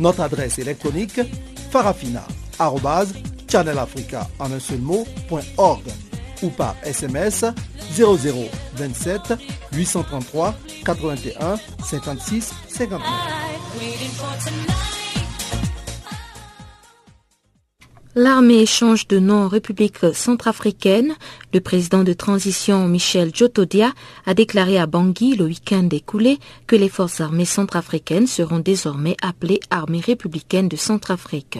Notre 0.00 0.22
adresse 0.22 0.58
électronique 0.58 1.20
farafina.channelafrica 1.70 4.26
en 4.38 4.50
un 4.50 4.58
seul 4.58 4.80
ou 4.80 5.04
par 6.48 6.74
SMS 6.82 7.44
0027 7.94 9.34
833 9.74 10.54
81 10.86 11.58
56 11.84 12.54
59. 12.68 13.06
L'armée 18.16 18.66
change 18.66 19.06
de 19.06 19.18
nom 19.18 19.44
en 19.44 19.48
République 19.48 19.98
centrafricaine. 20.14 21.14
Le 21.52 21.60
président 21.60 22.04
de 22.04 22.12
transition 22.12 22.86
Michel 22.86 23.34
Djotodia 23.34 23.92
a 24.24 24.34
déclaré 24.34 24.78
à 24.78 24.86
Bangui 24.86 25.34
le 25.34 25.46
week-end 25.46 25.88
écoulé 25.90 26.38
que 26.68 26.76
les 26.76 26.88
forces 26.88 27.20
armées 27.20 27.44
centrafricaines 27.44 28.28
seront 28.28 28.60
désormais 28.60 29.16
appelées 29.20 29.58
armées 29.68 29.98
républicaines 30.00 30.68
de 30.68 30.76
Centrafrique. 30.76 31.58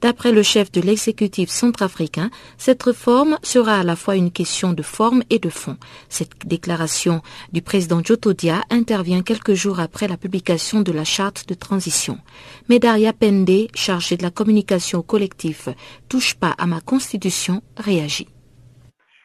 D'après 0.00 0.30
le 0.30 0.44
chef 0.44 0.70
de 0.70 0.80
l'exécutif 0.80 1.50
centrafricain, 1.50 2.30
cette 2.56 2.84
réforme 2.84 3.36
sera 3.42 3.80
à 3.80 3.82
la 3.82 3.96
fois 3.96 4.14
une 4.14 4.30
question 4.30 4.72
de 4.72 4.82
forme 4.82 5.24
et 5.28 5.40
de 5.40 5.50
fond. 5.50 5.76
Cette 6.08 6.46
déclaration 6.46 7.20
du 7.52 7.62
président 7.62 8.00
Djotodia 8.00 8.62
intervient 8.70 9.22
quelques 9.22 9.54
jours 9.54 9.80
après 9.80 10.06
la 10.06 10.16
publication 10.16 10.82
de 10.82 10.92
la 10.92 11.04
charte 11.04 11.48
de 11.48 11.54
transition. 11.54 12.18
Medaria 12.68 13.12
Pende, 13.12 13.66
chargée 13.74 14.16
de 14.16 14.22
la 14.22 14.30
communication 14.30 15.00
au 15.00 15.02
collectif 15.02 15.68
touche 16.08 16.34
pas 16.34 16.54
à 16.58 16.66
ma 16.66 16.80
constitution, 16.80 17.60
réagit. 17.76 18.28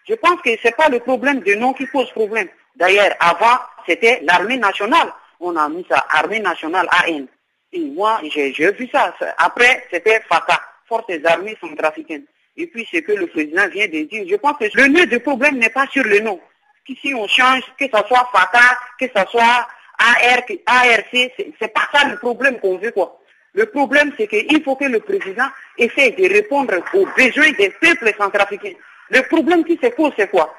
Je 0.08 0.16
pense 0.16 0.42
que 0.42 0.56
ce 0.58 0.68
n'est 0.68 0.74
pas 0.74 0.90
le 0.90 1.00
problème 1.00 1.42
de 1.42 1.54
nom 1.56 1.74
qui 1.74 1.86
pose 1.88 2.10
problème. 2.12 2.48
D'ailleurs, 2.76 3.14
avant, 3.20 3.60
c'était 3.86 4.22
l'armée 4.24 4.58
nationale. 4.58 5.12
On 5.40 5.56
a 5.56 5.68
mis 5.70 5.86
ça, 5.90 6.06
armée 6.10 6.40
nationale 6.40 6.88
AN. 7.06 7.26
Et 7.74 7.80
moi, 7.80 8.22
j'ai 8.24 8.52
vu 8.52 8.88
ça. 8.92 9.14
Après, 9.38 9.86
c'était 9.92 10.22
FACA, 10.30 10.62
Forces 10.88 11.26
armées 11.26 11.58
centrafricaines. 11.60 12.24
Et 12.56 12.68
puis, 12.68 12.88
ce 12.92 13.00
que 13.00 13.12
le 13.12 13.28
président 13.28 13.68
vient 13.68 13.88
de 13.88 14.04
dire, 14.04 14.26
je 14.30 14.36
pense 14.36 14.58
que 14.58 14.66
le 14.74 14.88
nœud 14.88 15.06
du 15.06 15.20
problème 15.20 15.58
n'est 15.58 15.70
pas 15.70 15.88
sur 15.88 16.04
le 16.04 16.20
nom. 16.20 16.40
qu'ici 16.88 17.14
on 17.14 17.28
change, 17.28 17.64
que 17.78 17.86
ce 17.86 18.08
soit 18.08 18.30
FATA, 18.34 18.78
que 19.00 19.06
ce 19.06 19.24
soit 19.30 19.68
ARC, 20.00 20.58
ARC, 20.66 21.32
c'est 21.60 21.74
pas 21.74 21.88
ça 21.94 22.08
le 22.08 22.18
problème 22.18 22.60
qu'on 22.60 22.78
veut 22.78 22.92
quoi. 22.92 23.20
Le 23.54 23.66
problème 23.66 24.14
c'est 24.18 24.28
qu'il 24.28 24.64
faut 24.64 24.76
que 24.76 24.86
le 24.86 25.00
président 25.00 25.48
essaie 25.78 26.12
de 26.12 26.28
répondre 26.32 26.76
aux 26.94 27.06
besoins 27.18 27.52
des 27.52 27.70
peuples 27.70 28.14
centrafricains. 28.18 28.78
Le 29.10 29.22
problème 29.24 29.64
qui 29.64 29.80
se 29.82 29.88
pose 29.90 30.12
c'est 30.18 30.30
quoi? 30.30 30.54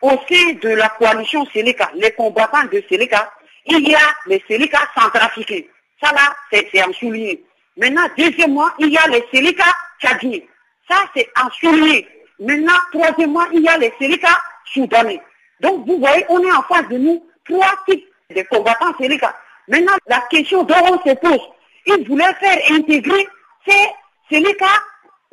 Au 0.00 0.10
sein 0.10 0.52
de 0.62 0.68
la 0.70 0.88
coalition 0.90 1.44
Sénéca, 1.52 1.90
les 1.94 2.12
combattants 2.12 2.64
de 2.72 2.82
Sénéca, 2.88 3.30
il 3.66 3.88
y 3.88 3.94
a 3.94 3.98
les 4.26 4.42
Sénéca 4.48 4.78
centrafricains. 4.98 5.62
Ça 6.02 6.12
là, 6.12 6.34
c'est 6.50 6.82
en 6.82 6.92
souligné. 6.92 7.44
Maintenant, 7.76 8.06
deuxièmement, 8.16 8.68
il 8.78 8.88
y 8.88 8.96
a 8.98 9.06
les 9.08 9.24
Sénéca 9.32 9.64
tchadiens. 10.00 10.40
Ça, 10.88 10.96
c'est 11.14 11.28
en 11.42 11.50
souligné. 11.50 12.08
Maintenant, 12.38 12.72
troisièmement, 12.92 13.44
il 13.52 13.62
y 13.62 13.68
a 13.68 13.76
les 13.76 13.92
Sénéca 13.98 14.40
soudanais. 14.72 15.20
Donc, 15.60 15.86
vous 15.86 15.98
voyez, 15.98 16.24
on 16.30 16.42
est 16.42 16.52
en 16.52 16.62
face 16.62 16.88
de 16.88 16.96
nous 16.96 17.24
trois 17.44 17.74
types 17.86 18.06
de 18.34 18.42
combattants 18.42 18.96
Sénéca. 18.98 19.36
Maintenant, 19.68 19.92
la 20.06 20.20
question 20.30 20.62
dont 20.64 20.74
on 20.84 21.08
se 21.08 21.14
pose, 21.16 21.40
ils 21.86 22.06
voulaient 22.08 22.34
faire 22.40 22.58
intégrer 22.70 23.28
ces 23.66 23.88
Sénéca 24.30 24.66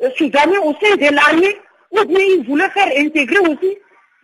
euh, 0.02 0.10
soudanais 0.18 0.58
au 0.58 0.74
sein 0.82 0.96
de 0.96 1.14
l'armée, 1.14 1.58
ou 1.92 2.06
bien 2.06 2.20
ils 2.20 2.46
voulaient 2.48 2.70
faire 2.70 2.88
intégrer 2.98 3.40
aussi 3.40 3.78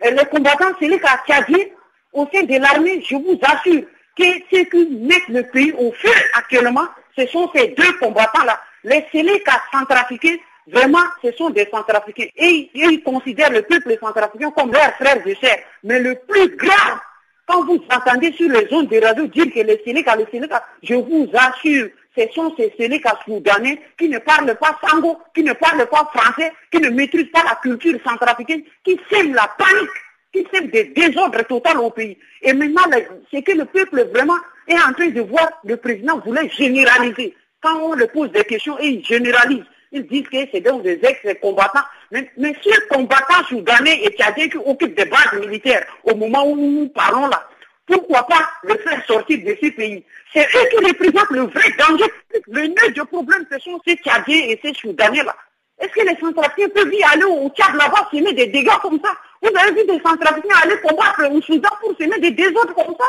euh, 0.06 0.12
les 0.12 0.26
combattants 0.26 0.78
Sénéca 0.80 1.22
tchadiens 1.28 1.66
au 2.12 2.28
sein 2.34 2.44
de 2.44 2.58
l'armée. 2.58 3.02
Je 3.08 3.16
vous 3.16 3.40
assure 3.44 3.84
que 4.18 4.24
ce 4.52 4.64
qui 4.64 4.88
met 4.96 5.22
le 5.30 5.44
pays 5.44 5.74
au 5.74 5.92
feu 5.92 6.12
actuellement, 6.36 6.86
ce 7.18 7.26
sont 7.28 7.50
ces 7.56 7.70
deux 7.70 7.94
combattants-là. 8.00 8.60
Les 8.84 9.06
Sénéca 9.12 9.62
centrafricains 9.72 10.38
Vraiment, 10.68 11.04
ce 11.22 11.32
sont 11.34 11.50
des 11.50 11.68
centrafricains. 11.72 12.28
Et, 12.38 12.70
ils 12.74 13.04
considèrent 13.04 13.52
le 13.52 13.64
peuple 13.64 13.98
centrafricain 14.00 14.52
comme 14.52 14.72
leurs 14.72 14.94
frères 14.96 15.26
et 15.26 15.36
sœurs. 15.36 15.58
Mais 15.84 16.00
le 16.00 16.16
plus 16.16 16.56
grave, 16.56 17.00
quand 17.48 17.66
vous 17.66 17.84
entendez 17.92 18.32
sur 18.34 18.50
les 18.50 18.68
zones 18.68 18.88
de 18.88 19.00
radio 19.04 19.28
dire 19.28 19.48
que 19.54 19.60
les 19.60 19.82
Sénéca, 19.86 20.16
les 20.16 20.28
Sénéca, 20.32 20.64
je 20.82 20.96
vous 20.96 21.30
assure, 21.34 21.90
ce 22.16 22.22
sont 22.34 22.54
ces 22.58 22.74
Sénéca 22.78 23.18
soudanais 23.26 23.80
qui 23.98 24.08
ne 24.10 24.20
parlent 24.20 24.56
pas 24.56 24.78
sango, 24.88 25.18
qui 25.34 25.44
ne 25.44 25.54
parlent 25.54 25.88
pas 25.88 26.10
français, 26.14 26.52
qui 26.72 26.80
ne 26.80 26.90
maîtrisent 26.90 27.32
pas 27.32 27.44
la 27.44 27.56
culture 27.56 28.00
centrafricaine, 28.06 28.64
qui 28.84 29.00
sèment 29.12 29.34
la 29.34 29.50
panique, 29.58 29.90
qui 30.32 30.46
sèment 30.54 30.70
des 30.70 30.86
désordres 30.86 31.44
totaux 31.46 31.80
au 31.80 31.90
pays. 31.90 32.18
Et 32.42 32.54
maintenant, 32.54 32.84
c'est 33.32 33.42
que 33.42 33.54
le 33.54 33.66
peuple 33.66 34.08
vraiment 34.14 34.38
est 34.68 34.76
en 34.76 34.94
train 34.94 35.10
de 35.10 35.22
voir 35.22 35.50
le 35.64 35.78
président 35.78 36.20
voulait 36.20 36.50
généraliser. 36.50 37.36
Quand 37.62 37.78
on 37.80 37.94
le 37.94 38.08
pose 38.08 38.32
des 38.32 38.44
questions 38.44 38.78
et 38.80 38.88
il 38.88 39.06
généralise, 39.06 39.64
ils 39.92 40.06
disent 40.08 40.28
que 40.28 40.38
c'est 40.52 40.62
donc 40.62 40.84
des 40.84 41.00
ex-combattants. 41.04 41.86
Mais, 42.12 42.30
mais 42.38 42.56
ces 42.64 42.88
combattants 42.90 43.44
soudanais 43.48 44.04
et 44.04 44.10
tchadiens 44.16 44.50
qui 44.50 44.58
occupent 44.58 44.96
des 44.98 45.06
bases 45.06 45.40
militaires 45.40 45.86
au 46.04 46.16
moment 46.16 46.46
où 46.46 46.56
nous 46.56 46.90
parlons 46.90 47.28
là, 47.28 47.48
pourquoi 47.86 48.24
pas 48.24 48.50
le 48.64 48.78
faire 48.78 49.06
sortir 49.06 49.40
de 49.40 49.58
ces 49.60 49.72
pays? 49.72 50.04
C'est 50.34 50.46
eux 50.46 50.68
qui 50.70 50.86
représentent 50.86 51.32
le 51.32 51.42
vrai 51.42 51.70
danger. 51.78 52.06
Le 52.48 52.68
nœud 52.68 52.92
du 52.94 53.06
problème, 53.06 53.46
ce 53.52 53.60
sont 53.60 53.80
ces 53.86 53.96
tchadiens 53.98 54.46
et 54.48 54.60
ces 54.64 54.74
soudanais-là. 54.74 55.36
Est-ce 55.80 55.92
que 55.92 56.08
les 56.08 56.18
centrafricains 56.20 56.70
peuvent 56.70 56.94
y 56.94 57.04
aller 57.04 57.26
au 57.26 57.50
Tchad 57.50 57.76
là-bas 57.76 58.08
semer 58.12 58.34
des 58.34 58.48
dégâts 58.48 58.80
comme 58.82 59.00
ça? 59.04 59.12
Vous 59.42 59.50
avez 59.58 59.72
vu 59.72 59.86
des 59.86 60.00
centrafricains 60.02 60.56
aller 60.64 60.80
combattre 60.82 61.30
au 61.30 61.42
Soudan 61.42 61.70
pour 61.82 61.96
semer 61.98 62.20
des 62.20 62.32
désordres 62.32 62.74
comme 62.74 62.96
ça? 62.98 63.06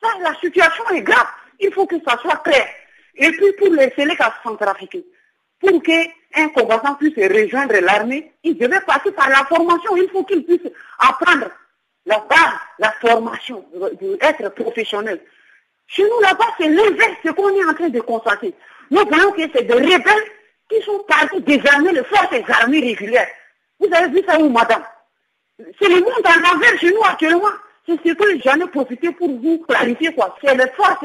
Ça, 0.00 0.08
la 0.20 0.34
situation 0.38 0.88
est 0.90 1.02
grave. 1.02 1.26
Il 1.58 1.72
faut 1.72 1.86
que 1.86 1.96
ça 2.06 2.16
soit 2.18 2.36
clair. 2.36 2.66
Et 3.16 3.30
puis 3.30 3.52
pour 3.58 3.68
les 3.70 3.90
Sénégal 3.96 4.32
centrafricains, 4.44 5.02
pour 5.58 5.82
qu'un 5.82 6.48
combattant 6.54 6.94
puisse 6.94 7.16
rejoindre 7.16 7.74
l'armée, 7.80 8.32
il 8.44 8.56
devait 8.56 8.80
passer 8.80 9.12
par 9.12 9.28
la 9.28 9.44
formation. 9.46 9.96
Il 9.96 10.08
faut 10.10 10.24
qu'il 10.24 10.44
puisse 10.44 10.70
apprendre 10.98 11.50
la 12.06 12.18
base, 12.18 12.58
la 12.78 12.92
formation, 13.00 13.64
être 14.20 14.48
professionnel. 14.54 15.20
Chez 15.86 16.02
nous, 16.02 16.20
là-bas, 16.20 16.46
c'est 16.58 16.68
l'inverse, 16.68 17.16
ce 17.24 17.30
qu'on 17.30 17.50
est 17.50 17.64
en 17.64 17.74
train 17.74 17.88
de 17.88 18.00
constater. 18.00 18.54
Nous 18.90 19.04
voyons 19.06 19.32
que 19.32 19.42
c'est 19.54 19.64
des 19.64 19.74
rebelles 19.74 20.24
qui 20.68 20.80
sont 20.82 20.98
partis 21.00 21.40
désarmer 21.42 21.92
les 21.92 22.04
forces 22.04 22.50
armées 22.60 22.80
régulières. 22.80 23.28
Vous 23.78 23.88
avez 23.94 24.08
vu 24.08 24.24
ça 24.26 24.38
où, 24.38 24.48
madame? 24.48 24.84
C'est 25.58 25.88
le 25.88 26.00
monde 26.00 26.24
en 26.24 26.40
l'envers 26.40 26.78
chez 26.78 26.90
nous 26.90 27.02
actuellement. 27.04 27.48
C'est 27.86 27.98
ce 28.04 28.14
que 28.14 28.40
j'en 28.44 28.64
ai 28.64 28.68
profité 28.68 29.10
pour 29.12 29.28
vous 29.28 29.58
clarifier, 29.68 30.14
quoi. 30.14 30.36
C'est 30.42 30.54
les 30.56 30.70
forces 30.70 31.04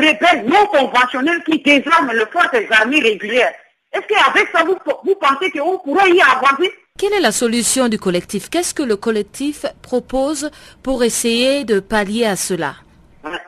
rebelles 0.00 0.46
non 0.46 0.66
conventionnelles 0.66 1.42
qui 1.44 1.58
désarment 1.60 2.12
les 2.12 2.26
forces 2.26 2.70
armées 2.70 3.00
régulières. 3.00 3.54
Est-ce 3.92 4.06
qu'avec 4.06 4.48
ça, 4.48 4.64
vous, 4.64 4.76
vous 5.04 5.14
pensez 5.16 5.50
qu'on 5.50 5.78
pourrait 5.78 6.10
y 6.10 6.22
avancer? 6.22 6.72
Quelle 7.02 7.14
est 7.14 7.20
la 7.20 7.32
solution 7.32 7.88
du 7.88 7.98
collectif? 7.98 8.48
Qu'est-ce 8.48 8.74
que 8.74 8.82
le 8.84 8.94
collectif 8.94 9.66
propose 9.82 10.52
pour 10.84 11.02
essayer 11.02 11.64
de 11.64 11.80
pallier 11.80 12.26
à 12.26 12.36
cela? 12.36 12.76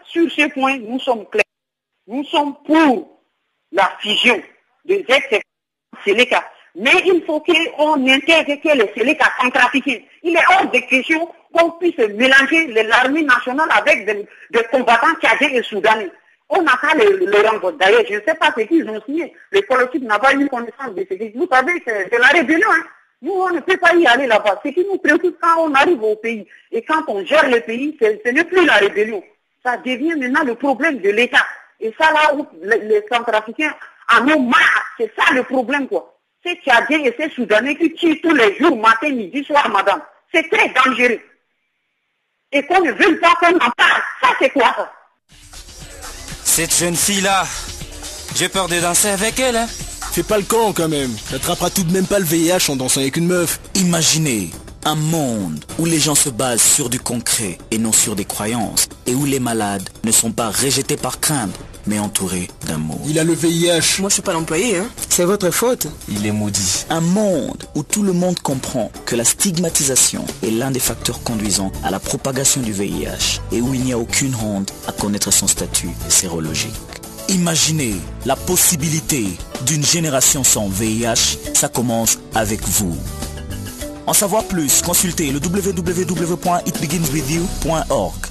Sur 0.05 0.29
ce 0.29 0.53
point, 0.53 0.77
nous 0.79 0.99
sommes 0.99 1.25
clairs. 1.31 1.45
Nous 2.09 2.25
sommes 2.25 2.57
pour 2.67 3.21
la 3.71 3.97
fusion 4.01 4.43
des 4.85 5.07
ex-Séléka. 5.07 6.45
Mais 6.75 6.91
il 7.07 7.23
faut 7.25 7.39
qu'on 7.39 8.09
intègre 8.09 8.61
que 8.61 8.77
les 8.77 8.93
Séléka 8.93 9.27
sont 9.41 9.51
trafiqués. 9.51 10.05
Il 10.25 10.35
est 10.35 10.43
hors 10.51 10.69
de 10.69 10.79
question 10.91 11.31
qu'on 11.53 11.71
puisse 11.79 11.97
mélanger 11.99 12.67
l'armée 12.83 13.23
nationale 13.23 13.69
avec 13.71 14.05
des, 14.05 14.65
combattants 14.73 15.15
tchadiens 15.23 15.51
et 15.51 15.63
soudanais. 15.63 16.11
On 16.49 16.61
n'a 16.61 16.73
qu'à 16.73 16.97
le, 16.97 17.19
le 17.19 17.79
D'ailleurs, 17.79 18.03
je 18.11 18.15
ne 18.15 18.21
sais 18.27 18.35
pas 18.35 18.53
ce 18.59 18.63
qu'ils 18.63 18.91
ont 18.91 19.01
signé. 19.07 19.33
Le 19.53 19.61
collectif 19.61 20.03
n'a 20.03 20.19
pas 20.19 20.35
eu 20.35 20.49
connaissance 20.49 20.93
de 20.97 21.07
ce 21.09 21.15
qu'ils 21.15 21.33
Vous 21.37 21.47
savez, 21.49 21.81
c'est 21.87 22.19
la 22.19 22.27
rébellion. 22.27 22.67
Hein. 22.69 22.83
Nous, 23.25 23.33
on 23.33 23.49
ne 23.49 23.61
peut 23.61 23.79
pas 23.79 23.95
y 23.95 24.07
aller 24.07 24.27
là-bas. 24.27 24.61
Ce 24.63 24.69
qui 24.69 24.85
nous 24.85 24.99
préoccupe 24.99 25.39
quand 25.41 25.63
on 25.63 25.73
arrive 25.73 26.03
au 26.03 26.15
pays 26.17 26.47
et 26.71 26.83
quand 26.83 27.05
on 27.09 27.25
gère 27.25 27.49
le 27.49 27.61
pays, 27.61 27.97
ce 27.99 28.29
n'est 28.29 28.45
plus 28.45 28.67
la 28.67 28.75
rébellion. 28.75 29.25
Ça 29.65 29.79
devient 29.79 30.15
maintenant 30.15 30.45
le 30.45 30.55
problème 30.57 30.99
de 30.99 31.09
l'État. 31.09 31.47
Et 31.81 31.95
ça, 31.99 32.13
là 32.13 32.35
où 32.35 32.47
les, 32.63 33.03
Centrafricains 33.11 33.75
en 34.15 34.29
ont 34.29 34.41
marre, 34.41 34.85
c'est 34.99 35.11
ça 35.17 35.33
le 35.33 35.43
problème, 35.43 35.89
quoi. 35.89 36.15
C'est 36.45 36.57
Tchadiens 36.57 37.03
et 37.03 37.15
ces 37.19 37.31
Soudanais 37.31 37.75
qui 37.77 37.95
tuent 37.95 38.21
tous 38.21 38.35
les 38.35 38.59
jours, 38.59 38.77
matin, 38.77 39.09
midi, 39.09 39.43
soir, 39.43 39.71
madame. 39.71 40.03
C'est 40.33 40.47
très 40.51 40.69
dangereux. 40.69 41.21
Et 42.53 42.63
qu'on 42.67 42.83
ne 42.83 42.93
veut 42.93 43.19
pas 43.21 43.33
qu'on 43.41 43.57
en 43.57 43.71
parle. 43.71 44.03
Ça, 44.23 44.29
c'est 44.39 44.51
quoi 44.51 44.75
ça? 44.77 44.93
Cette 46.45 46.77
jeune 46.77 46.95
fille-là, 46.95 47.45
j'ai 48.37 48.51
peur 48.51 48.69
de 48.69 48.79
danser 48.81 49.09
avec 49.09 49.41
elle. 49.41 49.57
Hein. 49.57 49.67
Fais 50.15 50.23
pas 50.23 50.39
le 50.39 50.45
con 50.45 50.73
quand 50.73 50.89
même. 50.89 51.11
T'attraperas 51.29 51.71
tout 51.71 51.83
de 51.83 51.93
même 51.93 52.07
pas 52.07 52.21
le 52.21 52.25
VIH 52.25 52.71
en 52.71 52.77
dansant 52.77 53.01
avec 53.01 53.17
une 53.17 53.27
meuf. 53.27 53.59
Imaginez 53.75 54.53
un 54.85 54.95
monde 54.95 55.65
où 55.77 55.87
les 55.87 55.99
gens 55.99 56.15
se 56.15 56.29
basent 56.29 56.63
sur 56.63 56.89
du 56.89 57.01
concret 57.01 57.59
et 57.73 57.79
non 57.79 57.91
sur 57.91 58.15
des 58.15 58.25
croyances 58.25 58.87
et 59.09 59.15
où 59.17 59.25
les 59.25 59.41
malades 59.41 59.91
ne 60.05 60.13
sont 60.13 60.31
pas 60.31 60.51
rejetés 60.51 60.97
par 60.97 61.19
crainte 61.19 61.51
mais 61.89 61.99
entourés 61.99 62.49
d'amour. 62.69 63.01
Il 63.09 63.19
a 63.19 63.25
le 63.25 63.33
VIH. 63.33 63.99
Moi 63.99 64.09
je 64.09 64.15
suis 64.15 64.23
pas 64.23 64.33
l'employé, 64.33 64.79
hein. 64.79 64.87
C'est 65.09 65.25
votre 65.25 65.51
faute. 65.51 65.89
Il 66.09 66.25
est 66.25 66.31
maudit. 66.31 66.87
Un 66.91 67.01
monde 67.01 67.65
où 67.75 67.83
tout 67.83 68.05
le 68.05 68.13
monde 68.13 68.39
comprend 68.39 68.93
que 69.07 69.17
la 69.17 69.25
stigmatisation 69.25 70.25
est 70.45 70.53
l'un 70.53 70.71
des 70.71 70.79
facteurs 70.79 71.25
conduisant 71.25 71.73
à 71.83 71.91
la 71.91 71.99
propagation 71.99 72.61
du 72.61 72.73
VIH 72.73 73.41
et 73.51 73.61
où 73.61 73.75
il 73.75 73.81
n'y 73.81 73.93
a 73.93 73.99
aucune 73.99 74.37
honte 74.37 74.73
à 74.87 74.93
connaître 74.93 75.33
son 75.33 75.49
statut 75.49 75.91
sérologique. 76.09 76.94
Imaginez 77.29 77.97
la 78.27 78.37
possibilité 78.37 79.25
d'une 79.65 79.85
génération 79.85 80.45
sans 80.45 80.69
VIH, 80.69 81.39
ça 81.55 81.69
commence 81.69 82.19
avec 82.35 82.61
vous. 82.63 82.97
En 84.07 84.13
savoir 84.13 84.45
plus, 84.45 84.83
consultez 84.83 85.33
le 85.33 85.39
www.itbeginswithyou.org. 85.39 88.27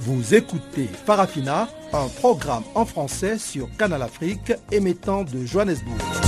Vous 0.00 0.34
écoutez 0.34 0.88
Farafina, 1.04 1.68
un 1.92 2.08
programme 2.08 2.64
en 2.74 2.86
français 2.86 3.36
sur 3.38 3.68
Canal 3.76 4.00
Afrique 4.02 4.54
émettant 4.72 5.24
de 5.24 5.44
Johannesburg. 5.44 6.27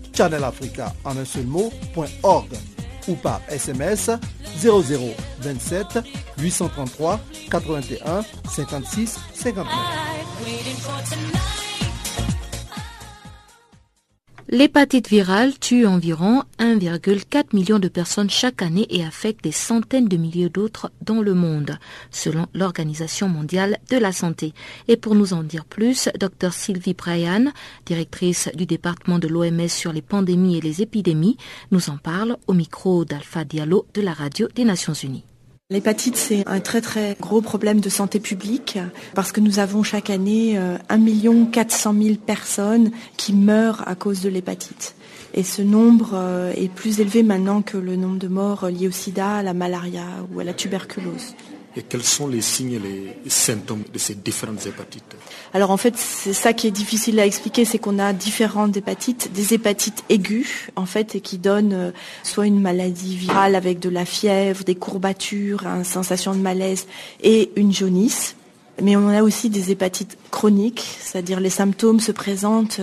farafina.channelafrica 0.21 0.93
en 1.03 1.17
un 1.17 1.25
seul 1.25 1.45
mot.org 1.45 2.49
ou 3.07 3.15
par 3.15 3.41
SMS 3.49 4.11
0027 4.61 5.99
833 6.37 7.19
81 7.49 8.25
56 8.49 9.19
59. 9.33 11.60
L'hépatite 14.53 15.07
virale 15.07 15.57
tue 15.57 15.85
environ 15.85 16.43
1,4 16.59 17.55
million 17.55 17.79
de 17.79 17.87
personnes 17.87 18.29
chaque 18.29 18.61
année 18.61 18.85
et 18.89 19.01
affecte 19.01 19.45
des 19.45 19.53
centaines 19.53 20.09
de 20.09 20.17
milliers 20.17 20.49
d'autres 20.49 20.91
dans 21.01 21.21
le 21.21 21.33
monde, 21.33 21.79
selon 22.11 22.47
l'Organisation 22.53 23.29
mondiale 23.29 23.77
de 23.89 23.95
la 23.95 24.11
santé. 24.11 24.53
Et 24.89 24.97
pour 24.97 25.15
nous 25.15 25.31
en 25.31 25.43
dire 25.43 25.63
plus, 25.63 26.09
Dr 26.19 26.51
Sylvie 26.51 26.95
Bryan, 26.95 27.53
directrice 27.85 28.49
du 28.53 28.65
département 28.65 29.19
de 29.19 29.29
l'OMS 29.29 29.69
sur 29.69 29.93
les 29.93 30.01
pandémies 30.01 30.57
et 30.57 30.61
les 30.61 30.81
épidémies, 30.81 31.37
nous 31.71 31.89
en 31.89 31.95
parle 31.95 32.35
au 32.47 32.53
micro 32.53 33.05
d'Alpha 33.05 33.45
Diallo 33.45 33.85
de 33.93 34.01
la 34.01 34.11
radio 34.11 34.49
des 34.53 34.65
Nations 34.65 34.93
Unies. 34.93 35.23
L'hépatite, 35.71 36.17
c'est 36.17 36.43
un 36.47 36.59
très 36.59 36.81
très 36.81 37.15
gros 37.17 37.39
problème 37.39 37.79
de 37.79 37.87
santé 37.87 38.19
publique 38.19 38.77
parce 39.15 39.31
que 39.31 39.39
nous 39.39 39.59
avons 39.59 39.83
chaque 39.83 40.09
année 40.09 40.59
1 40.89 41.45
400 41.45 41.95
000 41.97 42.15
personnes 42.15 42.91
qui 43.15 43.31
meurent 43.31 43.87
à 43.87 43.95
cause 43.95 44.19
de 44.19 44.27
l'hépatite. 44.27 44.95
Et 45.33 45.43
ce 45.43 45.61
nombre 45.61 46.11
euh, 46.13 46.51
est 46.57 46.67
plus 46.67 46.99
élevé 46.99 47.23
maintenant 47.23 47.61
que 47.61 47.77
le 47.77 47.95
nombre 47.95 48.19
de 48.19 48.27
morts 48.27 48.67
liés 48.67 48.89
au 48.89 48.91
sida, 48.91 49.35
à 49.35 49.43
la 49.43 49.53
malaria 49.53 50.03
ou 50.33 50.41
à 50.41 50.43
la 50.43 50.53
tuberculose. 50.53 51.35
Et 51.75 51.83
quels 51.83 52.03
sont 52.03 52.27
les 52.27 52.41
signes 52.41 52.73
et 52.73 52.79
les 52.79 53.29
symptômes 53.29 53.83
de 53.93 53.97
ces 53.97 54.15
différentes 54.15 54.65
hépatites 54.65 55.15
Alors 55.53 55.71
en 55.71 55.77
fait, 55.77 55.95
c'est 55.95 56.33
ça 56.33 56.51
qui 56.51 56.67
est 56.67 56.71
difficile 56.71 57.19
à 57.19 57.25
expliquer, 57.25 57.63
c'est 57.63 57.79
qu'on 57.79 57.97
a 57.97 58.11
différentes 58.11 58.75
hépatites, 58.75 59.31
des 59.31 59.53
hépatites 59.53 60.03
aiguës 60.09 60.69
en 60.75 60.85
fait, 60.85 61.15
et 61.15 61.21
qui 61.21 61.37
donnent 61.37 61.73
euh, 61.73 61.91
soit 62.23 62.45
une 62.45 62.59
maladie 62.59 63.15
virale 63.15 63.55
avec 63.55 63.79
de 63.79 63.89
la 63.89 64.03
fièvre, 64.03 64.63
des 64.65 64.75
courbatures, 64.75 65.65
une 65.65 65.85
sensation 65.85 66.33
de 66.33 66.39
malaise 66.39 66.87
et 67.23 67.51
une 67.55 67.73
jaunisse. 67.73 68.35
Mais 68.81 68.95
on 68.95 69.09
a 69.09 69.21
aussi 69.21 69.49
des 69.49 69.71
hépatites 69.71 70.17
chroniques, 70.31 70.97
c'est-à-dire 70.99 71.39
les 71.39 71.49
symptômes 71.49 71.99
se 71.99 72.11
présentent 72.11 72.81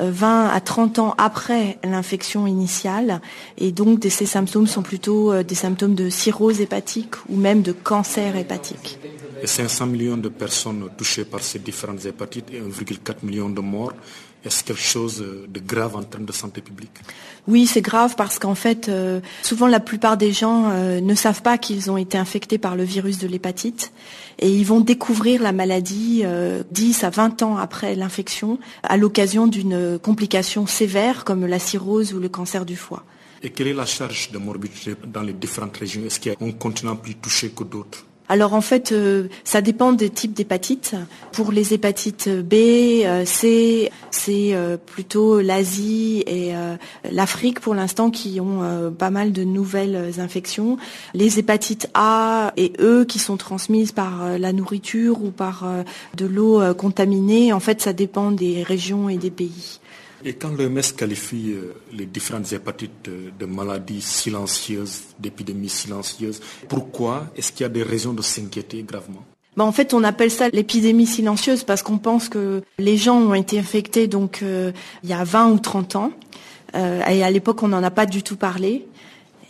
20 0.00 0.48
à 0.48 0.60
30 0.60 0.98
ans 0.98 1.14
après 1.18 1.78
l'infection 1.84 2.46
initiale. 2.46 3.20
Et 3.58 3.70
donc 3.70 4.04
ces 4.08 4.26
symptômes 4.26 4.66
sont 4.66 4.82
plutôt 4.82 5.42
des 5.42 5.54
symptômes 5.54 5.94
de 5.94 6.08
cirrhose 6.08 6.60
hépatique 6.60 7.14
ou 7.28 7.36
même 7.36 7.62
de 7.62 7.72
cancer 7.72 8.36
hépatique. 8.36 8.98
Et 9.42 9.46
500 9.46 9.86
millions 9.86 10.16
de 10.16 10.30
personnes 10.30 10.88
touchées 10.96 11.24
par 11.24 11.42
ces 11.42 11.58
différentes 11.58 12.04
hépatites 12.06 12.50
et 12.52 12.60
1,4 12.60 13.16
million 13.22 13.50
de 13.50 13.60
morts. 13.60 13.92
Est-ce 14.44 14.62
quelque 14.62 14.80
chose 14.80 15.24
de 15.48 15.60
grave 15.60 15.96
en 15.96 16.02
termes 16.02 16.26
de 16.26 16.32
santé 16.32 16.60
publique? 16.60 16.90
Oui, 17.46 17.66
c'est 17.66 17.82
grave 17.82 18.14
parce 18.16 18.38
qu'en 18.38 18.54
fait, 18.54 18.88
euh, 18.88 19.20
souvent 19.42 19.66
la 19.66 19.80
plupart 19.80 20.16
des 20.16 20.32
gens 20.32 20.70
euh, 20.70 21.00
ne 21.00 21.14
savent 21.14 21.42
pas 21.42 21.58
qu'ils 21.58 21.90
ont 21.90 21.96
été 21.96 22.16
infectés 22.16 22.58
par 22.58 22.76
le 22.76 22.84
virus 22.84 23.18
de 23.18 23.26
l'hépatite 23.26 23.92
et 24.38 24.50
ils 24.50 24.64
vont 24.64 24.80
découvrir 24.80 25.42
la 25.42 25.52
maladie 25.52 26.22
euh, 26.24 26.62
10 26.70 27.04
à 27.04 27.10
20 27.10 27.42
ans 27.42 27.56
après 27.56 27.94
l'infection 27.94 28.58
à 28.82 28.96
l'occasion 28.96 29.46
d'une 29.46 29.98
complication 29.98 30.66
sévère 30.66 31.24
comme 31.24 31.46
la 31.46 31.58
cirrhose 31.58 32.14
ou 32.14 32.20
le 32.20 32.28
cancer 32.28 32.64
du 32.64 32.76
foie. 32.76 33.04
Et 33.42 33.50
quelle 33.50 33.68
est 33.68 33.74
la 33.74 33.86
charge 33.86 34.30
de 34.30 34.38
morbidité 34.38 34.94
dans 35.06 35.20
les 35.20 35.34
différentes 35.34 35.76
régions? 35.76 36.02
Est-ce 36.06 36.18
qu'il 36.18 36.32
y 36.32 36.34
a 36.34 36.46
un 36.46 36.52
continent 36.52 36.96
plus 36.96 37.14
touché 37.14 37.50
que 37.50 37.64
d'autres? 37.64 38.06
Alors 38.28 38.54
en 38.54 38.62
fait, 38.62 38.92
euh, 38.92 39.28
ça 39.44 39.60
dépend 39.60 39.92
des 39.92 40.08
types 40.08 40.32
d'hépatites. 40.32 40.96
Pour 41.32 41.52
les 41.52 41.74
hépatites 41.74 42.28
B, 42.28 42.54
euh, 43.04 43.24
C, 43.26 43.90
c'est 44.10 44.54
euh, 44.54 44.78
plutôt 44.78 45.40
l'Asie 45.40 46.24
et 46.26 46.52
l'Afrique 47.10 47.60
pour 47.60 47.74
l'instant 47.74 48.10
qui 48.10 48.40
ont 48.40 48.92
pas 48.96 49.10
mal 49.10 49.32
de 49.32 49.44
nouvelles 49.44 50.14
infections. 50.18 50.78
Les 51.12 51.38
hépatites 51.38 51.88
A 51.94 52.52
et 52.56 52.72
E 52.80 53.04
qui 53.04 53.18
sont 53.18 53.36
transmises 53.36 53.92
par 53.92 54.38
la 54.38 54.52
nourriture 54.52 55.22
ou 55.22 55.30
par 55.30 55.66
de 56.16 56.26
l'eau 56.26 56.62
contaminée, 56.74 57.52
en 57.52 57.60
fait, 57.60 57.82
ça 57.82 57.92
dépend 57.92 58.30
des 58.30 58.62
régions 58.62 59.08
et 59.08 59.16
des 59.16 59.30
pays. 59.30 59.80
Et 60.24 60.32
quand 60.34 60.50
l'OMS 60.50 60.80
qualifie 60.96 61.54
les 61.92 62.06
différentes 62.06 62.50
hépatites 62.52 63.10
de 63.38 63.46
maladies 63.46 64.00
silencieuses, 64.00 65.02
d'épidémies 65.18 65.68
silencieuses, 65.68 66.40
pourquoi 66.68 67.26
est-ce 67.36 67.52
qu'il 67.52 67.62
y 67.62 67.66
a 67.66 67.68
des 67.68 67.82
raisons 67.82 68.14
de 68.14 68.22
s'inquiéter 68.22 68.82
gravement? 68.82 69.24
Ben, 69.56 69.64
en 69.64 69.72
fait, 69.72 69.94
on 69.94 70.02
appelle 70.02 70.30
ça 70.30 70.48
l'épidémie 70.48 71.06
silencieuse 71.06 71.62
parce 71.62 71.82
qu'on 71.82 71.98
pense 71.98 72.28
que 72.28 72.62
les 72.78 72.96
gens 72.96 73.16
ont 73.16 73.34
été 73.34 73.58
infectés 73.58 74.08
euh, 74.42 74.72
il 75.02 75.10
y 75.10 75.12
a 75.12 75.22
20 75.22 75.50
ou 75.50 75.58
30 75.58 75.96
ans. 75.96 76.12
Euh, 76.74 77.06
et 77.06 77.22
à 77.22 77.30
l'époque, 77.30 77.62
on 77.62 77.68
n'en 77.68 77.82
a 77.82 77.90
pas 77.90 78.06
du 78.06 78.22
tout 78.22 78.36
parlé. 78.36 78.86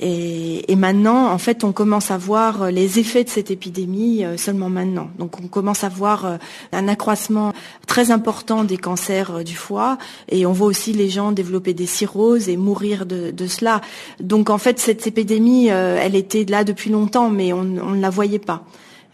Et, 0.06 0.76
maintenant, 0.76 1.32
en 1.32 1.38
fait, 1.38 1.64
on 1.64 1.72
commence 1.72 2.10
à 2.10 2.18
voir 2.18 2.70
les 2.70 2.98
effets 2.98 3.24
de 3.24 3.30
cette 3.30 3.50
épidémie 3.50 4.22
seulement 4.36 4.68
maintenant. 4.68 5.08
Donc, 5.18 5.40
on 5.40 5.46
commence 5.48 5.82
à 5.82 5.88
voir 5.88 6.38
un 6.72 6.88
accroissement 6.88 7.54
très 7.86 8.10
important 8.10 8.64
des 8.64 8.76
cancers 8.76 9.42
du 9.44 9.56
foie, 9.56 9.96
et 10.28 10.44
on 10.44 10.52
voit 10.52 10.66
aussi 10.66 10.92
les 10.92 11.08
gens 11.08 11.32
développer 11.32 11.72
des 11.72 11.86
cirrhoses 11.86 12.50
et 12.50 12.58
mourir 12.58 13.06
de, 13.06 13.46
cela. 13.46 13.80
Donc, 14.20 14.50
en 14.50 14.58
fait, 14.58 14.78
cette 14.78 15.06
épidémie, 15.06 15.68
elle 15.68 16.16
était 16.16 16.44
là 16.44 16.64
depuis 16.64 16.90
longtemps, 16.90 17.30
mais 17.30 17.54
on 17.54 17.64
ne 17.64 18.00
la 18.00 18.10
voyait 18.10 18.38
pas 18.38 18.64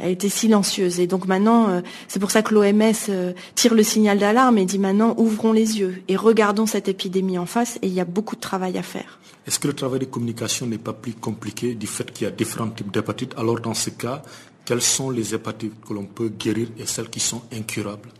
elle 0.00 0.10
était 0.10 0.28
silencieuse. 0.28 1.00
Et 1.00 1.06
donc 1.06 1.26
maintenant, 1.26 1.82
c'est 2.08 2.18
pour 2.18 2.30
ça 2.30 2.42
que 2.42 2.54
l'OMS 2.54 3.32
tire 3.54 3.74
le 3.74 3.82
signal 3.82 4.18
d'alarme 4.18 4.58
et 4.58 4.64
dit 4.64 4.78
maintenant, 4.78 5.14
ouvrons 5.18 5.52
les 5.52 5.78
yeux 5.78 6.02
et 6.08 6.16
regardons 6.16 6.66
cette 6.66 6.88
épidémie 6.88 7.38
en 7.38 7.46
face. 7.46 7.78
Et 7.82 7.86
il 7.86 7.94
y 7.94 8.00
a 8.00 8.04
beaucoup 8.04 8.36
de 8.36 8.40
travail 8.40 8.78
à 8.78 8.82
faire. 8.82 9.18
Est-ce 9.46 9.58
que 9.58 9.68
le 9.68 9.74
travail 9.74 10.00
de 10.00 10.04
communication 10.04 10.66
n'est 10.66 10.78
pas 10.78 10.92
plus 10.92 11.14
compliqué 11.14 11.74
du 11.74 11.86
fait 11.86 12.12
qu'il 12.12 12.26
y 12.26 12.28
a 12.28 12.30
différents 12.30 12.70
types 12.70 12.92
d'hépatites? 12.92 13.34
Alors 13.36 13.60
dans 13.60 13.74
ce 13.74 13.90
cas, 13.90 14.22
quelles 14.64 14.82
sont 14.82 15.10
les 15.10 15.34
hépatites 15.34 15.74
que 15.86 15.94
l'on 15.94 16.04
peut 16.04 16.28
guérir 16.28 16.68
et 16.78 16.86
celles 16.86 17.08
qui 17.08 17.20
sont 17.20 17.42
incurables? 17.52 18.10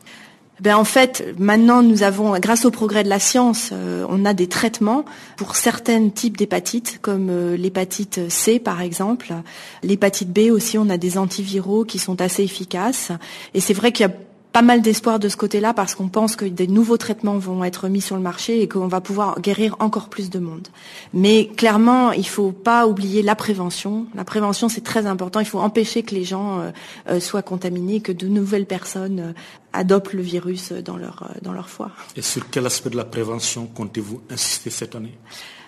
Ben 0.61 0.77
en 0.77 0.85
fait, 0.85 1.35
maintenant, 1.39 1.83
nous 1.83 2.03
avons, 2.03 2.39
grâce 2.39 2.65
au 2.65 2.71
progrès 2.71 3.03
de 3.03 3.09
la 3.09 3.19
science, 3.19 3.71
euh, 3.73 4.05
on 4.09 4.25
a 4.25 4.35
des 4.35 4.47
traitements 4.47 5.05
pour 5.37 5.57
certains 5.57 6.09
types 6.11 6.37
d'hépatites, 6.37 6.99
comme 7.01 7.29
euh, 7.31 7.57
l'hépatite 7.57 8.29
C, 8.29 8.59
par 8.59 8.83
exemple. 8.83 9.33
L'hépatite 9.83 10.31
B 10.31 10.51
aussi, 10.51 10.77
on 10.77 10.91
a 10.91 10.99
des 10.99 11.17
antiviraux 11.17 11.85
qui 11.85 11.99
sont 11.99 12.21
assez 12.21 12.43
efficaces. 12.43 13.11
Et 13.55 13.61
c'est 13.61 13.75
vrai 13.75 13.93
qu'il 13.93 14.07
y 14.07 14.09
a 14.09 14.13
pas 14.53 14.63
mal 14.63 14.83
d'espoir 14.83 15.19
de 15.19 15.29
ce 15.29 15.37
côté-là 15.37 15.73
parce 15.75 15.95
qu'on 15.95 16.09
pense 16.09 16.37
que 16.37 16.45
des 16.45 16.67
nouveaux 16.67 16.97
traitements 16.97 17.39
vont 17.39 17.63
être 17.65 17.89
mis 17.89 18.01
sur 18.01 18.17
le 18.17 18.23
marché 18.23 18.63
et 18.63 18.69
qu'on 18.69 18.89
va 18.89 19.01
pouvoir 19.01 19.41
guérir 19.41 19.77
encore 19.79 20.09
plus 20.09 20.31
de 20.31 20.39
monde. 20.39 20.69
Mais 21.15 21.49
clairement, 21.57 22.13
il 22.13 22.27
faut 22.27 22.53
pas 22.53 22.87
oublier 22.87 23.23
la 23.23 23.37
prévention. 23.37 24.07
La 24.15 24.25
prévention, 24.25 24.69
c'est 24.69 24.81
très 24.81 25.07
important. 25.07 25.41
Il 25.41 25.47
faut 25.47 25.61
empêcher 25.61 26.03
que 26.03 26.15
les 26.15 26.25
gens 26.25 26.61
euh, 26.61 26.71
euh, 27.09 27.21
soient 27.21 27.43
contaminés, 27.43 28.01
que 28.01 28.13
de 28.13 28.27
nouvelles 28.27 28.67
personnes 28.67 29.21
euh, 29.21 29.33
adoptent 29.73 30.15
le 30.15 30.23
virus 30.23 30.73
dans 30.73 30.97
leur, 30.97 31.31
dans 31.43 31.53
leur 31.53 31.69
foie. 31.69 31.93
Et 32.17 32.23
sur 32.23 32.51
quel 32.51 32.67
aspect 32.67 32.91
de 32.91 32.97
la 32.97 33.05
prévention 33.05 33.67
comptez-vous 33.67 34.21
insister 34.31 34.71
cette 34.71 34.97
année? 34.97 35.17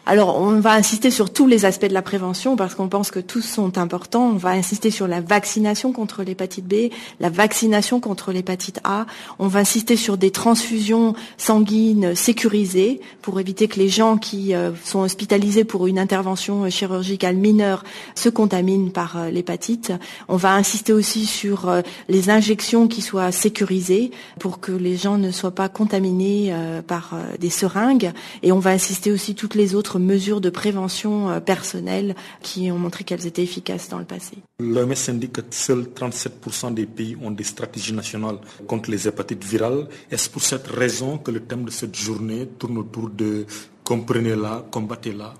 Alors, 0.04 0.40
on 0.40 0.58
va 0.58 0.72
insister 0.72 1.12
sur 1.12 1.32
tous 1.32 1.46
les 1.46 1.64
aspects 1.64 1.86
de 1.86 1.94
la 1.94 2.02
prévention 2.02 2.56
parce 2.56 2.74
qu'on 2.74 2.88
pense 2.88 3.12
que 3.12 3.20
tous 3.20 3.42
sont 3.42 3.78
importants. 3.78 4.30
On 4.30 4.36
va 4.36 4.50
insister 4.50 4.90
sur 4.90 5.06
la 5.06 5.20
vaccination 5.20 5.92
contre 5.92 6.24
l'hépatite 6.24 6.66
B, 6.66 6.90
la 7.20 7.30
vaccination 7.30 8.00
contre 8.00 8.32
l'hépatite 8.32 8.80
A. 8.82 9.06
On 9.38 9.46
va 9.46 9.60
insister 9.60 9.94
sur 9.94 10.16
des 10.16 10.32
transfusions 10.32 11.14
sanguines 11.36 12.16
sécurisées 12.16 13.00
pour 13.22 13.38
éviter 13.38 13.68
que 13.68 13.78
les 13.78 13.88
gens 13.88 14.16
qui 14.16 14.52
sont 14.84 15.00
hospitalisés 15.00 15.62
pour 15.62 15.86
une 15.86 16.00
intervention 16.00 16.68
chirurgicale 16.68 17.36
mineure 17.36 17.84
se 18.16 18.28
contaminent 18.28 18.90
par 18.90 19.30
l'hépatite. 19.30 19.92
On 20.26 20.36
va 20.36 20.54
insister 20.54 20.92
aussi 20.92 21.26
sur 21.26 21.70
les 22.08 22.28
injections 22.28 22.88
qui 22.88 23.02
soient 23.02 23.30
sécurisées 23.30 24.10
pour 24.40 24.58
que 24.58 24.72
les 24.72 24.96
gens 24.96 25.16
ne 25.16 25.30
soient 25.30 25.54
pas 25.54 25.68
contaminés 25.68 26.52
par 26.88 27.14
des 27.38 27.50
seringues. 27.50 28.10
Et 28.42 28.50
on 28.50 28.58
va 28.58 28.70
insister 28.70 29.12
aussi 29.12 29.36
toutes 29.36 29.54
les 29.54 29.76
autres 29.76 29.91
mesures 29.98 30.40
de 30.40 30.50
prévention 30.50 31.40
personnelle 31.40 32.14
qui 32.42 32.70
ont 32.70 32.78
montré 32.78 33.04
qu'elles 33.04 33.26
étaient 33.26 33.42
efficaces 33.42 33.88
dans 33.88 33.98
le 33.98 34.04
passé. 34.04 34.36
L'OMS 34.60 34.94
indique 35.08 35.32
que 35.32 35.40
seuls 35.50 35.88
37% 35.94 36.74
des 36.74 36.86
pays 36.86 37.16
ont 37.22 37.30
des 37.30 37.44
stratégies 37.44 37.92
nationales 37.92 38.38
contre 38.66 38.90
les 38.90 39.08
hépatites 39.08 39.44
virales. 39.44 39.88
Est-ce 40.10 40.30
pour 40.30 40.42
cette 40.42 40.66
raison 40.66 41.18
que 41.18 41.30
le 41.30 41.40
thème 41.40 41.64
de 41.64 41.70
cette 41.70 41.96
journée 41.96 42.48
tourne 42.58 42.78
autour 42.78 43.10
de 43.10 43.46
comprenez-la, 43.84 44.64
combattez-la 44.70 45.34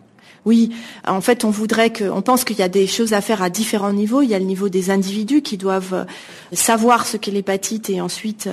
oui, 0.45 0.70
en 1.07 1.20
fait, 1.20 1.45
on 1.45 1.51
voudrait 1.51 1.90
que, 1.90 2.05
on 2.05 2.22
pense 2.22 2.45
qu'il 2.45 2.59
y 2.59 2.62
a 2.62 2.68
des 2.68 2.86
choses 2.86 3.12
à 3.12 3.20
faire 3.20 3.43
à 3.43 3.51
différents 3.51 3.93
niveaux. 3.93 4.22
Il 4.22 4.30
y 4.30 4.34
a 4.34 4.38
le 4.38 4.45
niveau 4.45 4.68
des 4.68 4.90
individus 4.90 5.43
qui 5.43 5.57
doivent 5.57 6.07
savoir 6.53 7.07
ce 7.07 7.16
qu'est 7.16 7.30
l'hépatite 7.30 7.90
et 7.90 8.01
ensuite 8.01 8.49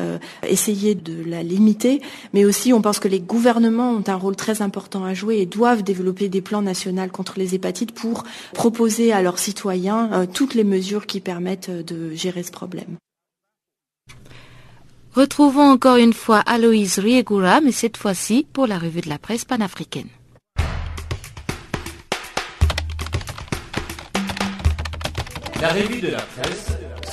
essayer 0.48 0.96
de 0.96 1.24
la 1.26 1.44
limiter. 1.44 2.02
Mais 2.34 2.46
aussi, 2.46 2.74
on 2.74 2.82
pense 2.82 3.00
que 3.00 3.08
les 3.08 3.20
gouvernements 3.20 3.92
ont 3.92 4.04
un 4.08 4.16
rôle 4.16 4.36
très 4.36 4.62
important 4.62 5.04
à 5.04 5.14
jouer 5.14 5.38
et 5.40 5.46
doivent 5.46 5.84
développer 5.84 6.30
des 6.30 6.42
plans 6.42 6.62
nationaux 6.62 6.90
contre 7.12 7.36
les 7.38 7.56
hépatites 7.56 7.94
pour 7.94 8.24
proposer 8.54 9.14
à 9.14 9.22
leurs 9.22 9.40
citoyens 9.40 10.28
toutes 10.34 10.56
les 10.56 10.64
mesures 10.64 11.06
qui 11.06 11.20
permettent 11.20 11.70
de 11.70 12.14
gérer 12.16 12.44
ce 12.44 12.52
problème. 12.52 12.98
Retrouvons 15.14 15.70
encore 15.70 15.98
une 15.98 16.14
fois 16.14 16.40
Aloïse 16.40 17.00
Riegura, 17.00 17.62
mais 17.62 17.72
cette 17.72 17.98
fois-ci 17.98 18.46
pour 18.54 18.68
la 18.68 18.78
revue 18.78 19.02
de 19.02 19.10
la 19.10 19.18
presse 19.18 19.46
panafricaine. 19.46 20.08
La 25.62 25.74
revue 25.74 26.00
de 26.00 26.08
la 26.08 26.22
presse 26.22 26.68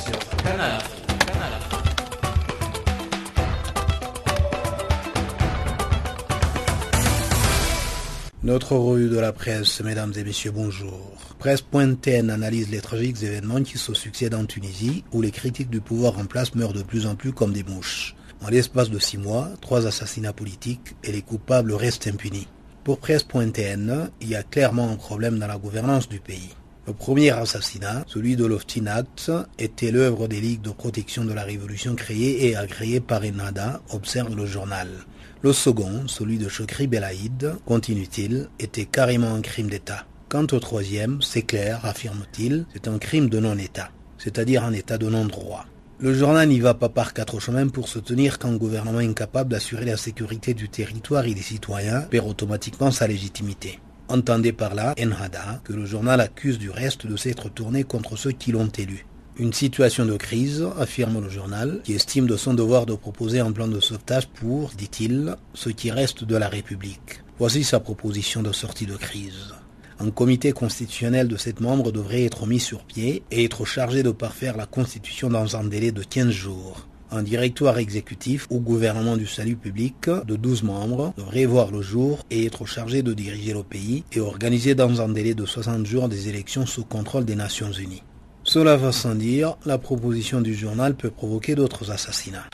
sur 0.04 0.42
Canal 0.44 0.78
Notre 8.44 8.76
revue 8.76 9.08
de 9.08 9.18
la 9.18 9.32
presse, 9.32 9.80
mesdames 9.80 10.12
et 10.16 10.22
messieurs, 10.22 10.52
bonjour. 10.52 11.16
Presse 11.40 11.64
analyse 12.30 12.70
les 12.70 12.80
tragiques 12.80 13.20
événements 13.24 13.64
qui 13.64 13.78
se 13.78 13.92
succèdent 13.94 14.34
en 14.34 14.44
Tunisie, 14.44 15.02
où 15.12 15.22
les 15.22 15.32
critiques 15.32 15.70
du 15.70 15.80
pouvoir 15.80 16.16
en 16.16 16.26
place 16.26 16.54
meurent 16.54 16.72
de 16.72 16.84
plus 16.84 17.06
en 17.06 17.16
plus 17.16 17.32
comme 17.32 17.52
des 17.52 17.64
mouches. 17.64 18.14
En 18.44 18.48
l'espace 18.48 18.90
de 18.90 19.00
six 19.00 19.18
mois, 19.18 19.48
trois 19.60 19.88
assassinats 19.88 20.32
politiques 20.32 20.94
et 21.02 21.10
les 21.10 21.22
coupables 21.22 21.72
restent 21.72 22.06
impunis. 22.06 22.46
Pour 22.84 23.00
Presse 23.00 23.26
il 24.20 24.28
y 24.28 24.36
a 24.36 24.44
clairement 24.44 24.88
un 24.88 24.96
problème 24.96 25.40
dans 25.40 25.48
la 25.48 25.58
gouvernance 25.58 26.08
du 26.08 26.20
pays. 26.20 26.54
Le 26.86 26.92
premier 26.92 27.30
assassinat, 27.30 28.04
celui 28.06 28.36
de 28.36 28.44
Loftinat, 28.44 29.02
était 29.58 29.90
l'œuvre 29.90 30.28
des 30.28 30.40
ligues 30.40 30.62
de 30.62 30.70
protection 30.70 31.24
de 31.24 31.32
la 31.32 31.42
révolution 31.42 31.96
créées 31.96 32.46
et 32.46 32.54
agréées 32.54 33.00
par 33.00 33.24
Enada, 33.24 33.80
observe 33.90 34.36
le 34.36 34.46
journal. 34.46 34.88
Le 35.42 35.52
second, 35.52 36.06
celui 36.06 36.38
de 36.38 36.48
Chokri 36.48 36.86
Belaïd, 36.86 37.54
continue-t-il, 37.64 38.48
était 38.60 38.84
carrément 38.84 39.34
un 39.34 39.40
crime 39.40 39.68
d'État. 39.68 40.06
Quant 40.28 40.46
au 40.52 40.60
troisième, 40.60 41.20
c'est 41.22 41.42
clair, 41.42 41.84
affirme-t-il, 41.84 42.66
c'est 42.72 42.86
un 42.86 42.98
crime 42.98 43.28
de 43.28 43.40
non-État, 43.40 43.90
c'est-à-dire 44.16 44.62
un 44.62 44.72
État 44.72 44.96
de 44.96 45.08
non-droit. 45.08 45.66
Le 45.98 46.14
journal 46.14 46.48
n'y 46.48 46.60
va 46.60 46.74
pas 46.74 46.88
par 46.88 47.14
quatre 47.14 47.40
chemins 47.40 47.66
pour 47.66 47.88
soutenir 47.88 48.38
qu'un 48.38 48.54
gouvernement 48.54 48.98
incapable 48.98 49.50
d'assurer 49.50 49.86
la 49.86 49.96
sécurité 49.96 50.54
du 50.54 50.68
territoire 50.68 51.24
et 51.24 51.34
des 51.34 51.42
citoyens 51.42 52.02
perd 52.02 52.28
automatiquement 52.28 52.92
sa 52.92 53.08
légitimité. 53.08 53.80
Entendez 54.08 54.52
par 54.52 54.74
là, 54.74 54.94
Enhada, 55.00 55.60
que 55.64 55.72
le 55.72 55.84
journal 55.84 56.20
accuse 56.20 56.58
du 56.58 56.70
reste 56.70 57.06
de 57.06 57.16
s'être 57.16 57.48
tourné 57.48 57.82
contre 57.82 58.16
ceux 58.16 58.30
qui 58.30 58.52
l'ont 58.52 58.70
élu. 58.78 59.04
Une 59.38 59.52
situation 59.52 60.06
de 60.06 60.16
crise, 60.16 60.64
affirme 60.78 61.20
le 61.20 61.28
journal, 61.28 61.80
qui 61.82 61.94
estime 61.94 62.26
de 62.26 62.36
son 62.36 62.54
devoir 62.54 62.86
de 62.86 62.94
proposer 62.94 63.40
un 63.40 63.52
plan 63.52 63.68
de 63.68 63.80
sauvetage 63.80 64.28
pour, 64.28 64.70
dit-il, 64.70 65.36
ce 65.54 65.70
qui 65.70 65.90
reste 65.90 66.24
de 66.24 66.36
la 66.36 66.48
République. 66.48 67.22
Voici 67.38 67.64
sa 67.64 67.80
proposition 67.80 68.42
de 68.42 68.52
sortie 68.52 68.86
de 68.86 68.96
crise. 68.96 69.54
Un 69.98 70.10
comité 70.10 70.52
constitutionnel 70.52 71.26
de 71.26 71.36
sept 71.36 71.60
membres 71.60 71.90
devrait 71.90 72.24
être 72.24 72.46
mis 72.46 72.60
sur 72.60 72.84
pied 72.84 73.24
et 73.30 73.44
être 73.44 73.64
chargé 73.64 74.02
de 74.02 74.10
parfaire 74.10 74.56
la 74.56 74.66
Constitution 74.66 75.30
dans 75.30 75.56
un 75.56 75.64
délai 75.64 75.90
de 75.90 76.02
15 76.02 76.30
jours. 76.30 76.86
Un 77.12 77.22
directoire 77.22 77.78
exécutif 77.78 78.46
ou 78.50 78.58
gouvernement 78.58 79.16
du 79.16 79.26
salut 79.26 79.56
public 79.56 80.10
de 80.26 80.34
12 80.34 80.64
membres 80.64 81.14
devrait 81.16 81.46
voir 81.46 81.70
le 81.70 81.80
jour 81.80 82.18
et 82.30 82.46
être 82.46 82.66
chargé 82.66 83.02
de 83.02 83.12
diriger 83.12 83.52
le 83.52 83.62
pays 83.62 84.02
et 84.12 84.20
organiser 84.20 84.74
dans 84.74 85.00
un 85.00 85.08
délai 85.08 85.34
de 85.34 85.46
60 85.46 85.86
jours 85.86 86.08
des 86.08 86.28
élections 86.28 86.66
sous 86.66 86.84
contrôle 86.84 87.24
des 87.24 87.36
Nations 87.36 87.70
Unies. 87.70 88.02
Cela 88.42 88.76
va 88.76 88.92
sans 88.92 89.14
dire, 89.14 89.56
la 89.66 89.78
proposition 89.78 90.40
du 90.40 90.54
journal 90.54 90.94
peut 90.94 91.10
provoquer 91.10 91.54
d'autres 91.54 91.90
assassinats. 91.90 92.46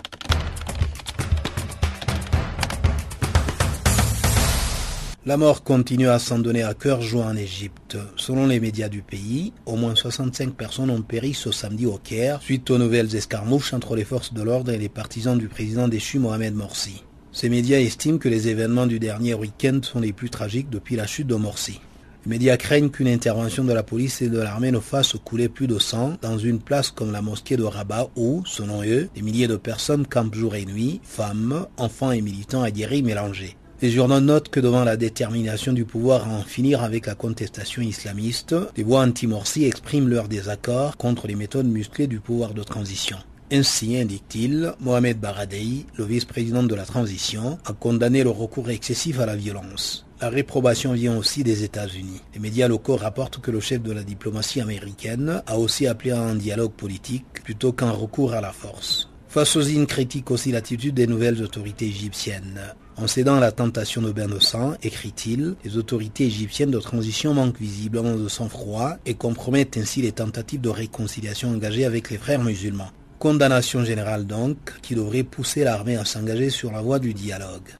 La 5.25 5.37
mort 5.37 5.63
continue 5.63 6.09
à 6.09 6.19
s'en 6.19 6.41
donner 6.41 6.65
à 6.65 6.75
cœur 6.75 7.01
joie 7.01 7.27
en 7.27 7.37
Égypte. 7.37 7.97
Selon 8.17 8.49
les 8.49 8.59
médias 8.59 8.89
du 8.89 9.03
pays, 9.03 9.53
au 9.67 9.77
moins 9.77 9.95
65 9.95 10.53
personnes 10.53 10.91
ont 10.91 11.03
péri 11.03 11.33
ce 11.33 11.53
samedi 11.53 11.87
au 11.87 11.97
Caire 11.97 12.43
suite 12.43 12.69
aux 12.73 12.79
nouvelles 12.79 13.15
escarmouches 13.15 13.73
entre 13.73 13.95
les 13.95 14.05
forces 14.05 14.35
de 14.35 14.43
l'ordre 14.43 14.73
et 14.73 14.79
les 14.79 14.89
partisans 14.89 15.39
du 15.39 15.47
président 15.47 15.87
déchu 15.87 16.19
Mohamed 16.19 16.57
Morsi. 16.57 17.05
Ces 17.31 17.49
médias 17.49 17.79
estiment 17.79 18.19
que 18.19 18.29
les 18.29 18.49
événements 18.49 18.89
du 18.89 18.99
dernier 18.99 19.35
week-end 19.35 19.79
sont 19.83 20.01
les 20.01 20.13
plus 20.13 20.29
tragiques 20.29 20.71
depuis 20.71 20.97
la 20.97 21.07
chute 21.07 21.29
de 21.29 21.37
Morsi. 21.37 21.81
Les 22.27 22.31
médias 22.31 22.57
craignent 22.57 22.91
qu'une 22.91 23.07
intervention 23.07 23.63
de 23.63 23.73
la 23.73 23.85
police 23.85 24.23
et 24.23 24.29
de 24.29 24.41
l'armée 24.41 24.73
ne 24.73 24.81
fasse 24.81 25.15
couler 25.25 25.49
plus 25.49 25.69
de 25.69 25.79
sang 25.79 26.17
dans 26.21 26.37
une 26.37 26.59
place 26.59 26.91
comme 26.91 27.13
la 27.13 27.23
mosquée 27.23 27.57
de 27.57 27.63
Rabat 27.63 28.11
où, 28.17 28.43
selon 28.45 28.83
eux, 28.83 29.09
des 29.15 29.23
milliers 29.23 29.47
de 29.47 29.55
personnes 29.55 30.05
campent 30.05 30.35
jour 30.35 30.57
et 30.57 30.65
nuit, 30.65 31.01
femmes, 31.05 31.69
enfants 31.77 32.11
et 32.11 32.23
militants 32.23 32.65
aguerris 32.65 33.05
mélangés. 33.05 33.57
Les 33.83 33.91
journaux 33.91 34.21
notent 34.21 34.49
que 34.49 34.61
devant 34.61 34.85
la 34.85 34.97
détermination 34.97 35.73
du 35.73 35.85
pouvoir 35.85 36.29
à 36.29 36.35
en 36.35 36.43
finir 36.43 36.85
avec 36.85 37.07
la 37.07 37.17
contestation 37.17 37.83
islamiste, 37.83 38.55
les 38.77 38.85
voix 38.85 39.01
anti-Morsi 39.01 39.65
expriment 39.65 40.09
leur 40.09 40.29
désaccord 40.29 40.97
contre 40.97 41.27
les 41.27 41.35
méthodes 41.35 41.67
musclées 41.67 42.07
du 42.07 42.21
pouvoir 42.21 42.55
de 42.55 42.63
transition. 42.63 43.17
Ainsi, 43.51 43.97
indique-t-il, 43.99 44.73
Mohamed 44.79 45.19
Baradei, 45.19 45.85
le 45.97 46.05
vice-président 46.05 46.63
de 46.63 46.77
la 46.77 46.85
transition, 46.85 47.59
a 47.65 47.73
condamné 47.73 48.23
le 48.23 48.31
recours 48.31 48.71
excessif 48.71 49.19
à 49.19 49.27
la 49.27 49.35
violence. 49.35 50.07
La 50.21 50.29
réprobation 50.29 50.93
vient 50.93 51.19
aussi 51.19 51.43
des 51.43 51.65
États-Unis. 51.65 52.21
Les 52.35 52.41
médias 52.41 52.69
locaux 52.69 52.95
rapportent 52.95 53.41
que 53.41 53.51
le 53.51 53.59
chef 53.59 53.83
de 53.83 53.91
la 53.91 54.05
diplomatie 54.05 54.61
américaine 54.61 55.43
a 55.45 55.59
aussi 55.59 55.89
appelé 55.89 56.13
à 56.13 56.23
un 56.23 56.37
dialogue 56.37 56.71
politique 56.71 57.43
plutôt 57.43 57.73
qu'un 57.73 57.91
recours 57.91 58.33
à 58.33 58.41
la 58.41 58.53
force. 58.53 59.09
Face 59.27 59.59
critique 59.89 60.31
aussi 60.31 60.53
l'attitude 60.53 60.95
des 60.95 61.09
nouvelles 61.09 61.43
autorités 61.43 61.87
égyptiennes. 61.87 62.61
En 62.97 63.07
cédant 63.07 63.37
à 63.37 63.41
la 63.41 63.53
tentation 63.53 64.03
de 64.03 64.13
de 64.13 64.39
sang, 64.39 64.75
écrit-il, 64.83 65.55
les 65.65 65.77
autorités 65.77 66.25
égyptiennes 66.25 66.71
de 66.71 66.79
transition 66.79 67.33
manquent 67.33 67.59
visiblement 67.59 68.15
de 68.15 68.29
sang-froid 68.29 68.97
et 69.07 69.15
compromettent 69.15 69.79
ainsi 69.79 70.03
les 70.03 70.13
tentatives 70.13 70.61
de 70.61 70.69
réconciliation 70.69 71.51
engagées 71.51 71.87
avec 71.87 72.11
les 72.11 72.19
frères 72.19 72.43
musulmans. 72.43 72.91
Condamnation 73.19 73.85
générale 73.85 74.27
donc, 74.27 74.57
qui 74.83 74.95
devrait 74.95 75.23
pousser 75.23 75.65
l'armée 75.65 75.97
à 75.97 76.05
s'engager 76.05 76.51
sur 76.51 76.71
la 76.71 76.83
voie 76.83 76.99
du 76.99 77.15
dialogue. 77.15 77.71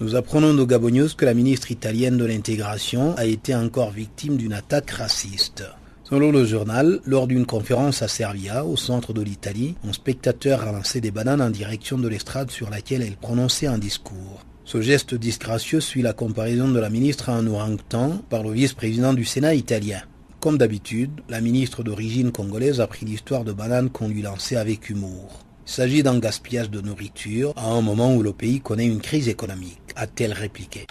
Nous 0.00 0.16
apprenons 0.16 0.54
de 0.54 0.64
Gabon 0.64 1.06
que 1.16 1.24
la 1.24 1.34
ministre 1.34 1.70
italienne 1.70 2.16
de 2.16 2.24
l'intégration 2.24 3.14
a 3.16 3.26
été 3.26 3.54
encore 3.54 3.90
victime 3.90 4.36
d'une 4.36 4.52
attaque 4.52 4.90
raciste. 4.90 5.64
Selon 6.04 6.32
le 6.32 6.44
journal, 6.44 7.00
lors 7.06 7.26
d'une 7.26 7.46
conférence 7.46 8.02
à 8.02 8.08
Servia, 8.08 8.66
au 8.66 8.76
centre 8.76 9.14
de 9.14 9.22
l'Italie, 9.22 9.74
un 9.88 9.94
spectateur 9.94 10.60
a 10.60 10.70
lancé 10.70 11.00
des 11.00 11.10
bananes 11.10 11.40
en 11.40 11.48
direction 11.48 11.96
de 11.96 12.08
l'estrade 12.08 12.50
sur 12.50 12.68
laquelle 12.68 13.00
elle 13.00 13.16
prononçait 13.16 13.68
un 13.68 13.78
discours. 13.78 14.44
Ce 14.66 14.82
geste 14.82 15.14
disgracieux 15.14 15.80
suit 15.80 16.02
la 16.02 16.12
comparaison 16.12 16.68
de 16.68 16.78
la 16.78 16.90
ministre 16.90 17.30
à 17.30 17.32
un 17.32 17.46
orang-outan 17.46 18.22
par 18.28 18.42
le 18.42 18.50
vice-président 18.50 19.14
du 19.14 19.24
Sénat 19.24 19.54
italien. 19.54 20.02
Comme 20.40 20.58
d'habitude, 20.58 21.22
la 21.30 21.40
ministre 21.40 21.82
d'origine 21.82 22.32
congolaise 22.32 22.82
a 22.82 22.86
pris 22.86 23.06
l'histoire 23.06 23.44
de 23.44 23.52
bananes 23.52 23.88
qu'on 23.88 24.08
lui 24.08 24.20
lançait 24.20 24.56
avec 24.56 24.90
humour. 24.90 25.40
Il 25.66 25.72
s'agit 25.72 26.02
d'un 26.02 26.18
gaspillage 26.18 26.68
de 26.68 26.82
nourriture 26.82 27.54
à 27.56 27.70
un 27.70 27.80
moment 27.80 28.14
où 28.14 28.22
le 28.22 28.34
pays 28.34 28.60
connaît 28.60 28.84
une 28.84 29.00
crise 29.00 29.30
économique, 29.30 29.80
a-t-elle 29.96 30.34
répliqué. 30.34 30.86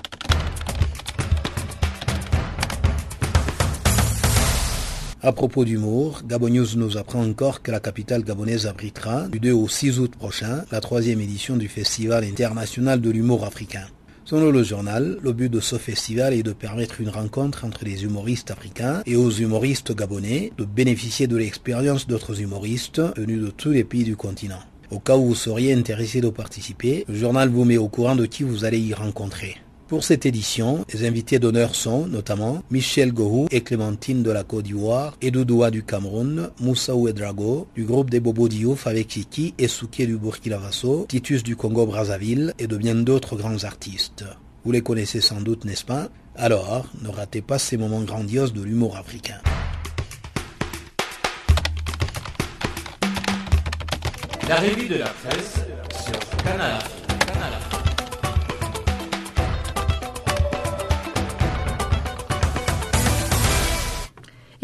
À 5.26 5.32
propos 5.32 5.64
d'humour, 5.64 6.24
Gabon 6.28 6.50
News 6.50 6.76
nous 6.76 6.98
apprend 6.98 7.24
encore 7.24 7.62
que 7.62 7.72
la 7.72 7.80
capitale 7.80 8.26
gabonaise 8.26 8.68
abritera, 8.68 9.30
du 9.30 9.40
2 9.40 9.54
au 9.54 9.70
6 9.70 10.00
août 10.00 10.14
prochain, 10.18 10.66
la 10.70 10.82
troisième 10.82 11.22
édition 11.22 11.56
du 11.56 11.70
Festival 11.70 12.26
international 12.26 13.00
de 13.00 13.10
l'humour 13.10 13.46
africain. 13.46 13.86
Selon 14.26 14.52
le 14.52 14.64
journal, 14.64 15.20
le 15.22 15.32
but 15.32 15.48
de 15.48 15.62
ce 15.62 15.78
festival 15.78 16.34
est 16.34 16.44
de 16.44 16.52
permettre 16.52 17.00
une 17.00 17.08
rencontre 17.08 17.64
entre 17.64 17.86
les 17.86 18.04
humoristes 18.04 18.52
africains 18.52 19.02
et 19.06 19.16
aux 19.16 19.32
humoristes 19.32 19.96
gabonais 19.96 20.52
de 20.58 20.66
bénéficier 20.66 21.28
de 21.28 21.38
l'expérience 21.38 22.06
d'autres 22.06 22.42
humoristes 22.42 23.02
venus 23.16 23.42
de 23.42 23.50
tous 23.50 23.72
les 23.72 23.86
pays 23.86 24.04
du 24.04 24.18
continent. 24.18 24.60
Au 24.92 25.00
cas 25.00 25.16
où 25.16 25.28
vous 25.28 25.36
seriez 25.36 25.74
intéressé 25.74 26.20
de 26.20 26.30
participer, 26.30 27.06
le 27.08 27.16
journal 27.16 27.48
vous 27.48 27.64
met 27.64 27.78
au 27.78 27.88
courant 27.88 28.18
de 28.18 28.26
qui 28.26 28.44
vous 28.44 28.66
allez 28.66 28.80
y 28.80 28.94
rencontrer. 28.94 29.56
Pour 29.94 30.04
cette 30.04 30.26
édition, 30.26 30.84
les 30.92 31.08
invités 31.08 31.38
d'honneur 31.38 31.76
sont 31.76 32.08
notamment 32.08 32.64
Michel 32.72 33.14
Gohou 33.14 33.46
et 33.52 33.62
Clémentine 33.62 34.24
de 34.24 34.32
la 34.32 34.44
Côte 34.44 34.66
d'Ivoire, 34.66 35.16
Edoudoua 35.22 35.70
du 35.70 35.84
Cameroun, 35.84 36.50
Moussa 36.60 36.96
Ouedrago 36.96 37.68
du 37.76 37.84
groupe 37.84 38.10
des 38.10 38.20
Bobo 38.20 38.50
Diouf 38.50 38.88
avec 38.88 39.10
Kiki 39.10 39.54
et 39.60 39.68
Souké 39.68 40.08
du 40.08 40.18
Burkina 40.18 40.58
Faso, 40.58 41.06
Titus 41.08 41.44
du 41.44 41.56
Congo 41.56 41.86
Brazzaville 41.86 42.56
et 42.58 42.66
de 42.66 42.76
bien 42.76 42.96
d'autres 42.96 43.36
grands 43.36 43.64
artistes. 43.66 44.26
Vous 44.66 44.72
les 44.72 44.82
connaissez 44.82 45.22
sans 45.22 45.42
doute, 45.42 45.64
n'est-ce 45.64 45.86
pas? 45.86 46.10
Alors, 46.36 46.88
ne 47.04 47.10
ratez 47.10 47.44
pas 47.44 47.60
ces 47.60 47.78
moments 47.78 48.02
grandioses 48.02 48.52
de 48.52 48.64
l'humour 48.64 48.98
africain. 48.98 49.38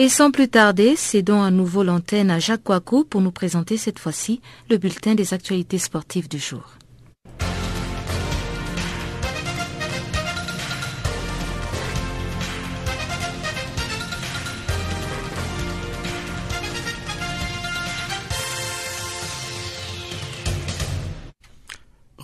Et 0.01 0.07
sans 0.07 0.31
plus 0.31 0.47
tarder, 0.47 0.95
cédons 0.95 1.41
à 1.41 1.51
nouveau 1.51 1.83
l'antenne 1.83 2.31
à 2.31 2.39
Jacques 2.39 2.63
Coicou 2.63 3.03
pour 3.03 3.19
nous 3.19 3.33
présenter 3.33 3.75
cette 3.75 3.99
fois-ci 3.99 4.39
le 4.69 4.77
bulletin 4.77 5.13
des 5.13 5.33
actualités 5.33 5.77
sportives 5.77 6.29
du 6.29 6.39
jour. 6.39 6.78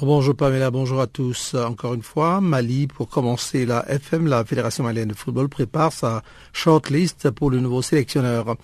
Bonjour 0.01 0.35
Pamela, 0.35 0.71
bonjour 0.71 0.99
à 0.99 1.07
tous. 1.07 1.53
Encore 1.53 1.93
une 1.93 2.03
fois, 2.03 2.41
Mali, 2.41 2.85
pour 2.85 3.07
commencer, 3.07 3.65
la 3.65 3.89
FM, 3.89 4.27
la 4.27 4.43
Fédération 4.43 4.83
malienne 4.83 5.07
de 5.07 5.13
football, 5.13 5.47
prépare 5.47 5.93
sa 5.93 6.21
shortlist 6.51 7.31
pour 7.31 7.49
le 7.49 7.61
nouveau 7.61 7.81
sélectionneur. 7.81 8.57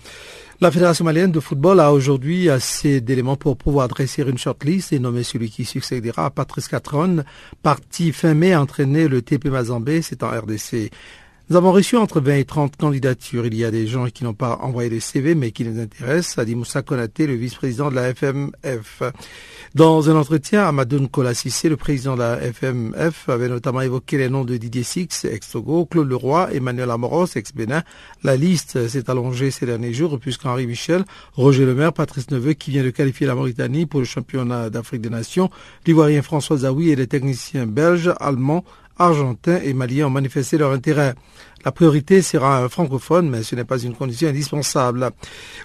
La 0.60 0.70
Fédération 0.70 1.06
malienne 1.06 1.32
de 1.32 1.40
football 1.40 1.80
a 1.80 1.90
aujourd'hui 1.90 2.50
assez 2.50 3.00
d'éléments 3.00 3.36
pour 3.36 3.56
pouvoir 3.56 3.88
dresser 3.88 4.22
une 4.24 4.36
shortlist 4.36 4.92
et 4.92 4.98
nommer 4.98 5.22
celui 5.22 5.48
qui 5.48 5.64
succédera 5.64 6.26
à 6.26 6.30
Patrice 6.30 6.68
Catron, 6.68 7.24
parti 7.62 8.12
fin 8.12 8.34
mai 8.34 8.54
entraîner 8.54 9.08
le 9.08 9.22
TP 9.22 9.46
Mazambé, 9.46 10.02
c'est 10.02 10.22
en 10.22 10.28
RDC. 10.28 10.90
Nous 11.48 11.56
avons 11.56 11.72
reçu 11.72 11.96
entre 11.96 12.20
20 12.20 12.36
et 12.36 12.44
30 12.44 12.76
candidatures. 12.76 13.46
Il 13.46 13.54
y 13.54 13.64
a 13.64 13.70
des 13.70 13.86
gens 13.86 14.06
qui 14.06 14.24
n'ont 14.24 14.32
pas 14.32 14.58
envoyé 14.62 14.88
de 14.88 14.98
CV, 14.98 15.34
mais 15.34 15.50
qui 15.50 15.64
nous 15.64 15.80
intéressent, 15.80 16.38
a 16.38 16.44
dit 16.44 16.54
Moussa 16.54 16.82
Konaté, 16.82 17.26
le 17.26 17.34
vice-président 17.34 17.90
de 17.90 17.96
la 17.96 18.14
FMF. 18.14 19.02
Dans 19.74 20.10
un 20.10 20.16
entretien, 20.16 20.68
Amadoun 20.68 21.08
Kolassissé, 21.08 21.70
le 21.70 21.78
président 21.78 22.14
de 22.14 22.18
la 22.18 22.36
FMF, 22.36 23.30
avait 23.30 23.48
notamment 23.48 23.80
évoqué 23.80 24.18
les 24.18 24.28
noms 24.28 24.44
de 24.44 24.58
Didier 24.58 24.82
Six, 24.82 25.24
ex-Togo, 25.24 25.86
Claude 25.86 26.10
Leroy, 26.10 26.52
Emmanuel 26.52 26.90
Amoros, 26.90 27.28
ex-Bénin. 27.36 27.82
La 28.22 28.36
liste 28.36 28.86
s'est 28.86 29.08
allongée 29.08 29.50
ces 29.50 29.64
derniers 29.64 29.94
jours, 29.94 30.18
puisqu'Henri 30.18 30.66
Michel, 30.66 31.06
Roger 31.32 31.64
Lemaire, 31.64 31.94
Patrice 31.94 32.30
Neveu, 32.30 32.52
qui 32.52 32.70
vient 32.70 32.84
de 32.84 32.90
qualifier 32.90 33.26
la 33.26 33.34
Mauritanie 33.34 33.86
pour 33.86 34.00
le 34.00 34.04
championnat 34.04 34.68
d'Afrique 34.68 35.00
des 35.00 35.08
Nations, 35.08 35.48
l'Ivoirien 35.86 36.20
François 36.20 36.58
Zawi 36.58 36.90
et 36.90 36.96
les 36.96 37.06
techniciens 37.06 37.66
belges, 37.66 38.12
allemands, 38.20 38.66
argentins 38.98 39.60
et 39.62 39.72
maliens 39.74 40.06
ont 40.06 40.10
manifesté 40.10 40.58
leur 40.58 40.72
intérêt. 40.72 41.14
La 41.64 41.70
priorité 41.70 42.22
sera 42.22 42.58
un 42.58 42.68
francophone, 42.68 43.30
mais 43.30 43.44
ce 43.44 43.54
n'est 43.54 43.64
pas 43.64 43.78
une 43.78 43.94
condition 43.94 44.28
indispensable. 44.28 45.10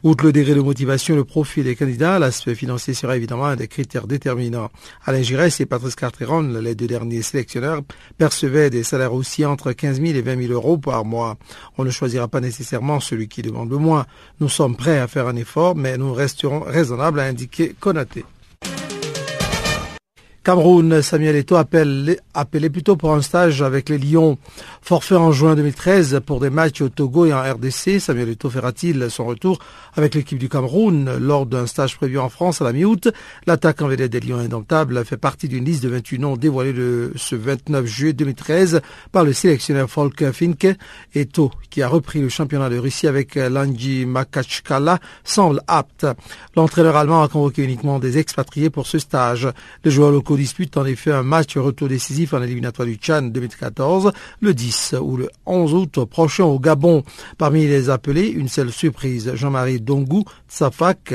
Outre 0.04 0.26
le 0.26 0.32
degré 0.32 0.54
de 0.54 0.62
motivation 0.62 1.16
et 1.16 1.18
le 1.18 1.24
profil 1.24 1.64
des 1.64 1.76
candidats, 1.76 2.20
l'aspect 2.20 2.54
financier 2.54 2.94
sera 2.94 3.18
évidemment 3.18 3.48
un 3.48 3.56
des 3.56 3.68
critères 3.68 4.06
déterminants. 4.06 4.70
Alain 5.06 5.24
Giresse 5.24 5.60
et 5.60 5.66
Patrice 5.66 5.96
Carteron, 5.96 6.42
les 6.62 6.76
deux 6.76 6.86
derniers 6.86 7.24
sélectionneurs, 7.24 7.82
percevaient 8.20 8.70
des 8.70 8.84
salaires 8.84 9.14
aussi 9.14 9.44
entre 9.44 9.72
15 9.72 10.00
000 10.00 10.14
et 10.14 10.22
20 10.22 10.48
000 10.48 10.54
euros 10.54 10.78
par 10.78 11.04
mois. 11.04 11.38
On 11.80 11.84
ne 11.84 11.90
choisira 11.90 12.28
pas 12.28 12.42
nécessairement 12.42 13.00
celui 13.00 13.28
qui 13.28 13.42
demande 13.42 13.72
le 13.72 13.78
moins. 13.78 14.06
Nous 14.40 14.50
sommes 14.50 14.76
prêts 14.76 15.00
à 15.00 15.08
faire 15.08 15.28
un 15.28 15.36
effort, 15.36 15.76
mais 15.76 15.98
nous 15.98 16.14
resterons 16.14 16.60
raisonnables, 16.60 17.20
a 17.20 17.24
indiqué 17.24 17.76
Konaté. 17.80 18.24
Cameroun, 20.48 21.02
Samuel 21.02 21.36
Eto'o 21.36 21.58
appelé 21.58 22.70
plutôt 22.70 22.96
pour 22.96 23.14
un 23.14 23.22
stage 23.22 23.62
avec 23.62 23.90
les 23.90 23.98
Lions. 23.98 24.38
Forfait 24.82 25.18
en 25.18 25.34
juin 25.34 25.56
2013 25.56 26.22
pour 26.26 26.40
des 26.40 26.50
matchs 26.50 26.80
au 26.80 26.88
Togo 26.88 27.26
et 27.26 27.34
en 27.34 27.42
RDC. 27.42 28.00
Samuel 28.00 28.30
Eto'o 28.30 28.50
fera-t-il 28.50 29.12
son 29.12 29.26
retour 29.26 29.60
avec 29.94 30.16
l'équipe 30.16 30.38
du 30.38 30.48
Cameroun 30.48 31.18
lors 31.18 31.48
d'un 31.48 31.68
stage 31.68 31.98
prévu 31.98 32.18
en 32.18 32.30
France 32.30 32.62
à 32.62 32.64
la 32.64 32.72
mi-août? 32.72 33.10
L'attaque 33.46 33.82
en 33.82 33.90
vedette 33.90 34.14
des 34.14 34.22
Lions 34.22 34.38
indomptables 34.38 35.04
fait 35.04 35.18
partie 35.18 35.50
d'une 35.50 35.66
liste 35.66 35.84
de 35.84 35.90
28 35.90 36.20
noms 36.20 36.38
dévoilée 36.38 36.74
ce 37.18 37.36
29 37.36 37.86
juillet 37.86 38.14
2013 38.14 38.80
par 39.12 39.26
le 39.26 39.34
sélectionneur 39.34 39.90
Volker 39.94 40.32
Finke. 40.32 40.78
Eto'o, 41.14 41.52
qui 41.70 41.82
a 41.82 41.90
repris 41.90 42.22
le 42.22 42.30
championnat 42.30 42.70
de 42.70 42.78
Russie 42.78 43.08
avec 43.08 43.36
Lanji 43.36 44.06
Makachkala, 44.06 45.00
semble 45.26 45.62
apte. 45.68 46.08
L'entraîneur 46.56 46.96
allemand 46.96 47.22
a 47.22 47.28
convoqué 47.28 47.66
uniquement 47.66 48.00
des 48.00 48.18
expatriés 48.18 48.70
pour 48.70 48.88
ce 48.88 48.98
stage. 48.98 49.50
Dispute 50.38 50.78
en 50.78 50.86
effet 50.86 51.12
un 51.12 51.24
match 51.24 51.58
retour 51.58 51.90
décisif 51.90 52.34
en 52.34 52.42
éliminatoire 52.42 52.88
du 52.88 52.96
Tchad 52.96 53.32
2014 53.32 54.12
le 54.40 54.54
10 54.54 54.96
ou 55.02 55.18
le 55.18 55.30
11 55.46 55.74
août 55.74 56.06
prochain 56.06 56.46
au 56.46 56.60
Gabon. 56.60 57.04
Parmi 57.38 57.68
les 57.68 57.90
appelés, 57.90 58.28
une 58.28 58.48
seule 58.48 58.72
surprise, 58.72 59.32
Jean-Marie 59.34 59.82
Dongou 59.82 60.24
Tsafak, 60.50 61.14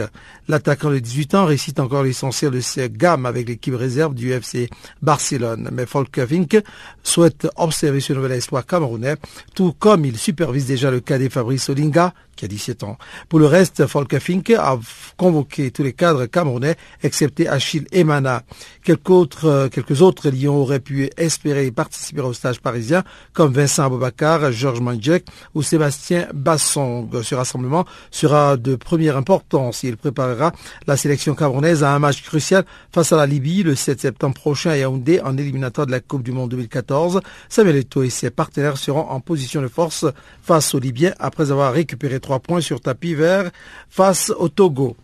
l'attaquant 0.49 0.91
de 0.91 0.99
18 0.99 1.35
ans, 1.35 1.45
récite 1.47 1.81
encore 1.81 2.03
l'essentiel 2.03 2.51
de 2.51 2.61
ses 2.61 2.91
gammes 2.91 3.27
avec 3.27 3.49
l'équipe 3.49 3.75
réserve 3.75 4.15
du 4.15 4.33
FC 4.33 4.69
Barcelone. 5.01 5.69
Mais 5.73 5.85
Volker 5.85 6.27
Fink 6.27 6.59
souhaite 7.03 7.47
observer 7.57 8.01
ce 8.01 8.13
nouvel 8.13 8.33
espoir 8.33 8.67
camerounais, 8.67 9.17
tout 9.55 9.73
comme 9.79 10.05
il 10.05 10.17
supervise 10.17 10.67
déjà 10.67 10.91
le 10.91 11.01
cadet 11.01 11.29
Fabrice 11.29 11.69
Olinga, 11.69 12.15
qui 12.37 12.45
a 12.45 12.49
17 12.49 12.83
ans. 12.83 12.97
Pour 13.29 13.39
le 13.39 13.47
reste, 13.47 13.83
Volker 13.83 14.21
Fink 14.21 14.51
a 14.51 14.79
convoqué 15.17 15.71
tous 15.71 15.83
les 15.83 15.93
cadres 15.93 16.27
camerounais, 16.27 16.77
excepté 17.03 17.47
Achille 17.47 17.87
Emana. 17.93 18.43
Quelques 18.83 19.11
autres, 19.11 19.47
euh, 19.47 19.69
quelques 19.69 20.03
autres 20.03 20.31
lions 20.31 20.57
auraient 20.57 20.81
pu 20.81 21.11
espérer 21.17 21.71
participer 21.71 22.23
au 22.23 22.33
stage 22.33 22.61
parisien, 22.61 23.05
comme 23.33 23.53
Vincent 23.53 23.85
Aboubacar, 23.85 24.51
Georges 24.51 24.81
Mandjek 24.81 25.27
ou 25.55 25.63
Sébastien 25.63 26.29
Bassong. 26.33 27.23
Ce 27.23 27.35
rassemblement 27.35 27.85
sera 28.11 28.57
de 28.57 28.77
première 28.77 29.17
importance. 29.17 29.83
Il 29.83 29.97
préparera 29.97 30.42
la 30.87 30.97
sélection 30.97 31.35
camerounaise 31.35 31.85
à 31.85 31.95
un 31.95 31.99
match 31.99 32.23
crucial 32.23 32.65
face 32.93 33.13
à 33.13 33.17
la 33.17 33.27
Libye 33.27 33.63
le 33.63 33.75
7 33.75 34.01
septembre 34.01 34.35
prochain 34.35 34.71
à 34.71 34.77
Yaoundé 34.77 35.21
en 35.21 35.37
éliminatoire 35.37 35.87
de 35.87 35.93
la 35.93 36.01
Coupe 36.01 36.23
du 36.23 36.33
Monde 36.33 36.51
2014. 36.51 37.21
Samuel 37.49 37.77
Eto'o 37.77 38.03
et 38.03 38.11
ses 38.11 38.31
partenaires 38.31 38.79
seront 38.79 39.09
en 39.09 39.21
position 39.21 39.63
de 39.63 39.69
force 39.69 40.07
face 40.43 40.75
aux 40.75 40.81
Libyens 40.81 41.15
après 41.19 41.51
avoir 41.51 41.73
récupéré 41.73 42.19
trois 42.19 42.41
points 42.41 42.61
sur 42.61 42.81
tapis 42.81 43.15
vert 43.15 43.51
face 43.89 44.33
au 44.37 44.49
Togo. 44.49 44.97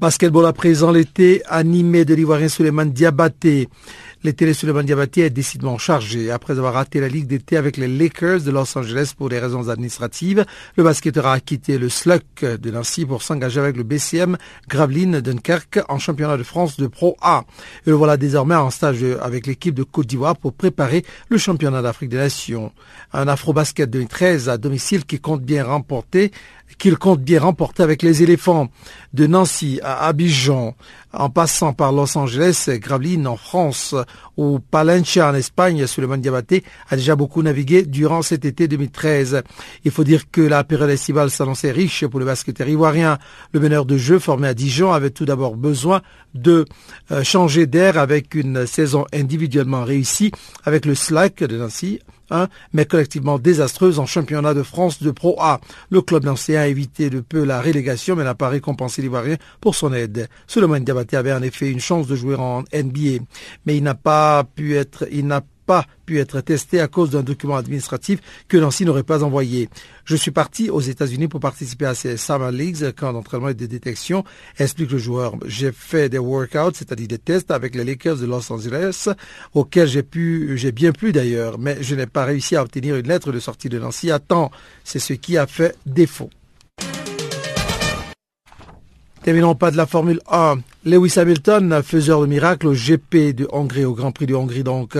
Basketball 0.00 0.46
à 0.46 0.54
présent, 0.54 0.92
l'été 0.92 1.42
animé 1.46 2.06
de 2.06 2.14
l'Ivoirien 2.14 2.48
Suleiman 2.48 2.86
Diabaté. 2.86 3.68
L'été 4.22 4.44
de 4.44 4.52
Suleiman 4.52 4.82
Diabaté 4.82 5.22
est 5.22 5.30
décidément 5.30 5.78
chargé. 5.78 6.30
Après 6.30 6.58
avoir 6.58 6.74
raté 6.74 7.00
la 7.00 7.08
Ligue 7.08 7.26
d'été 7.26 7.56
avec 7.56 7.78
les 7.78 7.88
Lakers 7.88 8.42
de 8.42 8.50
Los 8.50 8.76
Angeles 8.76 9.14
pour 9.16 9.30
des 9.30 9.38
raisons 9.38 9.70
administratives, 9.70 10.44
le 10.76 10.84
basketteur 10.84 11.26
a 11.26 11.40
quitté 11.40 11.78
le 11.78 11.88
SLUC 11.88 12.44
de 12.44 12.70
Nancy 12.70 13.06
pour 13.06 13.22
s'engager 13.22 13.60
avec 13.60 13.78
le 13.78 13.82
BCM 13.82 14.36
Gravelines 14.68 15.22
Dunkerque 15.22 15.80
en 15.88 15.98
championnat 15.98 16.36
de 16.36 16.42
France 16.42 16.76
de 16.76 16.86
Pro 16.86 17.16
A. 17.22 17.44
Et 17.86 17.90
le 17.90 17.96
voilà 17.96 18.18
désormais 18.18 18.56
en 18.56 18.68
stage 18.68 19.02
avec 19.22 19.46
l'équipe 19.46 19.74
de 19.74 19.84
Côte 19.84 20.08
d'Ivoire 20.08 20.36
pour 20.36 20.52
préparer 20.52 21.02
le 21.30 21.38
championnat 21.38 21.80
d'Afrique 21.80 22.10
des 22.10 22.18
Nations. 22.18 22.72
Un 23.14 23.26
Afro-Basket 23.26 23.88
2013 23.88 24.50
à 24.50 24.58
domicile 24.58 25.06
qui 25.06 25.18
compte 25.18 25.40
bien 25.40 25.64
remporter 25.64 26.30
qu'il 26.78 26.96
compte 26.96 27.20
bien 27.20 27.40
remporter 27.40 27.82
avec 27.82 28.02
les 28.02 28.22
éléphants 28.22 28.68
de 29.12 29.26
Nancy 29.26 29.80
à 29.82 30.06
Abidjan, 30.06 30.74
en 31.12 31.28
passant 31.28 31.72
par 31.72 31.92
Los 31.92 32.16
Angeles, 32.16 32.68
Gravelines 32.74 33.26
en 33.26 33.36
France 33.36 33.94
ou 34.36 34.60
Palencia 34.60 35.28
en 35.28 35.34
Espagne, 35.34 35.86
Suleiman 35.86 36.18
Diabaté 36.18 36.62
a 36.88 36.96
déjà 36.96 37.16
beaucoup 37.16 37.42
navigué 37.42 37.82
durant 37.82 38.22
cet 38.22 38.44
été 38.44 38.68
2013. 38.68 39.42
Il 39.84 39.90
faut 39.90 40.04
dire 40.04 40.30
que 40.30 40.40
la 40.40 40.62
période 40.62 40.90
estivale 40.90 41.30
s'annonçait 41.30 41.72
riche 41.72 42.06
pour 42.06 42.20
le 42.20 42.26
basketteur 42.26 42.68
ivoirien. 42.68 43.18
Le 43.52 43.60
meneur 43.60 43.84
de 43.86 43.96
jeu 43.96 44.18
formé 44.18 44.48
à 44.48 44.54
Dijon 44.54 44.92
avait 44.92 45.10
tout 45.10 45.24
d'abord 45.24 45.56
besoin 45.56 46.02
de 46.34 46.64
euh, 47.10 47.24
changer 47.24 47.66
d'air 47.66 47.98
avec 47.98 48.34
une 48.34 48.66
saison 48.66 49.04
individuellement 49.12 49.84
réussie 49.84 50.30
avec 50.64 50.86
le 50.86 50.94
Slack 50.94 51.42
de 51.42 51.58
Nancy 51.58 51.98
mais 52.72 52.84
collectivement 52.84 53.38
désastreuse 53.38 53.98
en 53.98 54.06
championnat 54.06 54.54
de 54.54 54.62
France 54.62 55.02
de 55.02 55.10
Pro 55.10 55.36
A. 55.40 55.60
Le 55.90 56.02
club 56.02 56.24
nancéen 56.24 56.60
a 56.60 56.66
évité 56.66 57.10
de 57.10 57.20
peu 57.20 57.44
la 57.44 57.60
relégation, 57.60 58.16
mais 58.16 58.24
n'a 58.24 58.34
pas 58.34 58.48
récompensé 58.48 59.02
l'Ivoirien 59.02 59.36
pour 59.60 59.74
son 59.74 59.92
aide. 59.92 60.28
Suleiman 60.46 60.80
Diabaté 60.80 61.16
avait 61.16 61.32
en 61.32 61.42
effet 61.42 61.70
une 61.70 61.80
chance 61.80 62.06
de 62.06 62.16
jouer 62.16 62.36
en 62.36 62.62
NBA, 62.72 63.24
mais 63.66 63.76
il 63.76 63.82
n'a 63.82 63.94
pas 63.94 64.44
pu 64.44 64.76
être, 64.76 65.06
il 65.10 65.26
n'a 65.26 65.42
pas 65.66 65.86
pu 66.06 66.18
être 66.18 66.40
testé 66.40 66.80
à 66.80 66.88
cause 66.88 67.10
d'un 67.10 67.22
document 67.22 67.56
administratif 67.56 68.20
que 68.48 68.56
Nancy 68.56 68.84
n'aurait 68.84 69.02
pas 69.02 69.22
envoyé. 69.22 69.68
Je 70.04 70.16
suis 70.16 70.30
parti 70.30 70.70
aux 70.70 70.80
États-Unis 70.80 71.28
pour 71.28 71.40
participer 71.40 71.86
à 71.86 71.94
ces 71.94 72.16
Summer 72.16 72.50
Leagues, 72.50 72.92
camp 72.92 73.12
d'entraînement 73.12 73.50
et 73.50 73.54
de 73.54 73.66
détection, 73.66 74.24
explique 74.58 74.90
le 74.90 74.98
joueur. 74.98 75.36
J'ai 75.46 75.72
fait 75.72 76.08
des 76.08 76.18
workouts, 76.18 76.74
c'est-à-dire 76.74 77.08
des 77.08 77.18
tests 77.18 77.50
avec 77.50 77.74
les 77.74 77.84
Lakers 77.84 78.16
de 78.16 78.26
Los 78.26 78.52
Angeles, 78.52 79.08
auxquels 79.54 79.88
j'ai 79.88 80.02
pu, 80.02 80.56
j'ai 80.56 80.72
bien 80.72 80.92
plu 80.92 81.12
d'ailleurs, 81.12 81.58
mais 81.58 81.78
je 81.80 81.94
n'ai 81.94 82.06
pas 82.06 82.24
réussi 82.24 82.56
à 82.56 82.62
obtenir 82.62 82.96
une 82.96 83.06
lettre 83.06 83.32
de 83.32 83.38
sortie 83.38 83.68
de 83.68 83.78
Nancy 83.78 84.10
à 84.10 84.18
temps. 84.18 84.50
C'est 84.84 84.98
ce 84.98 85.12
qui 85.12 85.36
a 85.38 85.46
fait 85.46 85.76
défaut. 85.86 86.30
Terminons 89.22 89.54
pas 89.54 89.70
de 89.70 89.76
la 89.76 89.86
Formule 89.86 90.20
1. 90.30 90.58
Lewis 90.86 91.18
Hamilton, 91.18 91.82
faiseur 91.82 92.22
de 92.22 92.26
miracle 92.26 92.66
au 92.66 92.72
GP 92.72 93.34
de 93.34 93.46
Hongrie, 93.52 93.84
au 93.84 93.92
Grand 93.92 94.12
Prix 94.12 94.24
de 94.24 94.34
Hongrie 94.34 94.64
donc. 94.64 94.96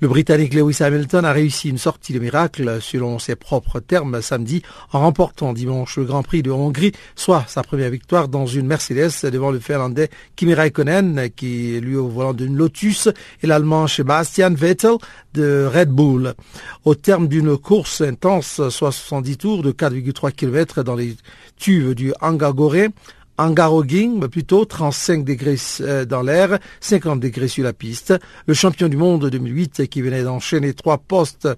Le 0.00 0.06
Britannique 0.06 0.54
Lewis 0.54 0.76
Hamilton 0.84 1.24
a 1.24 1.32
réussi 1.32 1.68
une 1.68 1.78
sortie 1.78 2.12
de 2.12 2.20
miracle, 2.20 2.78
selon 2.80 3.18
ses 3.18 3.34
propres 3.34 3.80
termes, 3.80 4.22
samedi, 4.22 4.62
en 4.92 5.00
remportant 5.00 5.52
dimanche 5.52 5.96
le 5.96 6.04
Grand 6.04 6.22
Prix 6.22 6.44
de 6.44 6.52
Hongrie, 6.52 6.92
soit 7.16 7.44
sa 7.48 7.64
première 7.64 7.90
victoire 7.90 8.28
dans 8.28 8.46
une 8.46 8.68
Mercedes 8.68 9.28
devant 9.32 9.50
le 9.50 9.58
Finlandais 9.58 10.10
Kimi 10.36 10.54
Raikkonen, 10.54 11.28
qui 11.34 11.74
est 11.74 11.80
lui 11.80 11.96
au 11.96 12.06
volant 12.06 12.32
d'une 12.32 12.56
Lotus, 12.56 13.08
et 13.42 13.48
l'Allemand 13.48 13.88
Sebastian 13.88 14.54
Vettel 14.54 14.92
de 15.34 15.68
Red 15.74 15.90
Bull. 15.90 16.34
Au 16.84 16.94
terme 16.94 17.26
d'une 17.26 17.58
course 17.58 18.00
intense, 18.00 18.68
soit 18.68 18.92
70 18.92 19.36
tours 19.38 19.62
de 19.64 19.72
4,3 19.72 20.30
km 20.30 20.84
dans 20.84 20.94
les 20.94 21.16
tubes 21.58 21.94
du 21.94 22.12
Angagoré, 22.20 22.90
Angaroging, 23.40 24.28
plutôt 24.28 24.66
35 24.66 25.24
degrés 25.24 25.56
euh, 25.80 26.04
dans 26.04 26.20
l'air, 26.20 26.58
50 26.80 27.20
degrés 27.20 27.48
sur 27.48 27.64
la 27.64 27.72
piste. 27.72 28.12
Le 28.46 28.52
champion 28.52 28.88
du 28.88 28.98
monde 28.98 29.30
2008 29.30 29.88
qui 29.88 30.02
venait 30.02 30.22
d'enchaîner 30.22 30.74
trois 30.74 30.98
postes, 30.98 31.48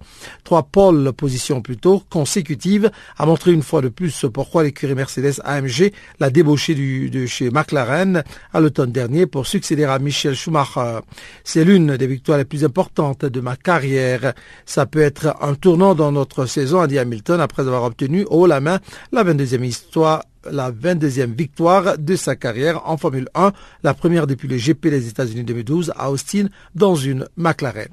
trois 0.45 0.63
pôles 0.63 1.13
positions 1.13 1.61
plutôt 1.61 2.01
consécutives, 2.09 2.89
a 3.19 3.27
montré 3.27 3.51
une 3.51 3.65
fois 3.65 3.81
de 3.81 3.89
plus 3.89 4.27
pourquoi 4.33 4.63
l'écurie 4.63 4.95
Mercedes 4.95 5.41
AMG 5.45 5.93
l'a 6.21 6.31
débauché 6.31 6.77
de 6.77 7.27
chez 7.27 7.51
McLaren 7.51 8.23
à 8.53 8.61
l'automne 8.61 8.93
dernier 8.93 9.27
pour 9.27 9.49
succéder 9.49 9.83
à 9.83 9.99
Michel 9.99 10.37
Schumacher. 10.37 11.01
C'est 11.43 11.65
l'une 11.65 11.97
des 11.97 12.07
victoires 12.07 12.39
les 12.39 12.45
plus 12.45 12.65
importantes 12.65 13.25
de 13.25 13.41
ma 13.41 13.57
carrière. 13.57 14.35
Ça 14.67 14.87
peut 14.87 15.03
être 15.03 15.35
un 15.41 15.55
tournant 15.55 15.97
dans 15.97 16.13
notre 16.13 16.47
saison, 16.47 16.81
a 16.81 16.87
dit 16.87 17.01
Hamilton 17.01 17.41
après 17.41 17.63
avoir 17.63 17.83
obtenu 17.83 18.25
haut 18.31 18.47
la 18.47 18.61
main 18.61 18.79
la 19.11 19.25
22e 19.25 19.65
histoire 19.65 20.23
la 20.51 20.71
22e 20.71 21.35
victoire 21.35 21.99
de 21.99 22.17
sa 22.17 22.37
carrière 22.37 22.89
en 22.89 22.97
Formule 22.97 23.29
1, 23.35 23.53
la 23.83 23.95
première 23.95 24.27
depuis 24.27 24.49
le 24.49 24.57
GP 24.57 24.89
des 24.89 25.09
États-Unis 25.09 25.45
2012 25.45 25.93
à 25.97 26.11
Austin 26.11 26.47
dans 26.75 26.95
une 26.95 27.29
McLaren. 27.37 27.89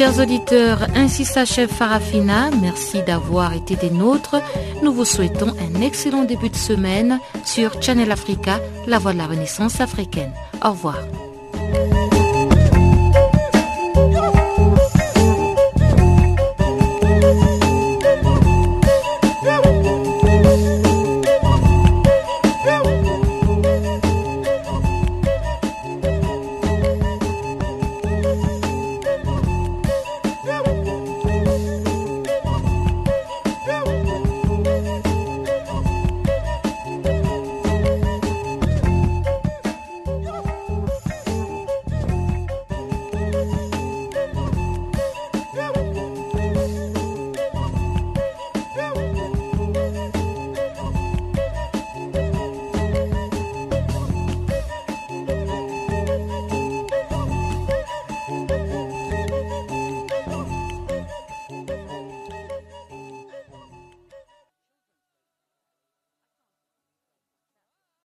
Chers 0.00 0.18
auditeurs, 0.18 0.86
ainsi 0.94 1.26
s'achève 1.26 1.68
Farafina. 1.68 2.50
Merci 2.62 3.02
d'avoir 3.02 3.52
été 3.52 3.76
des 3.76 3.90
nôtres. 3.90 4.36
Nous 4.82 4.94
vous 4.94 5.04
souhaitons 5.04 5.54
un 5.60 5.82
excellent 5.82 6.24
début 6.24 6.48
de 6.48 6.56
semaine 6.56 7.20
sur 7.44 7.82
Channel 7.82 8.10
Africa, 8.10 8.60
la 8.86 8.98
voix 8.98 9.12
de 9.12 9.18
la 9.18 9.26
Renaissance 9.26 9.78
africaine. 9.78 10.32
Au 10.64 10.70
revoir. 10.70 10.96